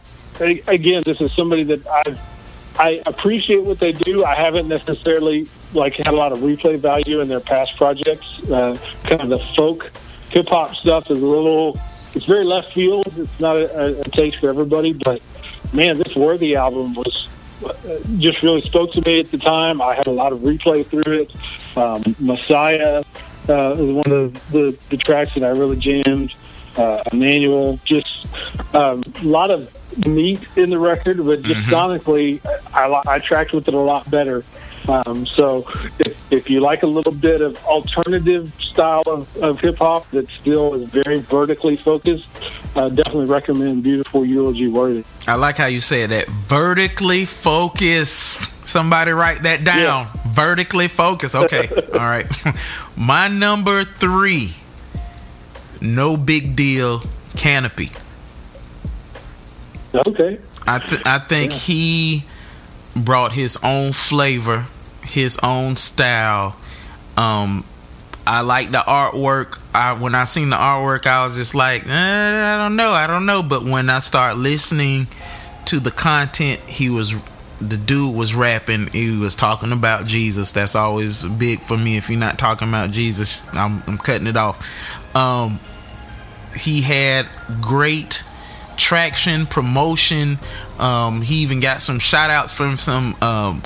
again, 0.68 1.04
this 1.06 1.20
is 1.22 1.32
somebody 1.34 1.64
that 1.64 1.86
I, 1.88 2.18
I 2.78 3.02
appreciate 3.06 3.64
what 3.64 3.80
they 3.80 3.92
do. 3.92 4.24
I 4.24 4.36
haven't 4.36 4.68
necessarily 4.68 5.48
like 5.74 5.94
had 5.96 6.08
a 6.08 6.12
lot 6.12 6.32
of 6.32 6.40
replay 6.40 6.80
value 6.80 7.20
in 7.22 7.28
their 7.28 7.40
past 7.40 7.76
projects. 7.78 8.42
Uh, 8.50 8.78
kind 9.04 9.22
of 9.22 9.30
the 9.30 9.40
folk 9.56 9.92
hip 10.30 10.48
hop 10.48 10.76
stuff 10.76 11.10
is 11.12 11.22
a 11.22 11.26
little, 11.26 11.80
it's 12.14 12.26
very 12.26 12.46
left 12.46 12.74
field. 12.74 13.08
It's 13.18 13.40
not 13.40 13.56
a, 13.58 14.02
a 14.02 14.04
taste 14.06 14.40
for 14.40 14.50
everybody, 14.50 14.94
but 14.94 15.22
man, 15.74 15.98
this 15.98 16.16
worthy 16.16 16.56
album 16.56 16.94
was 16.94 17.28
uh, 17.66 18.00
just 18.18 18.44
really 18.44 18.62
spoke 18.62 18.94
to 18.94 19.02
me 19.02 19.20
at 19.20 19.32
the 19.32 19.38
time. 19.38 19.82
I 19.82 19.96
had 19.96 20.08
a 20.08 20.12
lot 20.12 20.34
of 20.34 20.40
replay 20.40 20.86
through 20.86 21.22
it. 21.22 21.78
Um, 21.78 22.16
Messiah 22.20 23.04
uh, 23.50 23.76
was 23.78 24.06
one 24.06 24.12
of 24.12 24.52
the, 24.52 24.78
the 24.90 24.98
tracks 24.98 25.34
that 25.36 25.44
I 25.44 25.50
really 25.50 25.78
jammed. 25.78 26.34
Uh, 26.76 27.04
Emmanuel, 27.12 27.80
just 27.86 28.26
um, 28.74 29.04
a 29.22 29.26
lot 29.26 29.52
of 29.52 29.70
meat 30.06 30.46
in 30.56 30.70
the 30.70 30.80
record, 30.80 31.24
but 31.24 31.42
just 31.42 31.62
sonically, 31.68 32.42
I, 32.74 33.02
I 33.08 33.20
tracked 33.20 33.54
with 33.54 33.68
it 33.68 33.74
a 33.74 33.80
lot 33.80 34.10
better. 34.10 34.44
Um, 34.88 35.26
so 35.26 35.66
if, 36.00 36.32
if 36.32 36.50
you 36.50 36.60
like 36.60 36.84
a 36.84 36.88
little 36.88 37.14
bit 37.14 37.42
of 37.42 37.64
alternative 37.66 38.52
style 38.60 39.04
of, 39.08 39.38
of 39.38 39.60
hip 39.60 39.78
hop 39.78 40.10
that 40.12 40.28
still 40.28 40.74
is 40.74 40.90
very 40.90 41.20
vertically 41.20 41.76
focused, 41.76 42.28
uh, 42.76 42.90
definitely 42.90 43.26
recommend 43.26 43.84
Beautiful 43.84 44.26
Eulogy 44.26 44.68
Worthy. 44.68 45.04
I 45.28 45.36
like 45.36 45.58
how 45.58 45.68
you 45.68 45.80
said 45.80 46.10
that. 46.10 46.28
Vertically 46.28 47.26
focused. 47.26 48.68
Somebody 48.68 49.12
write 49.12 49.44
that 49.44 49.64
down. 49.64 50.08
Vertically 50.28 50.88
focused. 50.88 51.36
Okay. 51.36 51.70
All 51.94 52.00
right. 52.00 52.26
My 52.98 53.28
number 53.28 53.84
three. 53.84 54.52
No 55.80 56.18
big 56.18 56.56
deal. 56.56 57.04
Canopy. 57.38 57.90
Okay. 59.94 60.40
I 60.66 60.80
th- 60.80 61.02
I 61.06 61.20
think 61.20 61.52
he 61.52 62.24
brought 62.96 63.34
his 63.34 63.58
own 63.64 63.92
flavor, 63.92 64.66
his 65.04 65.38
own 65.44 65.76
style. 65.76 66.56
Um, 67.18 67.64
I 68.26 68.42
like 68.42 68.72
the 68.72 68.78
artwork. 68.78 69.60
I 69.74 69.94
when 69.94 70.16
I 70.16 70.24
seen 70.24 70.50
the 70.50 70.56
artwork, 70.56 71.06
I 71.06 71.26
was 71.26 71.36
just 71.36 71.54
like, 71.54 71.86
eh, 71.86 71.90
I 71.90 72.58
don't 72.58 72.76
know, 72.76 72.92
I 72.92 73.08
don't 73.08 73.26
know. 73.26 73.44
But 73.44 73.64
when 73.64 73.90
I 73.90 74.00
start 74.00 74.38
listening 74.38 75.08
to 75.66 75.80
the 75.80 75.92
content, 75.92 76.60
he 76.68 76.90
was 76.90 77.24
the 77.62 77.78
dude 77.78 78.16
was 78.18 78.36
rapping. 78.36 78.88
He 78.88 79.18
was 79.18 79.36
talking 79.36 79.72
about 79.72 80.06
Jesus. 80.06 80.52
That's 80.52 80.76
always 80.76 81.26
big 81.26 81.62
for 81.62 81.78
me. 81.78 81.98
If 81.98 82.10
you're 82.10 82.20
not 82.20 82.38
talking 82.38 82.68
about 82.68 82.92
Jesus, 82.92 83.46
I'm, 83.54 83.84
I'm 83.88 83.98
cutting 83.98 84.28
it 84.28 84.36
off. 84.36 85.16
Um, 85.16 85.60
he 86.56 86.82
had 86.82 87.28
great 87.62 88.24
traction 88.78 89.46
promotion. 89.46 90.38
Um 90.80 91.22
he 91.22 91.36
even 91.36 91.60
got 91.60 91.82
some 91.82 92.00
shout 92.00 92.30
outs 92.30 92.52
from 92.52 92.76
some 92.78 93.16
um 93.22 93.62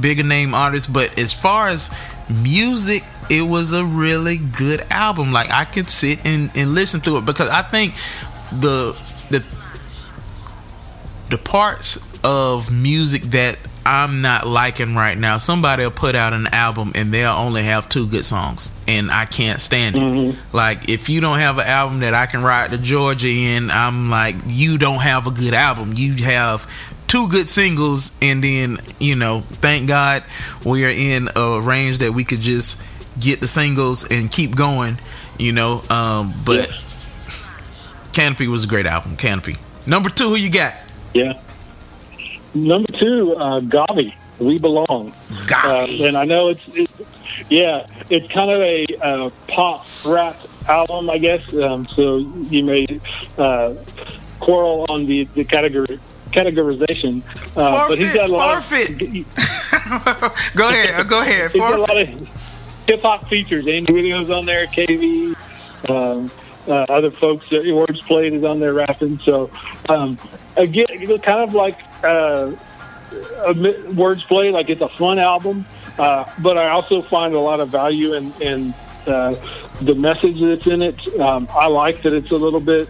bigger 0.00 0.22
name 0.22 0.54
artists. 0.54 0.86
But 0.86 1.18
as 1.18 1.32
far 1.32 1.68
as 1.68 1.90
music 2.28 3.04
it 3.30 3.42
was 3.42 3.72
a 3.72 3.84
really 3.84 4.38
good 4.38 4.84
album. 4.90 5.32
Like 5.32 5.50
i 5.50 5.64
could 5.64 5.90
sit 5.90 6.24
and, 6.26 6.50
and 6.56 6.74
listen 6.74 7.00
to 7.02 7.18
it 7.18 7.26
because 7.26 7.50
i 7.50 7.62
think 7.62 7.94
the 8.50 8.96
the 9.30 9.44
the 11.30 11.38
parts 11.38 11.98
of 12.24 12.70
music 12.72 13.22
that 13.22 13.58
I'm 13.88 14.20
not 14.20 14.46
liking 14.46 14.94
right 14.94 15.16
now. 15.16 15.38
Somebody 15.38 15.82
will 15.82 15.90
put 15.90 16.14
out 16.14 16.34
an 16.34 16.46
album 16.48 16.92
and 16.94 17.10
they'll 17.10 17.30
only 17.32 17.62
have 17.62 17.88
two 17.88 18.06
good 18.06 18.24
songs, 18.24 18.70
and 18.86 19.10
I 19.10 19.24
can't 19.24 19.62
stand 19.62 19.96
it. 19.96 20.36
Like 20.52 20.90
if 20.90 21.08
you 21.08 21.22
don't 21.22 21.38
have 21.38 21.56
an 21.56 21.66
album 21.66 22.00
that 22.00 22.12
I 22.12 22.26
can 22.26 22.42
ride 22.42 22.70
to 22.72 22.76
Georgia 22.78 23.28
in, 23.28 23.70
I'm 23.70 24.10
like, 24.10 24.36
you 24.46 24.76
don't 24.76 25.00
have 25.00 25.26
a 25.26 25.30
good 25.30 25.54
album. 25.54 25.94
You 25.96 26.22
have 26.24 26.66
two 27.06 27.28
good 27.28 27.48
singles, 27.48 28.14
and 28.20 28.44
then 28.44 28.76
you 28.98 29.16
know, 29.16 29.40
thank 29.40 29.88
God 29.88 30.22
we 30.66 30.84
are 30.84 30.90
in 30.90 31.28
a 31.34 31.58
range 31.62 31.98
that 31.98 32.12
we 32.12 32.24
could 32.24 32.40
just 32.40 32.82
get 33.18 33.40
the 33.40 33.46
singles 33.46 34.06
and 34.10 34.30
keep 34.30 34.54
going. 34.54 34.98
You 35.38 35.52
know, 35.52 35.82
um, 35.88 36.34
but 36.44 36.70
Canopy 38.12 38.48
was 38.48 38.64
a 38.64 38.68
great 38.68 38.84
album. 38.84 39.16
Canopy. 39.16 39.56
Number 39.86 40.10
two, 40.10 40.28
who 40.28 40.36
you 40.36 40.50
got? 40.50 40.74
Yeah. 41.14 41.40
Number 42.54 42.90
two, 42.92 43.34
uh, 43.36 43.60
Gawvi, 43.60 44.14
We 44.38 44.58
Belong. 44.58 45.12
Gawvi. 45.12 46.00
Uh, 46.00 46.06
and 46.06 46.16
I 46.16 46.24
know 46.24 46.48
it's, 46.48 46.76
it's 46.76 46.92
yeah, 47.48 47.86
it's 48.10 48.30
kind 48.32 48.50
of 48.50 48.60
a 48.60 48.86
uh, 49.00 49.30
pop 49.46 49.86
rap 50.04 50.36
album, 50.68 51.10
I 51.10 51.18
guess. 51.18 51.52
Um, 51.54 51.86
so 51.86 52.18
you 52.18 52.64
may 52.64 53.00
uh, 53.36 53.74
quarrel 54.40 54.86
on 54.88 55.06
the 55.06 55.24
the 55.34 55.44
category 55.44 55.98
categorization. 56.30 57.22
Uh, 57.56 57.88
but 57.88 57.98
he's 57.98 58.14
got 58.14 58.28
a 58.28 58.32
lot 58.32 58.62
Forfeit. 58.62 59.26
Of, 59.88 60.52
go 60.56 60.68
ahead. 60.68 61.08
Go 61.08 61.22
ahead. 61.22 61.50
he's 61.50 61.62
got 61.62 61.78
a 61.78 61.80
lot 61.80 61.96
of 61.96 62.08
hip 62.86 63.02
hop 63.02 63.26
features. 63.28 63.66
Andy 63.66 63.92
Mineo's 63.92 64.30
on 64.30 64.44
there, 64.44 64.66
KB, 64.66 65.34
um, 65.88 66.30
uh, 66.68 66.86
other 66.88 67.10
folks. 67.10 67.46
Uh, 67.46 67.56
Wordsplayed 67.56 68.32
is 68.32 68.44
on 68.44 68.60
there 68.60 68.74
rapping. 68.74 69.18
So 69.20 69.50
um, 69.88 70.18
again, 70.56 70.86
kind 71.22 71.40
of 71.40 71.54
like 71.54 71.78
uh, 72.04 72.52
Words 73.94 74.22
Play, 74.24 74.50
like 74.50 74.70
it's 74.70 74.82
a 74.82 74.88
fun 74.88 75.18
album. 75.18 75.64
Uh, 75.98 76.30
but 76.42 76.56
I 76.56 76.68
also 76.68 77.02
find 77.02 77.34
a 77.34 77.40
lot 77.40 77.60
of 77.60 77.70
value 77.70 78.14
in, 78.14 78.32
in 78.40 78.74
uh, 79.06 79.34
the 79.80 79.94
message 79.94 80.40
that's 80.40 80.66
in 80.66 80.82
it. 80.82 81.18
Um, 81.18 81.48
I 81.50 81.66
like 81.66 82.02
that 82.02 82.12
it's 82.12 82.30
a 82.30 82.36
little 82.36 82.60
bit 82.60 82.88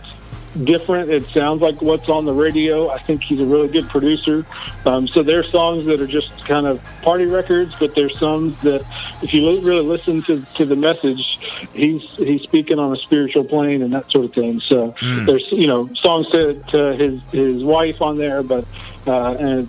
different. 0.64 1.10
It 1.10 1.24
sounds 1.26 1.62
like 1.62 1.80
what's 1.82 2.08
on 2.08 2.24
the 2.24 2.32
radio. 2.32 2.90
I 2.90 2.98
think 2.98 3.22
he's 3.22 3.40
a 3.40 3.46
really 3.46 3.68
good 3.68 3.88
producer. 3.88 4.46
Um, 4.84 5.08
so 5.08 5.22
there 5.22 5.40
are 5.40 5.44
songs 5.44 5.86
that 5.86 6.00
are 6.00 6.06
just 6.06 6.46
kind 6.46 6.66
of 6.66 6.82
party 7.02 7.26
records, 7.26 7.74
but 7.78 7.94
there's 7.94 8.18
some 8.18 8.56
that, 8.62 8.84
if 9.22 9.32
you 9.34 9.46
really 9.60 9.82
listen 9.82 10.22
to, 10.24 10.44
to 10.54 10.64
the 10.64 10.76
message, 10.76 11.38
he's 11.72 12.02
he's 12.16 12.42
speaking 12.42 12.78
on 12.78 12.92
a 12.92 12.96
spiritual 12.96 13.44
plane 13.44 13.82
and 13.82 13.92
that 13.94 14.10
sort 14.10 14.24
of 14.24 14.32
thing. 14.32 14.60
So 14.60 14.94
there's 15.26 15.46
you 15.52 15.66
know 15.66 15.88
songs 15.94 16.28
to, 16.30 16.54
to 16.54 16.96
his 16.96 17.22
his 17.30 17.64
wife 17.64 18.00
on 18.02 18.18
there, 18.18 18.42
but 18.42 18.64
uh, 19.06 19.34
and 19.38 19.68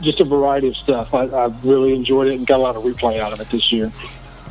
just 0.00 0.20
a 0.20 0.24
variety 0.24 0.68
of 0.68 0.76
stuff. 0.76 1.14
I, 1.14 1.24
I 1.24 1.46
really 1.64 1.94
enjoyed 1.94 2.28
it 2.28 2.34
and 2.34 2.46
got 2.46 2.58
a 2.58 2.62
lot 2.62 2.76
of 2.76 2.84
replay 2.84 3.20
out 3.20 3.32
of 3.32 3.40
it 3.40 3.50
this 3.50 3.72
year. 3.72 3.90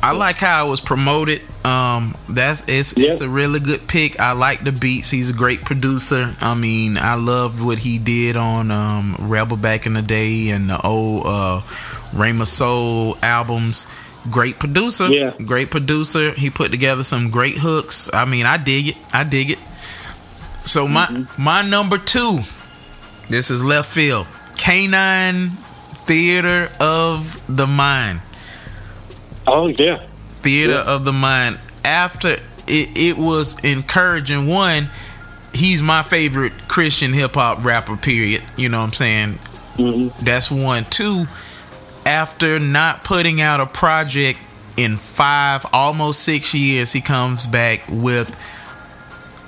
I 0.02 0.12
like 0.12 0.36
how 0.36 0.66
it 0.66 0.70
was 0.70 0.80
promoted. 0.80 1.40
Um, 1.64 2.14
that's 2.28 2.62
it's 2.68 2.94
it's 2.96 3.20
a 3.20 3.28
really 3.28 3.60
good 3.60 3.86
pick. 3.88 4.20
I 4.20 4.32
like 4.32 4.64
the 4.64 4.72
beats. 4.72 5.10
He's 5.10 5.30
a 5.30 5.34
great 5.34 5.64
producer. 5.64 6.34
I 6.40 6.54
mean, 6.54 6.96
I 6.96 7.14
loved 7.16 7.60
what 7.62 7.78
he 7.78 7.98
did 7.98 8.36
on 8.36 8.70
um, 8.70 9.16
Rebel 9.18 9.56
back 9.56 9.86
in 9.86 9.94
the 9.94 10.02
day 10.02 10.48
and 10.50 10.70
the 10.70 10.80
old 10.86 11.24
uh, 11.26 11.60
Rama 12.14 12.46
Soul 12.46 13.16
albums. 13.22 13.86
Great 14.30 14.58
producer. 14.58 15.08
Yeah. 15.08 15.34
Great 15.44 15.70
producer. 15.70 16.32
He 16.32 16.50
put 16.50 16.70
together 16.70 17.02
some 17.02 17.30
great 17.30 17.54
hooks. 17.56 18.08
I 18.12 18.24
mean, 18.24 18.46
I 18.46 18.56
dig 18.56 18.88
it. 18.88 18.96
I 19.12 19.24
dig 19.24 19.50
it. 19.50 19.58
So 20.64 20.86
my 20.88 21.06
Mm-hmm. 21.06 21.42
my 21.42 21.62
number 21.62 21.98
two. 21.98 22.40
This 23.28 23.50
is 23.50 23.62
left 23.62 23.90
field. 23.90 24.26
Canine 24.56 25.50
Theater 26.06 26.70
of 26.80 27.40
the 27.48 27.66
Mind. 27.66 28.20
Oh 29.50 29.66
yeah, 29.68 30.00
theater 30.42 30.72
Yeah. 30.74 30.94
of 30.94 31.04
the 31.04 31.12
mind. 31.12 31.58
After 31.84 32.32
it, 32.66 32.88
it 32.96 33.16
was 33.18 33.58
encouraging. 33.64 34.46
One 34.46 34.88
he's 35.54 35.82
my 35.82 36.02
favorite 36.02 36.52
christian 36.68 37.12
hip-hop 37.12 37.64
rapper 37.64 37.96
period. 37.96 38.42
You 38.56 38.68
know 38.68 38.78
what 38.80 38.84
i'm 38.88 38.92
saying? 38.92 39.38
Mm-hmm. 39.76 40.24
That's 40.24 40.50
one. 40.50 40.84
Two 40.90 41.24
after 42.04 42.58
not 42.60 43.02
putting 43.02 43.40
out 43.40 43.58
a 43.58 43.66
project 43.66 44.38
in 44.76 44.96
five 44.96 45.64
almost 45.72 46.20
six 46.20 46.54
years 46.54 46.92
he 46.92 47.00
comes 47.00 47.46
back 47.46 47.82
with 47.90 48.36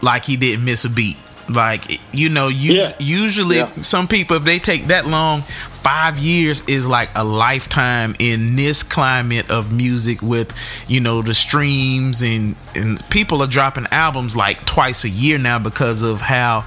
like 0.02 0.24
he 0.24 0.36
didn't 0.36 0.64
miss 0.64 0.84
a 0.84 0.90
beat 0.90 1.16
like 1.54 2.00
you 2.12 2.28
know 2.28 2.48
you 2.48 2.74
Yeah. 2.74 2.92
usually 2.98 3.56
Yeah. 3.58 3.70
some 3.82 4.06
people 4.08 4.36
if 4.36 4.44
they 4.44 4.58
take 4.58 4.86
that 4.86 5.06
long 5.06 5.42
five 5.82 6.18
years 6.18 6.62
is 6.68 6.86
like 6.86 7.08
a 7.16 7.24
lifetime 7.24 8.14
in 8.18 8.56
this 8.56 8.82
climate 8.82 9.50
of 9.50 9.72
music 9.72 10.20
with 10.22 10.52
you 10.88 11.00
know 11.00 11.22
the 11.22 11.34
streams 11.34 12.22
and 12.22 12.54
and 12.74 13.02
people 13.10 13.42
are 13.42 13.46
dropping 13.48 13.86
albums 13.90 14.36
like 14.36 14.64
twice 14.66 15.04
a 15.04 15.08
year 15.08 15.38
now 15.38 15.58
because 15.58 16.02
of 16.02 16.20
how 16.20 16.64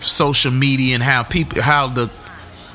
social 0.00 0.50
media 0.52 0.94
and 0.94 1.02
how 1.02 1.22
people 1.22 1.60
how 1.62 1.86
the 1.86 2.10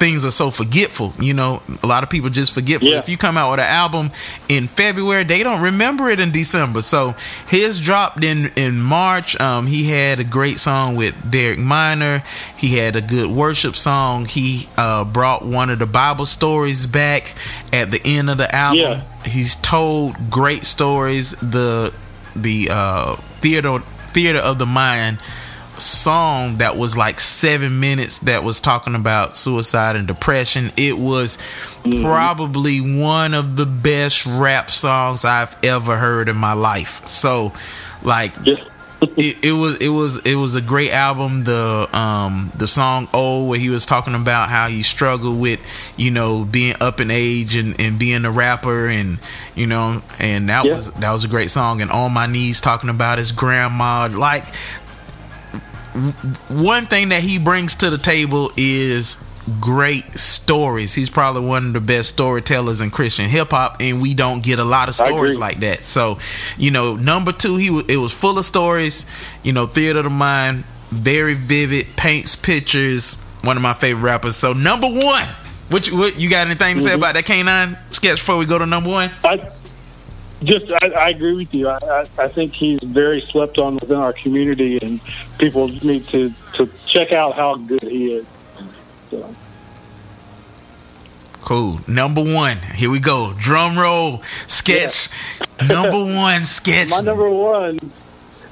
things 0.02 0.26
are 0.26 0.32
so 0.32 0.49
forgetful 0.49 1.14
you 1.20 1.34
know? 1.34 1.62
A 1.84 1.88
lot 1.88 2.02
of 2.04 2.10
people 2.10 2.30
just 2.32 2.54
forgetful. 2.54 2.88
Yeah. 2.89 2.97
if 2.97 3.08
you 3.08 3.18
come 3.18 3.38
out 3.38 3.52
with 3.52 3.60
an 3.60 3.68
album 3.70 4.10
in 4.49 4.68
february 4.68 5.24
they 5.24 5.43
don't 5.43 5.62
remember 5.62 6.10
it 6.10 6.20
in 6.20 6.32
december. 6.32 6.82
So 6.82 7.14
his 7.47 7.80
dropped 7.80 8.24
in 8.24 8.49
in 8.56 8.82
march. 8.82 9.39
Um 9.39 9.68
he 9.68 9.82
had 9.89 10.20
a 10.20 10.24
great 10.24 10.58
song 10.58 10.95
with 10.95 11.14
derek 11.30 11.60
minor. 11.60 12.24
He 12.58 12.78
had 12.78 12.95
a 12.95 13.02
good 13.02 13.30
worship 13.30 13.76
song. 13.76 14.26
He 14.26 14.68
uh 14.76 15.04
brought 15.06 15.45
one 15.45 15.70
of 15.70 15.78
the 15.78 15.86
bible 15.86 16.26
stories 16.26 16.88
back 16.88 17.36
at 17.72 17.91
the 17.91 18.02
end 18.04 18.30
of 18.32 18.38
the 18.38 18.49
album. 18.56 18.80
Yeah. 18.82 19.02
he's 19.26 19.56
told 19.58 20.16
great 20.32 20.64
stories. 20.64 21.32
The 21.41 21.93
the 22.36 22.70
uh 22.72 23.16
theater 23.41 23.80
theater 24.14 24.39
of 24.39 24.58
the 24.58 24.66
mind 24.66 25.20
song 25.82 26.57
that 26.57 26.77
was 26.77 26.95
like 26.95 27.19
seven 27.19 27.79
minutes 27.79 28.19
that 28.19 28.43
was 28.43 28.59
talking 28.59 28.95
about 28.95 29.36
suicide 29.36 29.95
and 29.95 30.07
depression. 30.07 30.71
It 30.77 30.97
was 30.97 31.38
probably 32.01 32.79
one 32.79 33.34
of 33.34 33.55
the 33.57 33.65
best 33.65 34.25
rap 34.25 34.69
songs 34.71 35.25
I've 35.25 35.55
ever 35.63 35.97
heard 35.97 36.29
in 36.29 36.36
my 36.36 36.53
life. 36.53 37.05
So, 37.05 37.53
like, 38.03 38.34
it, 38.45 39.43
it 39.43 39.51
was 39.51 39.77
it 39.79 39.89
was 39.89 40.23
it 40.27 40.36
was 40.36 40.55
a 40.55 40.61
great 40.61 40.91
album. 40.93 41.43
The 41.43 41.89
um 41.91 42.51
the 42.55 42.67
song 42.67 43.07
"Oh" 43.15 43.47
where 43.47 43.57
he 43.57 43.69
was 43.69 43.88
talking 43.88 44.13
about 44.13 44.49
how 44.49 44.67
he 44.67 44.84
struggled 44.84 45.41
with 45.41 45.59
you 45.97 46.11
know 46.11 46.45
being 46.45 46.75
up 46.79 46.99
in 46.99 47.09
age 47.09 47.55
and, 47.55 47.79
and 47.82 47.97
being 47.97 48.25
a 48.25 48.32
rapper 48.32 48.88
and 48.88 49.17
you 49.55 49.65
know 49.65 50.03
and 50.19 50.49
that 50.49 50.65
Yeah. 50.65 50.75
was 50.75 50.91
that 50.91 51.11
was 51.11 51.23
a 51.23 51.27
great 51.27 51.49
song. 51.49 51.82
And 51.82 51.89
on 51.89 52.13
my 52.13 52.27
knees 52.27 52.61
talking 52.61 52.91
about 52.91 53.17
his 53.17 53.32
grandma. 53.32 54.07
Like 54.11 54.45
one 56.50 56.86
thing 56.86 57.10
that 57.10 57.22
he 57.22 57.38
brings 57.39 57.76
to 57.76 57.89
the 57.89 57.98
table 57.98 58.52
is 58.58 59.24
great 59.60 60.06
stories. 60.14 60.94
He's 60.94 61.10
probably 61.10 61.46
one 61.46 61.66
of 61.68 61.74
the 61.74 61.82
best 61.82 62.10
storytellers 62.10 62.82
in 62.82 62.92
Christian 62.92 63.26
hip 63.26 63.50
hop, 63.52 63.78
and 63.80 64.02
we 64.02 64.14
don't 64.14 64.44
get 64.44 64.60
a 64.60 64.64
lot 64.64 64.88
of 64.88 64.96
stories 64.96 65.38
like 65.38 65.60
that. 65.62 65.84
So, 65.84 66.20
you 66.58 66.72
know, 66.72 66.96
number 66.96 67.32
two, 67.32 67.58
he 67.58 67.68
it 67.89 67.98
was 67.98 68.14
full 68.14 68.38
of 68.38 68.46
stories. 68.46 69.06
You 69.44 69.54
know, 69.54 69.66
theater 69.66 70.00
of 70.00 70.06
the 70.06 70.10
mind, 70.12 70.64
very 70.92 71.34
vivid, 71.34 71.88
paints 71.98 72.36
pictures. 72.36 73.16
One 73.44 73.58
of 73.58 73.64
my 73.64 73.74
favorite 73.74 74.04
rappers. 74.04 74.36
So 74.36 74.54
number 74.54 74.88
one, 74.88 75.28
what 75.70 75.89
you, 75.89 75.98
what, 75.98 76.20
you 76.20 76.30
got 76.30 76.46
anything 76.46 76.76
to 76.76 76.82
say 76.82 76.92
Mhm. 76.92 76.96
about 76.96 77.16
that 77.16 77.26
K9 77.26 77.76
sketch 77.92 78.18
before 78.18 78.38
we 78.38 78.46
go 78.46 78.60
to 78.60 78.66
number 78.68 78.89
one? 78.92 79.12
I 79.24 79.38
just 80.44 80.72
I, 80.82 80.88
I 80.88 81.10
agree 81.10 81.34
with 81.34 81.54
you. 81.54 81.68
I, 81.68 81.78
I, 81.78 82.08
I 82.18 82.28
think 82.28 82.54
he's 82.54 82.80
very 82.84 83.22
slept 83.22 83.58
on 83.58 83.76
within 83.76 83.98
our 83.98 84.14
community, 84.14 84.80
and 84.82 85.00
people 85.38 85.68
need 85.68 86.08
to 86.10 86.34
to 86.54 86.70
check 86.88 87.12
out 87.12 87.36
how 87.36 87.56
good 87.56 87.84
he 87.84 88.14
is. 88.14 88.26
So, 89.10 89.36
Cool. 91.42 91.80
Number 91.88 92.22
one. 92.24 92.58
Here 92.76 92.89
we 92.89 93.00
go. 93.00 93.34
Drum 93.38 93.78
roll. 93.78 94.22
Sketch. 94.48 95.10
Number 95.68 95.98
one 95.98 96.46
sketch. 96.46 96.89
my 96.89 97.02
number 97.02 97.30
one 97.30 97.80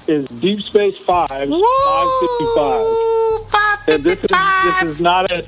is 0.07 0.27
Deep 0.27 0.61
Space 0.61 0.97
Five, 0.97 1.29
five 1.29 1.39
fifty 1.39 2.45
five. 2.55 2.81
Woo! 2.81 3.47
And 3.87 4.03
this 4.03 4.19
is 4.23 4.29
this 4.29 4.83
is 4.83 5.01
not 5.01 5.31
a 5.31 5.45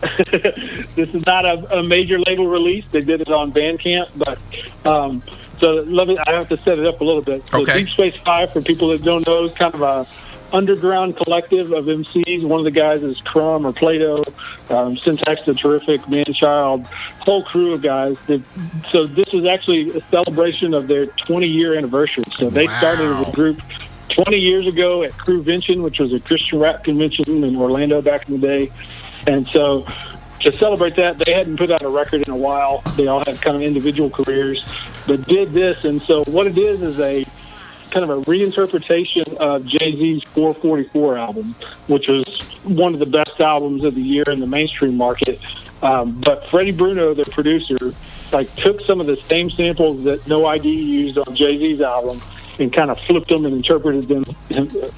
this 0.96 1.14
is 1.14 1.24
not 1.26 1.44
a, 1.44 1.78
a 1.78 1.82
major 1.82 2.18
label 2.18 2.48
release. 2.48 2.84
They 2.90 3.00
did 3.02 3.20
it 3.20 3.30
on 3.30 3.52
Bandcamp, 3.52 4.08
but 4.16 4.38
um, 4.84 5.22
so 5.58 5.74
let 5.74 6.08
me. 6.08 6.18
I 6.18 6.32
have 6.32 6.48
to 6.48 6.56
set 6.58 6.78
it 6.78 6.86
up 6.86 7.00
a 7.00 7.04
little 7.04 7.22
bit. 7.22 7.46
So 7.48 7.62
Okay. 7.62 7.80
Deep 7.80 7.88
Space 7.88 8.16
Five, 8.16 8.52
for 8.52 8.60
people 8.60 8.88
that 8.88 9.02
don't 9.02 9.26
know, 9.26 9.44
is 9.44 9.52
kind 9.54 9.74
of 9.74 9.82
a 9.82 10.06
underground 10.52 11.16
collective 11.16 11.72
of 11.72 11.86
MCs. 11.86 12.44
One 12.44 12.60
of 12.60 12.64
the 12.64 12.70
guys 12.70 13.02
is 13.02 13.20
Crumb 13.22 13.66
or 13.66 13.72
Playdough, 13.72 14.26
um, 14.70 14.96
Sintax 14.96 15.44
the 15.44 15.54
Terrific, 15.54 16.08
Man 16.08 16.32
Child, 16.32 16.86
whole 17.20 17.44
crew 17.44 17.74
of 17.74 17.82
guys. 17.82 18.16
That, 18.26 18.42
so 18.90 19.06
this 19.06 19.28
is 19.32 19.44
actually 19.44 19.90
a 19.90 20.00
celebration 20.08 20.74
of 20.74 20.88
their 20.88 21.06
20 21.06 21.46
year 21.46 21.74
anniversary. 21.74 22.24
So 22.30 22.50
they 22.50 22.66
started 22.66 23.06
as 23.16 23.28
a 23.28 23.32
group 23.32 23.60
20 24.10 24.36
years 24.36 24.66
ago 24.66 25.02
at 25.02 25.12
Crewvention, 25.12 25.82
which 25.82 25.98
was 25.98 26.12
a 26.12 26.20
Christian 26.20 26.58
rap 26.58 26.84
convention 26.84 27.44
in 27.44 27.56
Orlando 27.56 28.00
back 28.00 28.28
in 28.28 28.40
the 28.40 28.46
day. 28.46 28.72
And 29.26 29.46
so 29.48 29.86
to 30.40 30.56
celebrate 30.58 30.96
that, 30.96 31.18
they 31.18 31.32
hadn't 31.32 31.56
put 31.56 31.70
out 31.70 31.82
a 31.82 31.88
record 31.88 32.22
in 32.22 32.30
a 32.30 32.36
while. 32.36 32.82
They 32.96 33.06
all 33.06 33.24
had 33.24 33.40
kind 33.40 33.56
of 33.56 33.62
individual 33.62 34.10
careers, 34.10 34.64
but 35.06 35.26
did 35.26 35.50
this. 35.50 35.84
And 35.84 36.00
so 36.02 36.24
what 36.24 36.46
it 36.46 36.58
is 36.58 36.82
is 36.82 37.00
a 37.00 37.24
kind 37.90 38.10
of 38.10 38.18
a 38.18 38.22
reinterpretation 38.30 39.36
of 39.36 39.64
Jay 39.64 39.92
Z's 39.92 40.22
444 40.24 41.18
album, 41.18 41.54
which 41.86 42.08
was 42.08 42.24
one 42.64 42.92
of 42.92 43.00
the 43.00 43.06
best 43.06 43.40
albums 43.40 43.84
of 43.84 43.94
the 43.94 44.02
year 44.02 44.24
in 44.26 44.40
the 44.40 44.46
mainstream 44.46 44.96
market. 44.96 45.40
Um, 45.82 46.20
but 46.20 46.46
Freddie 46.46 46.72
Bruno, 46.72 47.14
the 47.14 47.24
producer, 47.24 47.78
like 48.32 48.52
took 48.56 48.80
some 48.80 49.00
of 49.00 49.06
the 49.06 49.16
same 49.16 49.50
samples 49.50 50.04
that 50.04 50.26
No 50.26 50.46
ID 50.46 50.68
used 50.68 51.18
on 51.18 51.34
Jay 51.34 51.58
Z's 51.58 51.80
album 51.80 52.20
and 52.58 52.72
kind 52.72 52.90
of 52.90 52.98
flipped 53.00 53.28
them 53.28 53.44
and 53.44 53.54
interpreted 53.54 54.08
them 54.08 54.24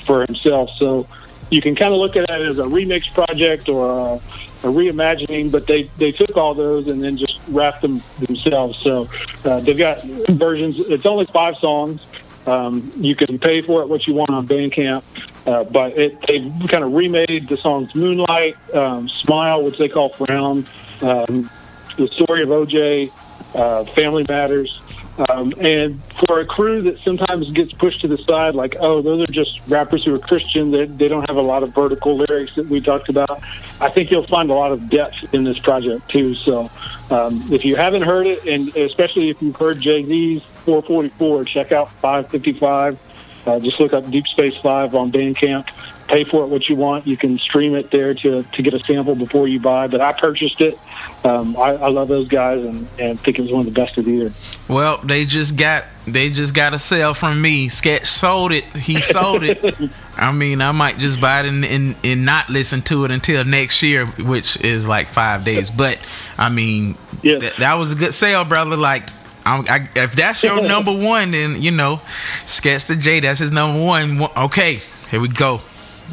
for 0.04 0.24
himself. 0.24 0.70
So 0.78 1.06
you 1.50 1.60
can 1.60 1.74
kind 1.74 1.92
of 1.92 2.00
look 2.00 2.16
at 2.16 2.24
it 2.24 2.30
as 2.30 2.58
a 2.58 2.64
remix 2.64 3.12
project 3.12 3.68
or 3.68 3.90
a, 3.90 4.20
a 4.62 4.66
reimagining, 4.66 5.52
but 5.52 5.66
they, 5.66 5.84
they 5.98 6.12
took 6.12 6.36
all 6.36 6.54
those 6.54 6.88
and 6.88 7.02
then 7.02 7.16
just 7.16 7.38
wrapped 7.48 7.82
them 7.82 8.02
themselves. 8.20 8.78
So 8.78 9.08
uh, 9.44 9.60
they've 9.60 9.78
got 9.78 10.02
versions. 10.04 10.78
It's 10.80 11.06
only 11.06 11.26
five 11.26 11.56
songs. 11.58 12.04
Um, 12.46 12.90
you 12.96 13.14
can 13.14 13.38
pay 13.38 13.60
for 13.60 13.82
it 13.82 13.88
what 13.88 14.06
you 14.06 14.14
want 14.14 14.30
on 14.30 14.46
Bandcamp, 14.48 15.02
Uh, 15.46 15.64
but 15.64 15.96
it, 15.96 16.20
they 16.22 16.40
kind 16.66 16.82
of 16.82 16.92
remade 16.92 17.48
the 17.48 17.56
songs 17.56 17.94
Moonlight, 17.94 18.56
um, 18.74 19.08
Smile, 19.08 19.62
which 19.62 19.78
they 19.78 19.88
call 19.88 20.08
Frown, 20.10 20.66
um, 21.02 21.48
The 21.96 22.08
Story 22.08 22.42
of 22.42 22.48
OJ, 22.48 23.10
uh, 23.54 23.84
Family 23.84 24.24
Matters. 24.28 24.80
Um, 25.28 25.52
and 25.58 26.02
for 26.04 26.38
a 26.38 26.46
crew 26.46 26.80
that 26.82 27.00
sometimes 27.00 27.50
gets 27.50 27.72
pushed 27.72 28.02
to 28.02 28.08
the 28.08 28.18
side, 28.18 28.54
like, 28.54 28.76
oh, 28.78 29.02
those 29.02 29.28
are 29.28 29.32
just 29.32 29.68
rappers 29.68 30.04
who 30.04 30.14
are 30.14 30.18
Christian, 30.18 30.70
they, 30.70 30.84
they 30.86 31.08
don't 31.08 31.28
have 31.28 31.36
a 31.36 31.42
lot 31.42 31.64
of 31.64 31.74
vertical 31.74 32.16
lyrics 32.16 32.54
that 32.54 32.66
we 32.66 32.80
talked 32.80 33.08
about. 33.08 33.42
I 33.80 33.88
think 33.90 34.12
you'll 34.12 34.26
find 34.26 34.48
a 34.50 34.54
lot 34.54 34.70
of 34.70 34.88
depth 34.88 35.34
in 35.34 35.42
this 35.42 35.58
project, 35.58 36.08
too. 36.08 36.36
So 36.36 36.70
um, 37.10 37.42
if 37.52 37.64
you 37.64 37.74
haven't 37.74 38.02
heard 38.02 38.28
it, 38.28 38.46
and 38.46 38.74
especially 38.76 39.28
if 39.28 39.42
you've 39.42 39.56
heard 39.56 39.80
Jay 39.80 40.04
Z's 40.04 40.42
444, 40.64 41.44
check 41.44 41.72
out 41.72 41.90
555. 41.90 42.98
Uh, 43.46 43.58
just 43.60 43.80
look 43.80 43.92
up 43.92 44.08
Deep 44.10 44.26
Space 44.26 44.56
Five 44.58 44.94
on 44.94 45.10
Bandcamp. 45.10 45.68
Pay 46.08 46.24
for 46.24 46.42
it 46.42 46.46
what 46.48 46.68
you 46.70 46.74
want. 46.76 47.06
You 47.06 47.16
can 47.18 47.38
stream 47.38 47.74
it 47.74 47.90
there 47.90 48.14
to, 48.14 48.42
to 48.42 48.62
get 48.62 48.72
a 48.74 48.80
sample 48.80 49.14
before 49.14 49.46
you 49.46 49.60
buy. 49.60 49.86
But 49.88 50.00
I 50.00 50.12
purchased 50.12 50.60
it. 50.62 50.78
Um, 51.22 51.54
I, 51.56 51.74
I 51.74 51.88
love 51.88 52.08
those 52.08 52.28
guys 52.28 52.64
and, 52.64 52.88
and 52.98 53.20
think 53.20 53.38
it 53.38 53.42
was 53.42 53.52
one 53.52 53.66
of 53.66 53.72
the 53.72 53.78
best 53.78 53.98
of 53.98 54.06
the 54.06 54.12
year. 54.12 54.32
Well, 54.68 54.98
they 55.04 55.24
just 55.26 55.56
got 55.58 55.84
they 56.06 56.30
just 56.30 56.54
got 56.54 56.72
a 56.72 56.78
sale 56.78 57.12
from 57.12 57.42
me. 57.42 57.68
Sketch 57.68 58.04
sold 58.04 58.52
it. 58.52 58.64
He 58.76 59.00
sold 59.02 59.42
it. 59.44 59.62
I 60.16 60.32
mean, 60.32 60.62
I 60.62 60.72
might 60.72 60.96
just 60.98 61.20
buy 61.20 61.40
it 61.40 61.46
and, 61.46 61.64
and, 61.64 61.94
and 62.02 62.24
not 62.24 62.48
listen 62.48 62.80
to 62.82 63.04
it 63.04 63.10
until 63.10 63.44
next 63.44 63.82
year, 63.82 64.06
which 64.06 64.58
is 64.64 64.88
like 64.88 65.06
five 65.08 65.44
days. 65.44 65.70
But 65.70 65.98
I 66.38 66.48
mean, 66.48 66.96
Yeah. 67.22 67.38
that, 67.38 67.56
that 67.58 67.74
was 67.74 67.92
a 67.92 67.96
good 67.96 68.14
sale, 68.14 68.44
brother. 68.44 68.76
Like, 68.76 69.10
I, 69.44 69.86
if 69.94 70.12
that's 70.12 70.42
your 70.42 70.62
number 70.66 70.90
one, 70.92 71.32
then 71.32 71.60
you 71.60 71.70
know, 71.70 72.00
Sketch 72.46 72.86
the 72.86 72.96
J. 72.96 73.20
That's 73.20 73.40
his 73.40 73.52
number. 73.52 73.78
One- 73.84 74.20
Okay, 74.38 74.80
here 75.10 75.20
we 75.20 75.28
go. 75.28 75.60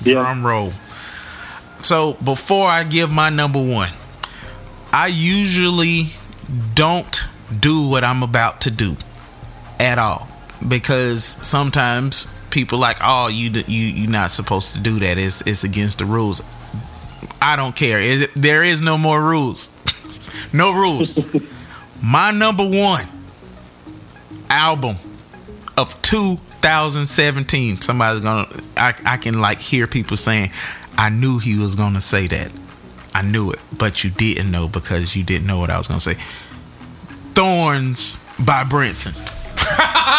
Yeah. 0.04 0.14
Drum 0.16 0.46
roll. 0.46 0.72
So 1.82 2.14
before 2.24 2.68
I 2.68 2.84
give 2.84 3.12
my 3.12 3.30
number 3.30 3.60
one, 3.60 3.92
I 4.92 5.08
usually 5.08 6.08
don't 6.74 7.28
do 7.60 7.88
what 7.88 8.04
I'm 8.04 8.24
about 8.24 8.62
to 8.62 8.72
do 8.72 8.98
at 9.80 9.98
all 9.98 10.28
because 10.68 11.24
sometimes 11.24 12.28
people 12.50 12.80
like, 12.80 12.98
oh, 13.02 13.28
you 13.28 13.50
you 13.68 13.86
you're 13.88 14.10
not 14.10 14.32
supposed 14.32 14.74
to 14.74 14.80
do 14.80 15.00
that. 15.00 15.18
It's 15.18 15.42
it's 15.42 15.64
against 15.64 16.00
the 16.00 16.06
rules. 16.06 16.42
I 17.42 17.56
don't 17.56 17.76
care. 17.76 18.00
Is 18.00 18.24
it, 18.24 18.32
there 18.36 18.64
is 18.64 18.82
no 18.82 18.98
more 18.98 19.22
rules. 19.22 19.70
no 20.54 20.74
rules. 20.74 21.20
My 22.02 22.32
number 22.32 22.68
one 22.68 23.08
album 24.50 24.96
of 25.78 26.02
2017. 26.66 27.80
Somebody's 27.82 28.24
gonna. 28.24 28.48
I 28.76 28.96
I 29.06 29.18
can 29.18 29.40
like 29.40 29.62
hear 29.62 29.86
people 29.86 30.18
saying, 30.18 30.50
I 30.98 31.10
knew 31.10 31.38
he 31.38 31.60
was 31.60 31.76
gonna 31.76 32.02
say 32.02 32.26
that. 32.26 32.52
I 33.14 33.22
knew 33.22 33.52
it, 33.52 33.60
but 33.78 34.04
you 34.04 34.10
didn't 34.10 34.50
know 34.50 34.68
because 34.68 35.16
you 35.16 35.24
didn't 35.24 35.46
know 35.46 35.60
what 35.60 35.70
I 35.70 35.78
was 35.78 35.88
gonna 35.88 36.00
say. 36.00 36.16
Thorns 37.34 38.18
by 38.40 38.64
Brinson. 38.64 39.14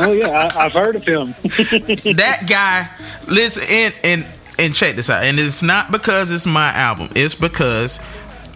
Oh, 0.00 0.12
yeah, 0.12 0.28
I, 0.28 0.66
I've 0.66 0.72
heard 0.72 0.94
of 0.94 1.04
him. 1.04 1.34
that 1.42 2.44
guy 2.48 2.88
listen 3.26 3.64
and 3.68 3.94
and 4.04 4.26
and 4.56 4.72
check 4.72 4.94
this 4.94 5.10
out 5.10 5.24
and 5.24 5.36
it's 5.40 5.60
not 5.60 5.90
because 5.90 6.32
it's 6.32 6.46
my 6.46 6.70
album 6.74 7.08
it's 7.16 7.34
because 7.34 7.98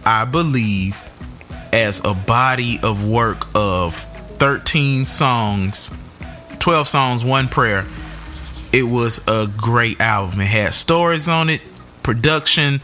i 0.05 0.23
believe 0.23 1.03
as 1.73 1.99
a 2.05 2.13
body 2.13 2.79
of 2.81 3.09
work 3.09 3.45
of 3.55 3.93
13 4.39 5.05
songs 5.05 5.91
12 6.63 6.87
songs 6.87 7.25
one 7.25 7.49
prayer. 7.49 7.85
It 8.71 8.83
was 8.83 9.19
a 9.27 9.49
great 9.57 9.99
album. 9.99 10.39
It 10.39 10.45
had 10.45 10.73
stories 10.73 11.27
on 11.27 11.49
it 11.49 11.59
production. 12.03 12.79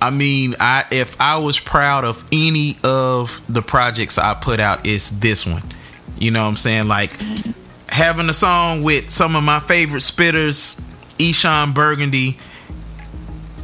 I 0.00 0.08
mean 0.08 0.54
i 0.58 0.86
if 0.90 1.20
i 1.20 1.36
was 1.36 1.60
proud 1.60 2.04
of 2.04 2.24
any 2.32 2.78
of 2.82 3.38
the 3.50 3.60
projects 3.60 4.16
i 4.16 4.32
put 4.32 4.60
out 4.60 4.86
it's 4.86 5.10
this 5.10 5.46
one. 5.46 5.62
You 6.18 6.30
know 6.30 6.42
what 6.42 6.48
i'm 6.48 6.56
saying? 6.56 6.88
Like 6.88 7.12
having 7.90 8.30
a 8.30 8.32
song 8.32 8.82
with 8.82 9.10
some 9.10 9.36
of 9.36 9.44
my 9.44 9.60
favorite 9.60 10.00
spitters, 10.00 10.80
Eshawn 11.18 11.74
Burgundy. 11.74 12.38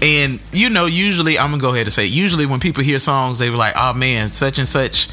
And 0.00 0.40
you 0.52 0.70
know, 0.70 0.86
usually 0.86 1.38
I'm 1.38 1.50
gonna 1.50 1.60
go 1.60 1.74
ahead 1.74 1.86
and 1.86 1.92
say, 1.92 2.06
usually 2.06 2.46
when 2.46 2.60
people 2.60 2.84
hear 2.84 2.98
songs, 2.98 3.38
they 3.38 3.50
were 3.50 3.56
like, 3.56 3.74
"Oh 3.76 3.94
man, 3.94 4.28
such 4.28 4.58
and 4.58 4.68
such 4.68 5.08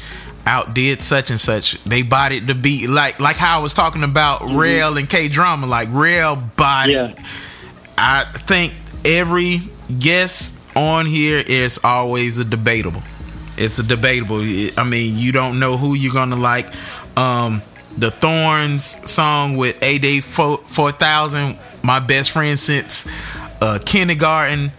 outdid 0.46 1.02
such 1.02 1.30
and 1.30 1.40
such." 1.40 1.82
They 1.84 2.02
bodied 2.02 2.46
the 2.46 2.54
beat, 2.54 2.88
like 2.88 3.18
like 3.18 3.36
how 3.36 3.58
I 3.58 3.62
was 3.62 3.74
talking 3.74 4.04
about 4.04 4.42
Rail 4.54 4.96
and 4.96 5.08
K 5.08 5.28
Drama, 5.28 5.66
like 5.66 5.88
Rail 5.90 6.36
body. 6.36 6.92
Yeah. 6.92 7.12
I 7.98 8.24
think 8.46 8.74
every 9.04 9.60
guest 9.98 10.62
on 10.76 11.06
here 11.06 11.42
is 11.46 11.80
always 11.82 12.38
a 12.38 12.44
debatable. 12.44 13.02
It's 13.56 13.78
a 13.78 13.82
debatable. 13.82 14.40
I 14.76 14.84
mean, 14.84 15.16
you 15.16 15.32
don't 15.32 15.58
know 15.58 15.76
who 15.76 15.94
you're 15.94 16.12
gonna 16.12 16.36
like. 16.36 16.66
Um, 17.16 17.62
the 17.98 18.10
Thorns 18.10 18.84
song 19.10 19.56
with 19.56 19.82
A 19.82 19.98
Day 19.98 20.20
Four 20.20 20.92
Thousand, 20.92 21.58
my 21.82 21.98
best 21.98 22.30
friend 22.30 22.58
since 22.58 23.06
uh, 23.60 23.78
kindergarten. 23.84 24.70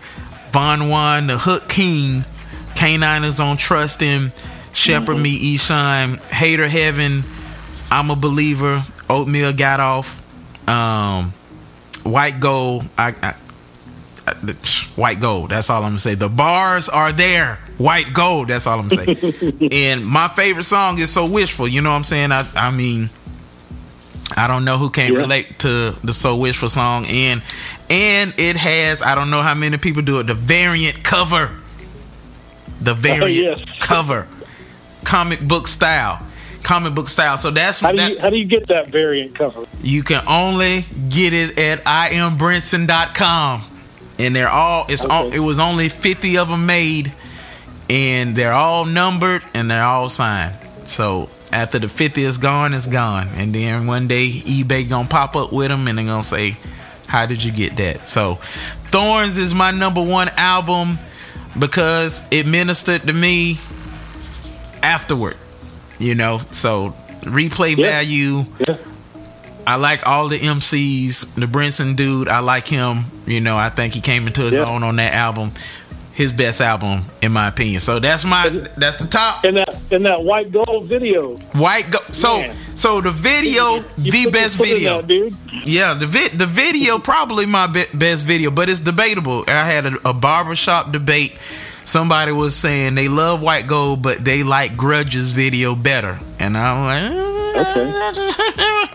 Von 0.57 0.89
Juan, 0.89 1.27
the 1.27 1.37
Hook 1.37 1.69
King, 1.69 2.25
Canine 2.73 3.23
is 3.25 3.39
on 3.39 3.57
Trust 3.57 4.01
Him, 4.01 4.31
Shepherd 4.73 5.17
Me, 5.19 5.53
Eshawn, 5.53 6.19
Hater 6.31 6.67
Heaven, 6.67 7.23
I'm 7.91 8.09
a 8.09 8.15
Believer, 8.15 8.83
Oatmeal 9.07 9.53
Got 9.53 9.79
Off, 9.79 10.19
um, 10.67 11.31
White 12.01 12.39
Gold, 12.39 12.85
I, 12.97 13.13
I 13.21 13.35
the- 14.41 14.87
white 14.95 15.21
gold. 15.21 15.51
That's 15.51 15.69
all 15.69 15.83
I'm 15.83 15.89
gonna 15.91 15.99
say. 15.99 16.15
The 16.15 16.27
bars 16.27 16.89
are 16.89 17.11
there. 17.11 17.59
White 17.77 18.11
gold. 18.11 18.47
That's 18.47 18.65
all 18.65 18.79
I'm 18.79 18.89
saying. 18.89 19.69
and 19.71 20.03
my 20.05 20.27
favorite 20.27 20.63
song 20.63 20.97
is 20.97 21.11
"So 21.11 21.29
Wishful." 21.29 21.67
You 21.67 21.81
know 21.81 21.91
what 21.91 21.97
I'm 21.97 22.03
saying? 22.03 22.31
I 22.31 22.45
I 22.55 22.71
mean, 22.71 23.09
I 24.37 24.47
don't 24.47 24.63
know 24.65 24.77
who 24.77 24.89
can 24.89 25.11
Yeah. 25.13 25.19
relate 25.19 25.59
to 25.59 25.95
the 26.03 26.13
"So 26.13 26.35
Wishful" 26.37 26.69
song, 26.69 27.05
and 27.07 27.41
and 27.89 28.33
it 28.37 28.55
has 28.57 29.01
I 29.01 29.15
don't 29.15 29.29
know 29.29 29.41
how 29.41 29.55
many 29.55 29.77
people 29.77 30.01
do 30.03 30.19
it. 30.19 30.27
The 30.27 30.33
variant 30.35 31.03
cover. 31.03 31.51
The 32.81 32.91
oh, 32.91 32.95
variant 32.95 33.59
yes. 33.67 33.77
cover, 33.79 34.27
comic 35.03 35.39
book 35.41 35.67
style, 35.67 36.19
comic 36.61 36.93
book 36.93 37.09
style. 37.09 37.35
So 37.37 37.49
that's 37.49 37.79
How 37.81 37.91
do 37.91 37.97
that, 37.97 38.11
you 38.11 38.19
how 38.19 38.29
do 38.29 38.37
you 38.37 38.45
get 38.45 38.67
that 38.67 38.87
variant 38.89 39.33
cover? 39.33 39.65
you 39.81 40.03
can 40.03 40.21
only 40.27 40.85
get 41.09 41.33
it 41.33 41.57
at 41.57 41.83
iambrinson.com. 41.85 43.63
And 44.19 44.35
they're 44.35 44.49
all 44.49 44.85
it's 44.89 45.05
on, 45.05 45.27
Okay. 45.27 45.37
it 45.37 45.39
was 45.39 45.59
only 45.59 45.89
50 45.89 46.37
of 46.37 46.49
them 46.49 46.65
made 46.65 47.11
and 47.89 48.35
they're 48.35 48.53
all 48.53 48.85
numbered 48.85 49.43
and 49.53 49.69
they're 49.71 49.83
all 49.83 50.09
signed. 50.09 50.53
So 50.85 51.29
after 51.51 51.79
the 51.79 51.87
50 51.87 52.21
is 52.21 52.37
gone, 52.37 52.73
it's 52.73 52.87
gone. 52.87 53.29
And 53.35 53.53
then 53.53 53.87
one 53.87 54.07
day 54.07 54.27
eBay 54.29 54.87
going 54.87 55.05
to 55.05 55.09
pop 55.09 55.35
up 55.35 55.51
with 55.53 55.69
them 55.69 55.87
and 55.87 55.97
they're 55.97 56.05
going 56.05 56.21
to 56.21 56.27
say, 56.27 56.57
"How 57.07 57.25
did 57.25 57.43
you 57.43 57.51
get 57.51 57.77
that?" 57.77 58.07
So 58.07 58.35
Thorns 58.91 59.37
is 59.37 59.53
my 59.53 59.71
number 59.71 60.01
1 60.03 60.29
album 60.37 60.99
because 61.57 62.23
it 62.31 62.45
ministered 62.47 63.03
to 63.03 63.13
me 63.13 63.57
afterward. 64.83 65.35
You 65.99 66.15
know, 66.15 66.41
so 66.51 66.95
replay 67.21 67.75
Yeah. 67.75 67.89
value 67.91 68.45
Yeah. 68.67 68.75
I 69.65 69.75
like 69.75 70.07
all 70.07 70.29
the 70.29 70.37
MCs. 70.37 71.25
The 71.35 71.45
Brinson 71.45 71.95
dude, 71.95 72.29
I 72.29 72.39
like 72.39 72.67
him. 72.67 73.05
You 73.25 73.41
know, 73.41 73.57
I 73.57 73.69
think 73.69 73.93
he 73.93 73.99
came 73.99 74.27
into 74.27 74.41
his 74.43 74.55
Yeah. 74.55 74.61
own 74.63 74.83
on 74.83 74.95
that 74.97 75.13
album. 75.13 75.51
His 76.13 76.31
best 76.31 76.61
album, 76.61 77.03
in 77.21 77.31
my 77.33 77.47
opinion. 77.47 77.81
So 77.81 77.99
that's 77.99 78.23
my 78.25 78.49
that's 78.77 78.97
the 78.97 79.07
top 79.07 79.43
In 79.43 79.55
that 79.55 79.76
in 79.91 80.03
that 80.03 80.23
white 80.23 80.51
gold 80.51 80.85
video. 80.85 81.35
white. 81.53 81.89
gold. 81.91 82.03
so 82.15 82.39
Man. 82.39 82.55
so 82.75 83.01
the 83.01 83.11
video, 83.11 83.83
You 83.97 84.11
the 84.11 84.31
best 84.31 84.57
video. 84.57 84.97
that, 85.01 85.07
dude. 85.07 85.33
Yeah, 85.65 85.93
the 85.93 86.07
vi- 86.07 86.29
the 86.35 86.45
video 86.45 86.97
probably 86.99 87.45
my 87.45 87.67
be- 87.67 87.85
best 87.93 88.25
video, 88.25 88.51
but 88.51 88.69
it's 88.69 88.79
debatable. 88.79 89.43
I 89.47 89.63
had 89.65 89.85
a, 89.85 90.09
a 90.09 90.13
barbershop 90.13 90.91
debate. 90.91 91.33
Somebody 91.85 92.33
was 92.33 92.53
saying 92.55 92.95
they 92.95 93.07
love 93.07 93.41
White 93.41 93.65
Gold, 93.67 94.03
but 94.03 94.23
they 94.25 94.43
like 94.43 94.75
Grudges 94.75 95.31
video 95.31 95.73
better, 95.73 96.19
and 96.39 96.57
I'm 96.57 96.83
like, 96.83 97.11
Okay. 97.57 97.91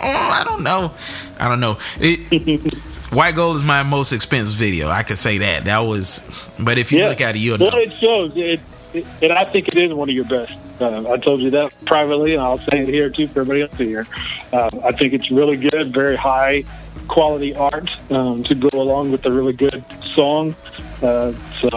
I 0.05 0.43
don't 0.45 0.63
know, 0.63 0.93
I 1.41 1.49
don't 1.49 1.61
know. 1.61 1.79
It, 1.99 2.75
White 3.13 3.35
Gold 3.35 3.57
is 3.57 3.65
my 3.65 3.83
most 3.83 4.13
expensive 4.13 4.57
video. 4.57 4.89
I 4.89 5.03
could 5.03 5.19
say 5.19 5.39
that. 5.39 5.65
That 5.65 5.81
was, 5.81 6.23
but 6.59 6.79
if 6.79 6.93
you 6.93 7.01
Yeah. 7.01 7.09
look 7.09 7.21
at 7.21 7.35
it, 7.35 7.41
you'll 7.41 7.59
Well, 7.59 7.73
know. 7.73 7.79
it 7.79 7.93
shows. 7.99 8.33
It, 8.37 8.61
and 8.95 9.33
I 9.33 9.45
think 9.45 9.69
it 9.69 9.77
is 9.77 9.93
one 9.93 10.09
of 10.09 10.15
your 10.15 10.25
best. 10.25 10.53
Uh, 10.81 11.11
I 11.11 11.17
told 11.17 11.41
you 11.41 11.51
that 11.51 11.73
privately, 11.85 12.35
and 12.35 12.43
I'll 12.43 12.59
say 12.59 12.81
it 12.81 12.89
here 12.89 13.09
too 13.09 13.29
for 13.29 13.41
everybody 13.41 13.63
else 13.63 13.77
here. 13.77 14.07
Uh, 14.53 14.71
I 14.85 14.93
think 14.93 15.13
it's 15.13 15.31
really 15.31 15.57
good, 15.57 15.93
very 15.93 16.17
high 16.17 16.65
quality 17.09 17.55
art 17.55 17.91
um, 18.11 18.43
to 18.45 18.55
go 18.55 18.71
along 18.73 19.13
with 19.13 19.23
the 19.23 19.33
really 19.33 19.53
good 19.53 19.85
song. 20.15 20.55
Uh, 21.03 21.33
so 21.59 21.69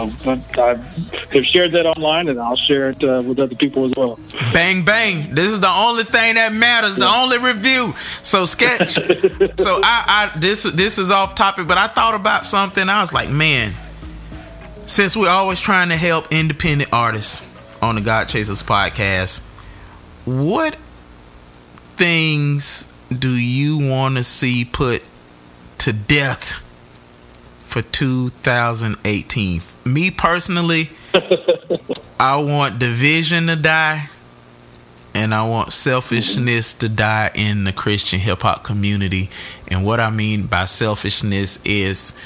I 0.56 0.78
have 1.32 1.46
shared 1.46 1.72
that 1.72 1.84
online, 1.84 2.28
and 2.28 2.38
I'll 2.38 2.54
share 2.54 2.90
it 2.90 3.02
uh, 3.02 3.22
with 3.26 3.40
other 3.40 3.56
people 3.56 3.84
as 3.84 3.92
well. 3.96 4.20
Bang 4.52 4.84
bang! 4.84 5.34
This 5.34 5.48
is 5.48 5.60
the 5.60 5.68
only 5.68 6.04
thing 6.04 6.36
that 6.36 6.52
matters. 6.52 6.94
The 6.94 7.08
only 7.08 7.38
review. 7.38 7.92
So 8.22 8.46
sketch. 8.46 8.90
so 9.58 9.80
I, 9.82 10.30
I 10.34 10.38
this 10.38 10.62
this 10.62 10.98
is 10.98 11.10
off 11.10 11.34
topic, 11.34 11.66
but 11.66 11.76
I 11.76 11.88
thought 11.88 12.14
about 12.14 12.44
something. 12.46 12.88
I 12.88 13.00
was 13.00 13.12
like, 13.12 13.28
man, 13.28 13.74
since 14.86 15.16
we're 15.16 15.28
always 15.28 15.60
trying 15.60 15.88
to 15.88 15.96
help 15.96 16.32
independent 16.32 16.90
artists 16.92 17.48
on 17.82 17.96
the 17.96 18.00
God 18.00 18.28
Chasers 18.28 18.62
podcast, 18.62 19.42
what 20.24 20.76
things 21.90 22.92
do 23.10 23.30
you 23.30 23.78
want 23.90 24.16
to 24.16 24.22
see 24.22 24.64
put 24.64 25.02
to 25.78 25.92
death 25.92 26.62
for 27.64 27.82
2018? 27.82 29.60
Me 29.84 30.10
personally, 30.10 30.90
I 32.20 32.36
want 32.42 32.78
division 32.78 33.48
to 33.48 33.56
die 33.56 34.08
and 35.14 35.34
I 35.34 35.48
want 35.48 35.72
selfishness 35.72 36.74
to 36.74 36.88
die 36.88 37.30
in 37.34 37.64
the 37.64 37.72
Christian 37.72 38.20
hip 38.20 38.42
hop 38.42 38.64
community. 38.64 39.30
And 39.68 39.84
what 39.84 39.98
I 39.98 40.10
mean 40.10 40.46
by 40.46 40.66
selfishness 40.66 41.58
is 41.64 42.16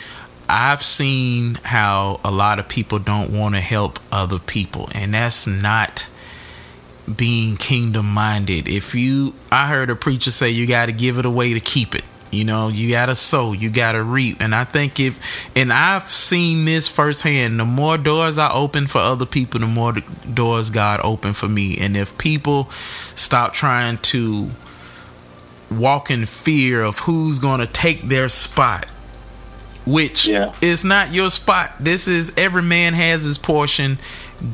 I've 0.50 0.82
seen 0.82 1.54
how 1.62 2.20
a 2.24 2.30
lot 2.30 2.58
of 2.58 2.68
people 2.68 2.98
don't 2.98 3.30
want 3.30 3.54
to 3.54 3.60
help 3.60 4.00
other 4.10 4.40
people, 4.40 4.88
and 4.92 5.14
that's 5.14 5.46
not 5.46 6.10
being 7.16 7.56
kingdom 7.56 8.06
minded. 8.06 8.68
If 8.68 8.94
you, 8.94 9.34
I 9.52 9.68
heard 9.68 9.90
a 9.90 9.96
preacher 9.96 10.32
say 10.32 10.50
you 10.50 10.66
got 10.66 10.86
to 10.86 10.92
give 10.92 11.18
it 11.18 11.24
away 11.24 11.54
to 11.54 11.60
keep 11.60 11.94
it. 11.94 12.04
You 12.32 12.44
know, 12.44 12.68
you 12.68 12.90
got 12.90 13.06
to 13.06 13.14
sow, 13.14 13.52
you 13.52 13.70
got 13.70 13.92
to 13.92 14.02
reap. 14.02 14.40
And 14.40 14.54
I 14.54 14.64
think 14.64 14.98
if, 15.00 15.48
and 15.56 15.72
I've 15.72 16.10
seen 16.10 16.64
this 16.64 16.88
firsthand, 16.88 17.58
the 17.58 17.64
more 17.64 17.96
doors 17.96 18.38
I 18.38 18.52
open 18.52 18.86
for 18.86 18.98
other 18.98 19.26
people, 19.26 19.60
the 19.60 19.66
more 19.66 19.94
doors 20.32 20.70
God 20.70 21.00
open 21.02 21.32
for 21.32 21.48
me. 21.48 21.78
And 21.78 21.96
if 21.96 22.16
people 22.18 22.70
stop 22.70 23.52
trying 23.52 23.98
to 23.98 24.50
walk 25.70 26.10
in 26.10 26.24
fear 26.24 26.82
of 26.82 26.98
who's 27.00 27.38
going 27.38 27.60
to 27.60 27.66
take 27.66 28.02
their 28.02 28.28
spot, 28.28 28.86
which 29.86 30.26
Yeah. 30.26 30.52
is 30.60 30.84
not 30.84 31.12
your 31.12 31.30
spot. 31.30 31.72
This 31.80 32.06
is 32.06 32.32
every 32.36 32.62
man 32.62 32.94
has 32.94 33.22
his 33.22 33.38
portion. 33.38 33.98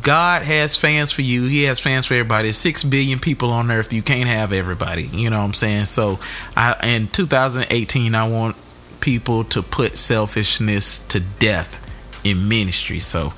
God 0.03 0.43
has 0.43 0.77
fans 0.77 1.13
for 1.13 1.23
you. 1.23 1.45
He 1.47 1.65
has 1.65 1.79
fans 1.79 2.07
for 2.07 2.15
everybody. 2.15 2.51
Six 2.53 2.83
billion 2.83 3.21
people 3.21 3.51
on 3.51 3.71
earth. 3.71 3.93
You 3.93 4.03
can't 4.03 4.29
have 4.29 4.53
everybody. 4.53 5.05
You 5.05 5.31
know 5.31 5.39
what 5.39 5.45
I'm 5.45 5.53
saying? 5.55 5.85
So, 5.85 6.19
I 6.57 6.75
in 6.83 7.07
2018, 7.09 8.15
I 8.15 8.29
want 8.29 8.57
people 9.01 9.45
to 9.45 9.63
put 9.63 9.97
selfishness 9.97 10.99
to 11.07 11.21
death 11.21 11.81
in 12.25 12.49
ministry. 12.49 12.99
So, 12.99 13.33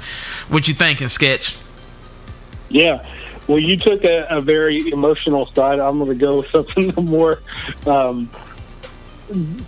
what 0.49 0.69
you 0.69 0.75
thinking, 0.75 1.09
Sketch? 1.09 1.57
Yeah. 2.71 3.05
Well, 3.47 3.59
you 3.59 3.77
took 3.79 4.05
a, 4.05 4.27
a 4.31 4.41
very 4.41 4.91
emotional 4.91 5.47
side. 5.47 5.81
I'm 5.81 5.99
going 5.99 6.11
to 6.11 6.15
go 6.15 6.39
with 6.39 6.51
something 6.51 6.93
more 7.05 7.41
um, 7.87 8.31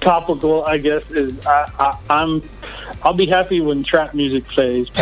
topical. 0.00 0.64
I 0.64 0.78
guess 0.78 1.10
is 1.10 1.44
I, 1.46 1.70
I, 1.78 1.98
I'm. 2.10 2.42
I'll 3.02 3.14
be 3.14 3.26
happy 3.26 3.60
when 3.60 3.82
trap 3.82 4.14
music 4.14 4.44
phase. 4.52 4.88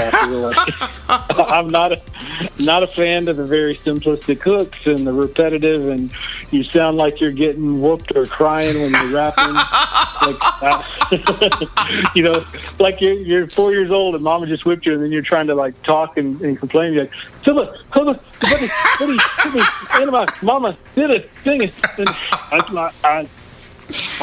I'm 1.08 1.68
not 1.68 1.92
a 1.92 2.00
not 2.60 2.82
a 2.82 2.86
fan 2.86 3.28
of 3.28 3.36
the 3.36 3.44
very 3.44 3.74
simplistic 3.76 4.40
hooks 4.40 4.86
and 4.86 5.06
the 5.06 5.12
repetitive, 5.12 5.88
and 5.88 6.12
you 6.50 6.62
sound 6.62 6.96
like 6.96 7.20
you're 7.20 7.32
getting 7.32 7.80
whooped 7.80 8.14
or 8.14 8.26
crying 8.26 8.74
when 8.80 8.92
you're 8.92 9.14
rapping. 9.14 9.54
like, 10.22 10.36
uh, 10.62 12.10
you 12.14 12.22
know, 12.22 12.44
like 12.78 13.00
you're, 13.00 13.14
you're 13.14 13.48
four 13.48 13.72
years 13.72 13.90
old 13.90 14.14
and 14.14 14.24
mama 14.24 14.46
just 14.46 14.64
whipped 14.64 14.86
you, 14.86 14.94
and 14.94 15.02
then 15.02 15.12
you're 15.12 15.22
trying 15.22 15.46
to 15.46 15.54
like 15.54 15.80
talk 15.82 16.16
and, 16.16 16.40
and 16.42 16.58
complain. 16.58 16.92
You're 16.92 17.04
like, 17.04 17.14
Silva, 17.42 17.76
Silva, 17.92 18.20
buddy, 18.40 18.68
buddy, 18.98 19.18
buddy, 19.44 19.62
Anima, 19.94 20.26
mama, 20.42 20.76
did 20.94 21.10
it, 21.10 21.30
sing 21.42 21.62
it. 21.62 21.74
And 21.98 22.08
I, 22.08 22.90
I, 23.04 23.08
I 23.08 23.28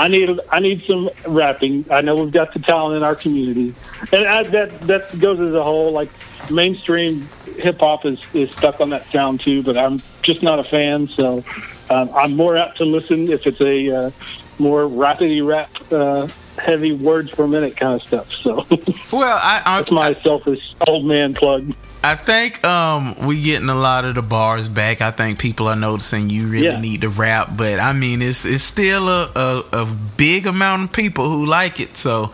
need 0.07 0.39
I 0.51 0.59
need 0.59 0.83
some 0.83 1.09
rapping. 1.27 1.85
I 1.89 2.01
know 2.01 2.15
we've 2.15 2.31
got 2.31 2.53
the 2.53 2.59
talent 2.59 2.97
in 2.97 3.03
our 3.03 3.15
community, 3.15 3.73
and 4.11 4.27
I, 4.27 4.43
that 4.43 4.79
that 4.81 5.19
goes 5.19 5.39
as 5.39 5.53
a 5.53 5.63
whole. 5.63 5.91
Like 5.91 6.09
mainstream 6.51 7.27
hip 7.57 7.79
hop 7.79 8.05
is 8.05 8.21
is 8.33 8.51
stuck 8.51 8.79
on 8.79 8.89
that 8.91 9.07
sound 9.07 9.39
too, 9.39 9.63
but 9.63 9.77
I'm 9.77 10.01
just 10.21 10.43
not 10.43 10.59
a 10.59 10.63
fan. 10.63 11.07
So 11.07 11.43
um, 11.89 12.09
I'm 12.13 12.35
more 12.35 12.57
apt 12.57 12.77
to 12.77 12.85
listen 12.85 13.29
if 13.31 13.47
it's 13.47 13.61
a 13.61 13.89
uh, 13.89 14.11
more 14.59 14.83
rapidy 14.83 15.45
rap, 15.45 15.71
uh, 15.91 16.27
heavy 16.57 16.93
words 16.93 17.31
per 17.31 17.47
minute 17.47 17.77
kind 17.77 17.95
of 17.95 18.01
stuff. 18.01 18.31
So 18.31 18.55
Well, 19.11 19.39
I, 19.41 19.61
I 19.65 19.81
that's 19.81 19.91
my 19.91 20.13
selfish 20.21 20.75
old 20.87 21.05
man 21.05 21.33
plug. 21.33 21.73
I 22.05 22.15
think 22.15 22.63
um 22.63 23.15
we 23.25 23.41
getting 23.41 23.69
a 23.69 23.75
lot 23.75 24.05
of 24.05 24.15
the 24.15 24.21
bars 24.21 24.69
back. 24.69 25.01
I 25.01 25.11
think 25.11 25.39
people 25.39 25.67
are 25.67 25.75
noticing 25.75 26.29
you 26.29 26.47
really 26.47 26.67
Yeah. 26.67 26.79
need 26.79 27.01
to 27.01 27.09
rap, 27.09 27.49
but 27.57 27.79
I 27.79 27.93
mean 27.93 28.21
it's 28.21 28.45
it's 28.45 28.63
still 28.63 29.09
a, 29.09 29.31
a, 29.35 29.63
a 29.73 29.85
big 30.17 30.45
amount 30.45 30.83
of 30.83 30.93
people 30.93 31.29
who 31.29 31.45
like 31.45 31.79
it. 31.79 31.97
So 31.97 32.31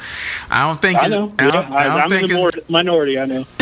I 0.50 0.68
don't 0.68 0.82
think 0.82 1.00
I 1.00 1.06
it's, 1.06 1.10
know. 1.10 1.34
I 1.40 1.46
Yeah, 1.46 1.52
don't, 1.52 1.72
I 1.72 1.76
I, 1.78 1.84
don't 1.88 2.02
I'm 2.02 2.10
think 2.10 2.28
the 2.28 2.52
it's 2.58 2.70
minority. 2.70 3.20
I 3.20 3.26
know. 3.26 3.46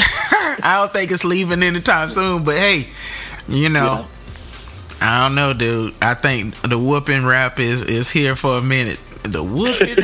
I 0.64 0.78
don't 0.80 0.92
think 0.94 1.12
it's 1.12 1.24
leaving 1.24 1.62
anytime 1.62 2.10
soon. 2.10 2.44
But 2.44 2.58
hey, 2.58 2.88
you 3.48 3.70
know, 3.70 4.08
I 5.02 5.28
don't 5.28 5.36
know, 5.36 5.54
dude. 5.54 5.94
I 6.02 6.16
think 6.16 6.56
the 6.64 6.80
whooping 6.80 7.26
rap 7.26 7.60
is 7.60 7.84
is 7.84 8.10
here 8.10 8.36
for 8.36 8.58
a 8.58 8.62
minute. 8.62 9.00
The 9.24 9.44
whooping. 9.44 9.96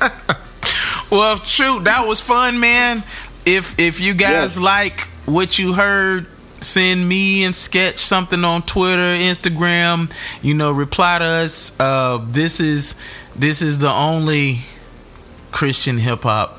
well, 1.10 1.36
true. 1.38 1.80
That 1.80 2.04
was 2.06 2.20
fun, 2.20 2.60
man. 2.60 3.02
If 3.46 3.78
if 3.78 4.04
you 4.04 4.14
guys 4.14 4.58
like 4.60 5.00
what 5.26 5.58
you 5.58 5.72
heard. 5.74 6.26
Send 6.60 7.06
me 7.06 7.44
and 7.44 7.54
sketch 7.54 7.96
something 7.98 8.42
on 8.42 8.62
Twitter, 8.62 9.02
Instagram. 9.02 10.10
You 10.42 10.54
know, 10.54 10.72
reply 10.72 11.18
to 11.18 11.24
us. 11.24 11.78
Uh, 11.78 12.24
this 12.26 12.58
is 12.58 12.94
this 13.36 13.60
is 13.60 13.80
the 13.80 13.90
only 13.90 14.60
Christian 15.52 15.98
hip 15.98 16.22
hop 16.22 16.58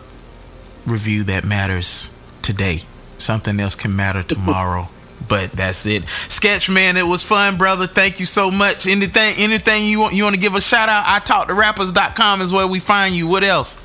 review 0.85 1.23
that 1.23 1.43
matters 1.43 2.13
today. 2.43 2.81
Something 3.17 3.59
else 3.59 3.73
can 3.73 3.95
matter 3.95 4.21
tomorrow. 4.27 4.89
But 5.27 5.53
that's 5.53 5.87
it. 5.87 6.07
Sketch 6.07 6.69
man, 6.69 6.97
it 6.97 7.07
was 7.07 7.23
fun, 7.23 7.57
brother. 7.57 7.87
Thank 7.87 8.19
you 8.19 8.27
so 8.27 8.51
much. 8.51 8.85
Anything 8.85 9.33
anything 9.37 9.85
you 9.85 9.99
want 10.01 10.13
you 10.13 10.23
want 10.23 10.35
to 10.35 10.39
give 10.41 10.53
a 10.53 10.61
shout 10.61 10.87
out? 10.87 11.03
I 11.07 11.17
talk 11.17 11.47
to 11.47 11.55
rappers.com 11.55 12.41
is 12.41 12.53
where 12.53 12.67
we 12.67 12.79
find 12.79 13.15
you. 13.15 13.27
What 13.27 13.43
else? 13.43 13.79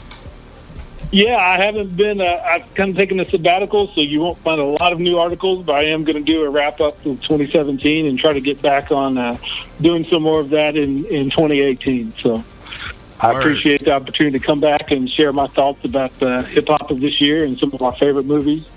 Yeah, 1.12 1.36
I 1.36 1.60
haven't 1.60 1.96
been. 1.96 2.20
Uh, 2.20 2.40
I've 2.44 2.72
kind 2.74 2.90
of 2.90 2.96
taken 2.96 3.18
a 3.18 3.28
sabbatical, 3.28 3.88
so 3.88 4.00
you 4.00 4.20
won't 4.20 4.38
find 4.38 4.60
a 4.60 4.64
lot 4.64 4.92
of 4.92 5.00
new 5.00 5.18
articles. 5.18 5.64
But 5.64 5.74
I 5.74 5.84
am 5.84 6.04
going 6.04 6.16
to 6.16 6.22
do 6.22 6.44
a 6.44 6.50
wrap 6.50 6.80
up 6.80 6.98
of 6.98 7.20
2017 7.22 8.06
and 8.06 8.18
try 8.18 8.32
to 8.32 8.40
get 8.40 8.62
back 8.62 8.92
on 8.92 9.18
uh, 9.18 9.36
doing 9.80 10.06
some 10.06 10.22
more 10.22 10.38
of 10.40 10.50
that 10.50 10.76
in 10.76 11.04
in 11.06 11.30
2018. 11.30 12.12
So 12.12 12.44
I 13.20 13.32
Word. 13.32 13.40
appreciate 13.40 13.84
the 13.84 13.92
opportunity 13.92 14.38
to 14.38 14.44
come 14.44 14.60
back 14.60 14.92
and 14.92 15.10
share 15.10 15.32
my 15.32 15.48
thoughts 15.48 15.84
about 15.84 16.12
the 16.14 16.42
hip 16.42 16.68
hop 16.68 16.90
of 16.90 17.00
this 17.00 17.20
year 17.20 17.44
and 17.44 17.58
some 17.58 17.72
of 17.72 17.80
my 17.80 17.94
favorite 17.96 18.26
movies. 18.26 18.70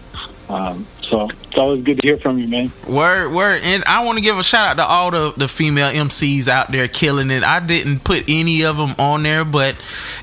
Um, 0.49 0.85
so 1.01 1.29
it's 1.29 1.57
always 1.57 1.83
good 1.83 1.99
to 2.01 2.07
hear 2.07 2.17
from 2.17 2.39
you, 2.39 2.47
man. 2.47 2.71
Word, 2.87 3.31
word. 3.31 3.61
And 3.63 3.83
I 3.85 4.03
want 4.05 4.17
to 4.17 4.23
give 4.23 4.37
a 4.37 4.43
shout 4.43 4.69
out 4.69 4.77
to 4.77 4.83
all 4.83 5.11
the, 5.11 5.33
the 5.37 5.47
female 5.47 5.89
MCs 5.89 6.47
out 6.47 6.71
there 6.71 6.87
killing 6.87 7.31
it. 7.31 7.43
I 7.43 7.59
didn't 7.65 8.03
put 8.03 8.25
any 8.27 8.65
of 8.65 8.77
them 8.77 8.95
on 8.99 9.23
there, 9.23 9.45
but 9.45 9.75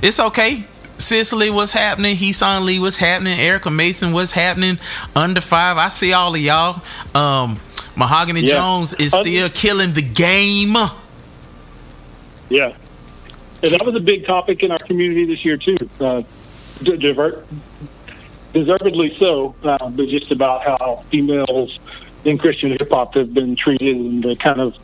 it's 0.03 0.21
okay. 0.21 0.65
Cicely, 1.01 1.51
what's 1.51 1.73
happening? 1.73 2.15
Heeson 2.15 2.65
Lee, 2.65 2.79
what's 2.79 2.99
happening? 2.99 3.39
Erica 3.39 3.71
Mason, 3.71 4.13
what's 4.13 4.33
happening? 4.33 4.79
Under 5.17 5.41
five, 5.41 5.77
I 5.79 5.89
see 5.89 6.13
all 6.13 6.35
of 6.35 6.41
y'all. 6.41 6.83
Um, 7.15 7.59
Mahogany 7.97 8.43
Yeah. 8.43 8.55
Jones 8.55 8.95
is 8.95 9.13
still 9.13 9.49
killing 9.49 9.95
the 9.95 10.03
game. 10.03 10.77
Yeah. 12.49 12.75
And 13.63 13.73
that 13.73 13.85
was 13.85 13.95
a 13.95 14.01
big 14.01 14.27
topic 14.27 14.63
in 14.63 14.71
our 14.73 14.79
community 14.79 15.25
this 15.25 15.45
year, 15.45 15.57
too. 15.57 15.77
Uh, 16.01 16.23
d- 16.83 16.97
divert, 16.97 17.47
deservedly 18.53 19.17
so, 19.19 19.55
uh, 19.63 19.89
but 19.91 20.09
just 20.09 20.31
about 20.31 20.63
how 20.63 21.05
females 21.11 21.79
in 22.25 22.39
Christian 22.39 22.71
hip 22.71 22.91
hop 22.91 23.15
have 23.15 23.33
been 23.33 23.57
treated 23.57 23.97
and 23.97 24.23
the 24.23 24.37
kind 24.37 24.61
of 24.61 24.75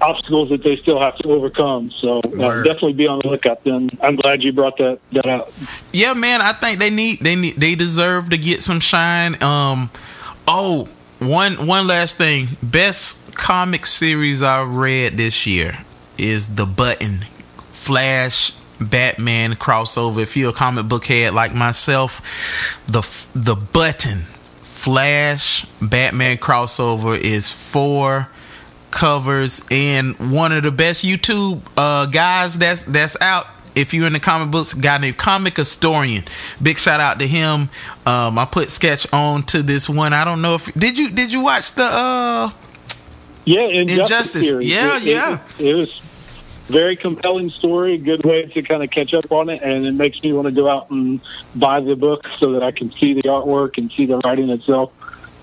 obstacles 0.00 0.50
that 0.50 0.62
they 0.62 0.76
still 0.76 1.00
have 1.00 1.16
to 1.18 1.28
overcome. 1.30 1.90
So 1.90 2.18
uh, 2.20 2.62
definitely 2.62 2.94
be 2.94 3.06
on 3.06 3.20
the 3.20 3.28
lookout. 3.28 3.64
Then 3.64 3.90
I'm 4.02 4.16
glad 4.16 4.42
you 4.42 4.52
brought 4.52 4.76
that, 4.78 4.98
that 5.12 5.26
out. 5.26 5.52
Yeah, 5.92 6.14
man, 6.14 6.40
I 6.40 6.52
think 6.52 6.78
they 6.78 6.90
need 6.90 7.20
they 7.20 7.36
need 7.36 7.54
they 7.56 7.74
deserve 7.74 8.30
to 8.30 8.38
get 8.38 8.62
some 8.62 8.80
shine. 8.80 9.42
Um 9.42 9.90
oh, 10.46 10.88
one 11.20 11.66
one 11.66 11.86
last 11.86 12.18
thing. 12.18 12.48
Best 12.62 13.34
comic 13.34 13.86
series 13.86 14.42
I 14.42 14.64
read 14.64 15.16
this 15.16 15.46
year 15.46 15.78
is 16.18 16.54
The 16.54 16.66
Button. 16.66 17.24
Flash 17.72 18.52
Batman 18.80 19.52
crossover. 19.52 20.22
If 20.22 20.36
you're 20.36 20.50
a 20.50 20.54
comic 20.54 20.88
book 20.88 21.04
head 21.04 21.34
like 21.34 21.54
myself, 21.54 22.20
the 22.86 23.02
the 23.34 23.54
Button 23.54 24.20
Flash 24.62 25.64
Batman 25.80 26.36
crossover 26.36 27.18
is 27.18 27.50
four 27.50 28.28
covers 28.94 29.60
and 29.70 30.14
one 30.32 30.52
of 30.52 30.62
the 30.62 30.70
best 30.70 31.04
YouTube 31.04 31.60
uh, 31.76 32.06
guys 32.06 32.56
that's 32.56 32.84
that's 32.84 33.16
out 33.20 33.46
if 33.74 33.92
you're 33.92 34.06
in 34.06 34.12
the 34.12 34.20
comic 34.20 34.52
books, 34.52 34.72
a 34.72 34.80
guy 34.80 34.98
named 34.98 35.18
Comic 35.18 35.56
Historian. 35.56 36.22
Big 36.62 36.78
shout 36.78 37.00
out 37.00 37.18
to 37.18 37.26
him. 37.26 37.68
Um, 38.06 38.38
I 38.38 38.46
put 38.50 38.70
sketch 38.70 39.04
on 39.12 39.42
to 39.44 39.62
this 39.62 39.90
one. 39.90 40.12
I 40.12 40.24
don't 40.24 40.40
know 40.40 40.54
if 40.54 40.72
did 40.74 40.96
you 40.96 41.10
did 41.10 41.32
you 41.32 41.42
watch 41.42 41.72
the 41.72 41.82
uh 41.84 42.50
Yeah, 43.44 43.62
Injustice. 43.64 44.36
Injustice. 44.48 44.64
Yeah, 44.64 44.96
It- 44.96 45.02
it- 45.02 45.06
yeah. 45.08 45.38
It, 45.58 45.74
was 45.74 46.00
very 46.68 46.96
compelling 46.96 47.50
story. 47.50 47.98
Good 47.98 48.24
way 48.24 48.44
to 48.46 48.62
kind 48.62 48.82
of 48.82 48.90
catch 48.90 49.12
up 49.12 49.30
on 49.30 49.50
it, 49.50 49.60
and 49.62 49.84
it 49.84 49.92
makes 49.92 50.22
me 50.22 50.32
want 50.32 50.46
to 50.46 50.52
go 50.52 50.68
out 50.68 50.88
and 50.90 51.20
buy 51.56 51.80
the 51.80 51.94
book 51.96 52.26
so 52.38 52.52
that 52.52 52.62
I 52.62 52.70
can 52.70 52.90
see 52.92 53.12
the 53.12 53.22
artwork 53.24 53.76
and 53.76 53.90
see 53.92 54.06
the 54.06 54.18
writing 54.18 54.48
itself. 54.50 54.90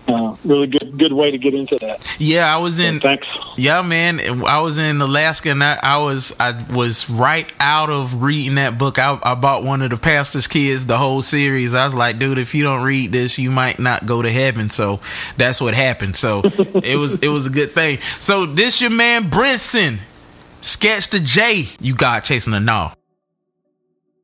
Uh, 0.08 0.36
really 0.43 0.68
good, 0.68 0.97
good 0.97 1.14
way 1.14 1.30
to 1.32 1.38
get 1.38 1.54
into 1.54 1.78
that. 1.80 2.16
yeah, 2.20 2.54
I 2.54 2.58
was 2.58 2.80
in 2.80 2.99
Thanks. 2.99 3.28
Yeah, 3.56 3.82
man. 3.82 4.20
I 4.45 4.60
was 4.60 4.80
in 4.80 4.99
Alaska 4.99 5.52
and 5.52 5.64
I, 5.64 5.78
I 5.82 5.97
was 5.99 6.36
I 6.39 6.60
was 6.74 7.10
right 7.10 7.52
out 7.60 7.89
of 7.89 8.22
reading 8.24 8.56
that 8.56 8.78
book. 8.78 8.97
I, 8.97 9.20
I 9.24 9.36
bought 9.36 9.64
one 9.64 9.82
of 9.82 9.91
the 9.91 9.97
pastor's 9.97 10.47
kids 10.47 10.86
the 10.86 10.97
whole 10.97 11.22
series. 11.22 11.74
I 11.74 11.86
was 11.86 11.95
like, 11.95 12.18
dude, 12.18 12.39
if 12.39 12.56
you 12.56 12.64
don't 12.64 12.84
read 12.84 13.12
this, 13.12 13.38
you 13.38 13.52
might 13.52 13.80
not 13.80 14.06
go 14.06 14.22
to 14.22 14.30
heaven. 14.30 14.70
So 14.70 14.99
that's 15.38 15.62
what 15.62 15.76
happened. 15.76 16.16
So 16.16 16.41
it 16.45 16.97
was 16.97 17.22
it 17.22 17.30
was 17.30 17.47
a 17.47 17.52
good 17.52 17.70
thing. 17.70 17.99
So 17.99 18.45
this 18.45 18.82
your 18.82 18.91
man 18.91 19.30
Brinson. 19.30 19.99
Sketch 20.64 21.10
the 21.10 21.20
J. 21.20 21.64
You 21.80 21.95
got 21.95 22.24
chasing 22.24 22.54
a 22.54 22.60
gnaw. 22.60 22.93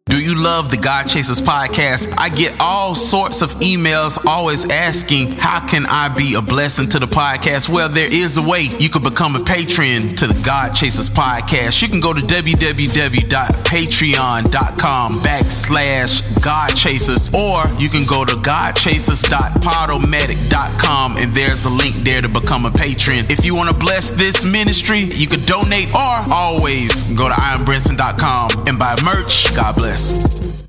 Do 0.09 0.23
you 0.23 0.35
love 0.41 0.71
the 0.71 0.77
God 0.77 1.09
Chasers 1.09 1.41
podcast? 1.41 2.13
I 2.17 2.29
get 2.29 2.55
all 2.61 2.95
sorts 2.95 3.41
of 3.41 3.49
emails 3.59 4.17
always 4.25 4.63
asking, 4.69 5.33
How 5.33 5.59
can 5.67 5.85
I 5.85 6.07
be 6.07 6.35
a 6.35 6.41
blessing 6.41 6.87
to 6.89 6.99
the 6.99 7.07
podcast? 7.07 7.67
Well, 7.67 7.89
there 7.89 8.07
is 8.09 8.37
a 8.37 8.41
way 8.41 8.69
you 8.79 8.87
can 8.89 9.03
become 9.03 9.35
a 9.35 9.43
patron 9.43 10.15
to 10.15 10.27
the 10.27 10.41
God 10.45 10.73
Chasers 10.73 11.09
podcast. 11.09 11.81
You 11.81 11.89
can 11.89 11.99
go 11.99 12.13
to 12.13 12.21
www.patreon.com 12.21 15.19
backslash 15.19 16.41
God 16.41 16.73
Chasers, 16.73 17.27
or 17.33 17.65
you 17.77 17.89
can 17.89 18.05
go 18.05 18.23
to 18.23 18.35
godchasers.podomatic.com 18.35 21.17
and 21.17 21.33
there's 21.33 21.65
a 21.65 21.69
link 21.69 21.95
there 21.95 22.21
to 22.21 22.29
become 22.29 22.65
a 22.65 22.71
patron. 22.71 23.25
If 23.29 23.43
you 23.43 23.55
want 23.55 23.67
to 23.69 23.75
bless 23.75 24.09
this 24.11 24.45
ministry, 24.45 25.09
you 25.11 25.27
can 25.27 25.41
donate 25.41 25.93
or 25.93 26.23
always 26.31 27.03
go 27.13 27.27
to 27.27 27.35
iambrinson.com 27.35 28.51
and 28.67 28.79
buy 28.79 28.95
merch. 29.03 29.53
God 29.53 29.75
bless. 29.75 29.96
Podcast. 29.97 30.66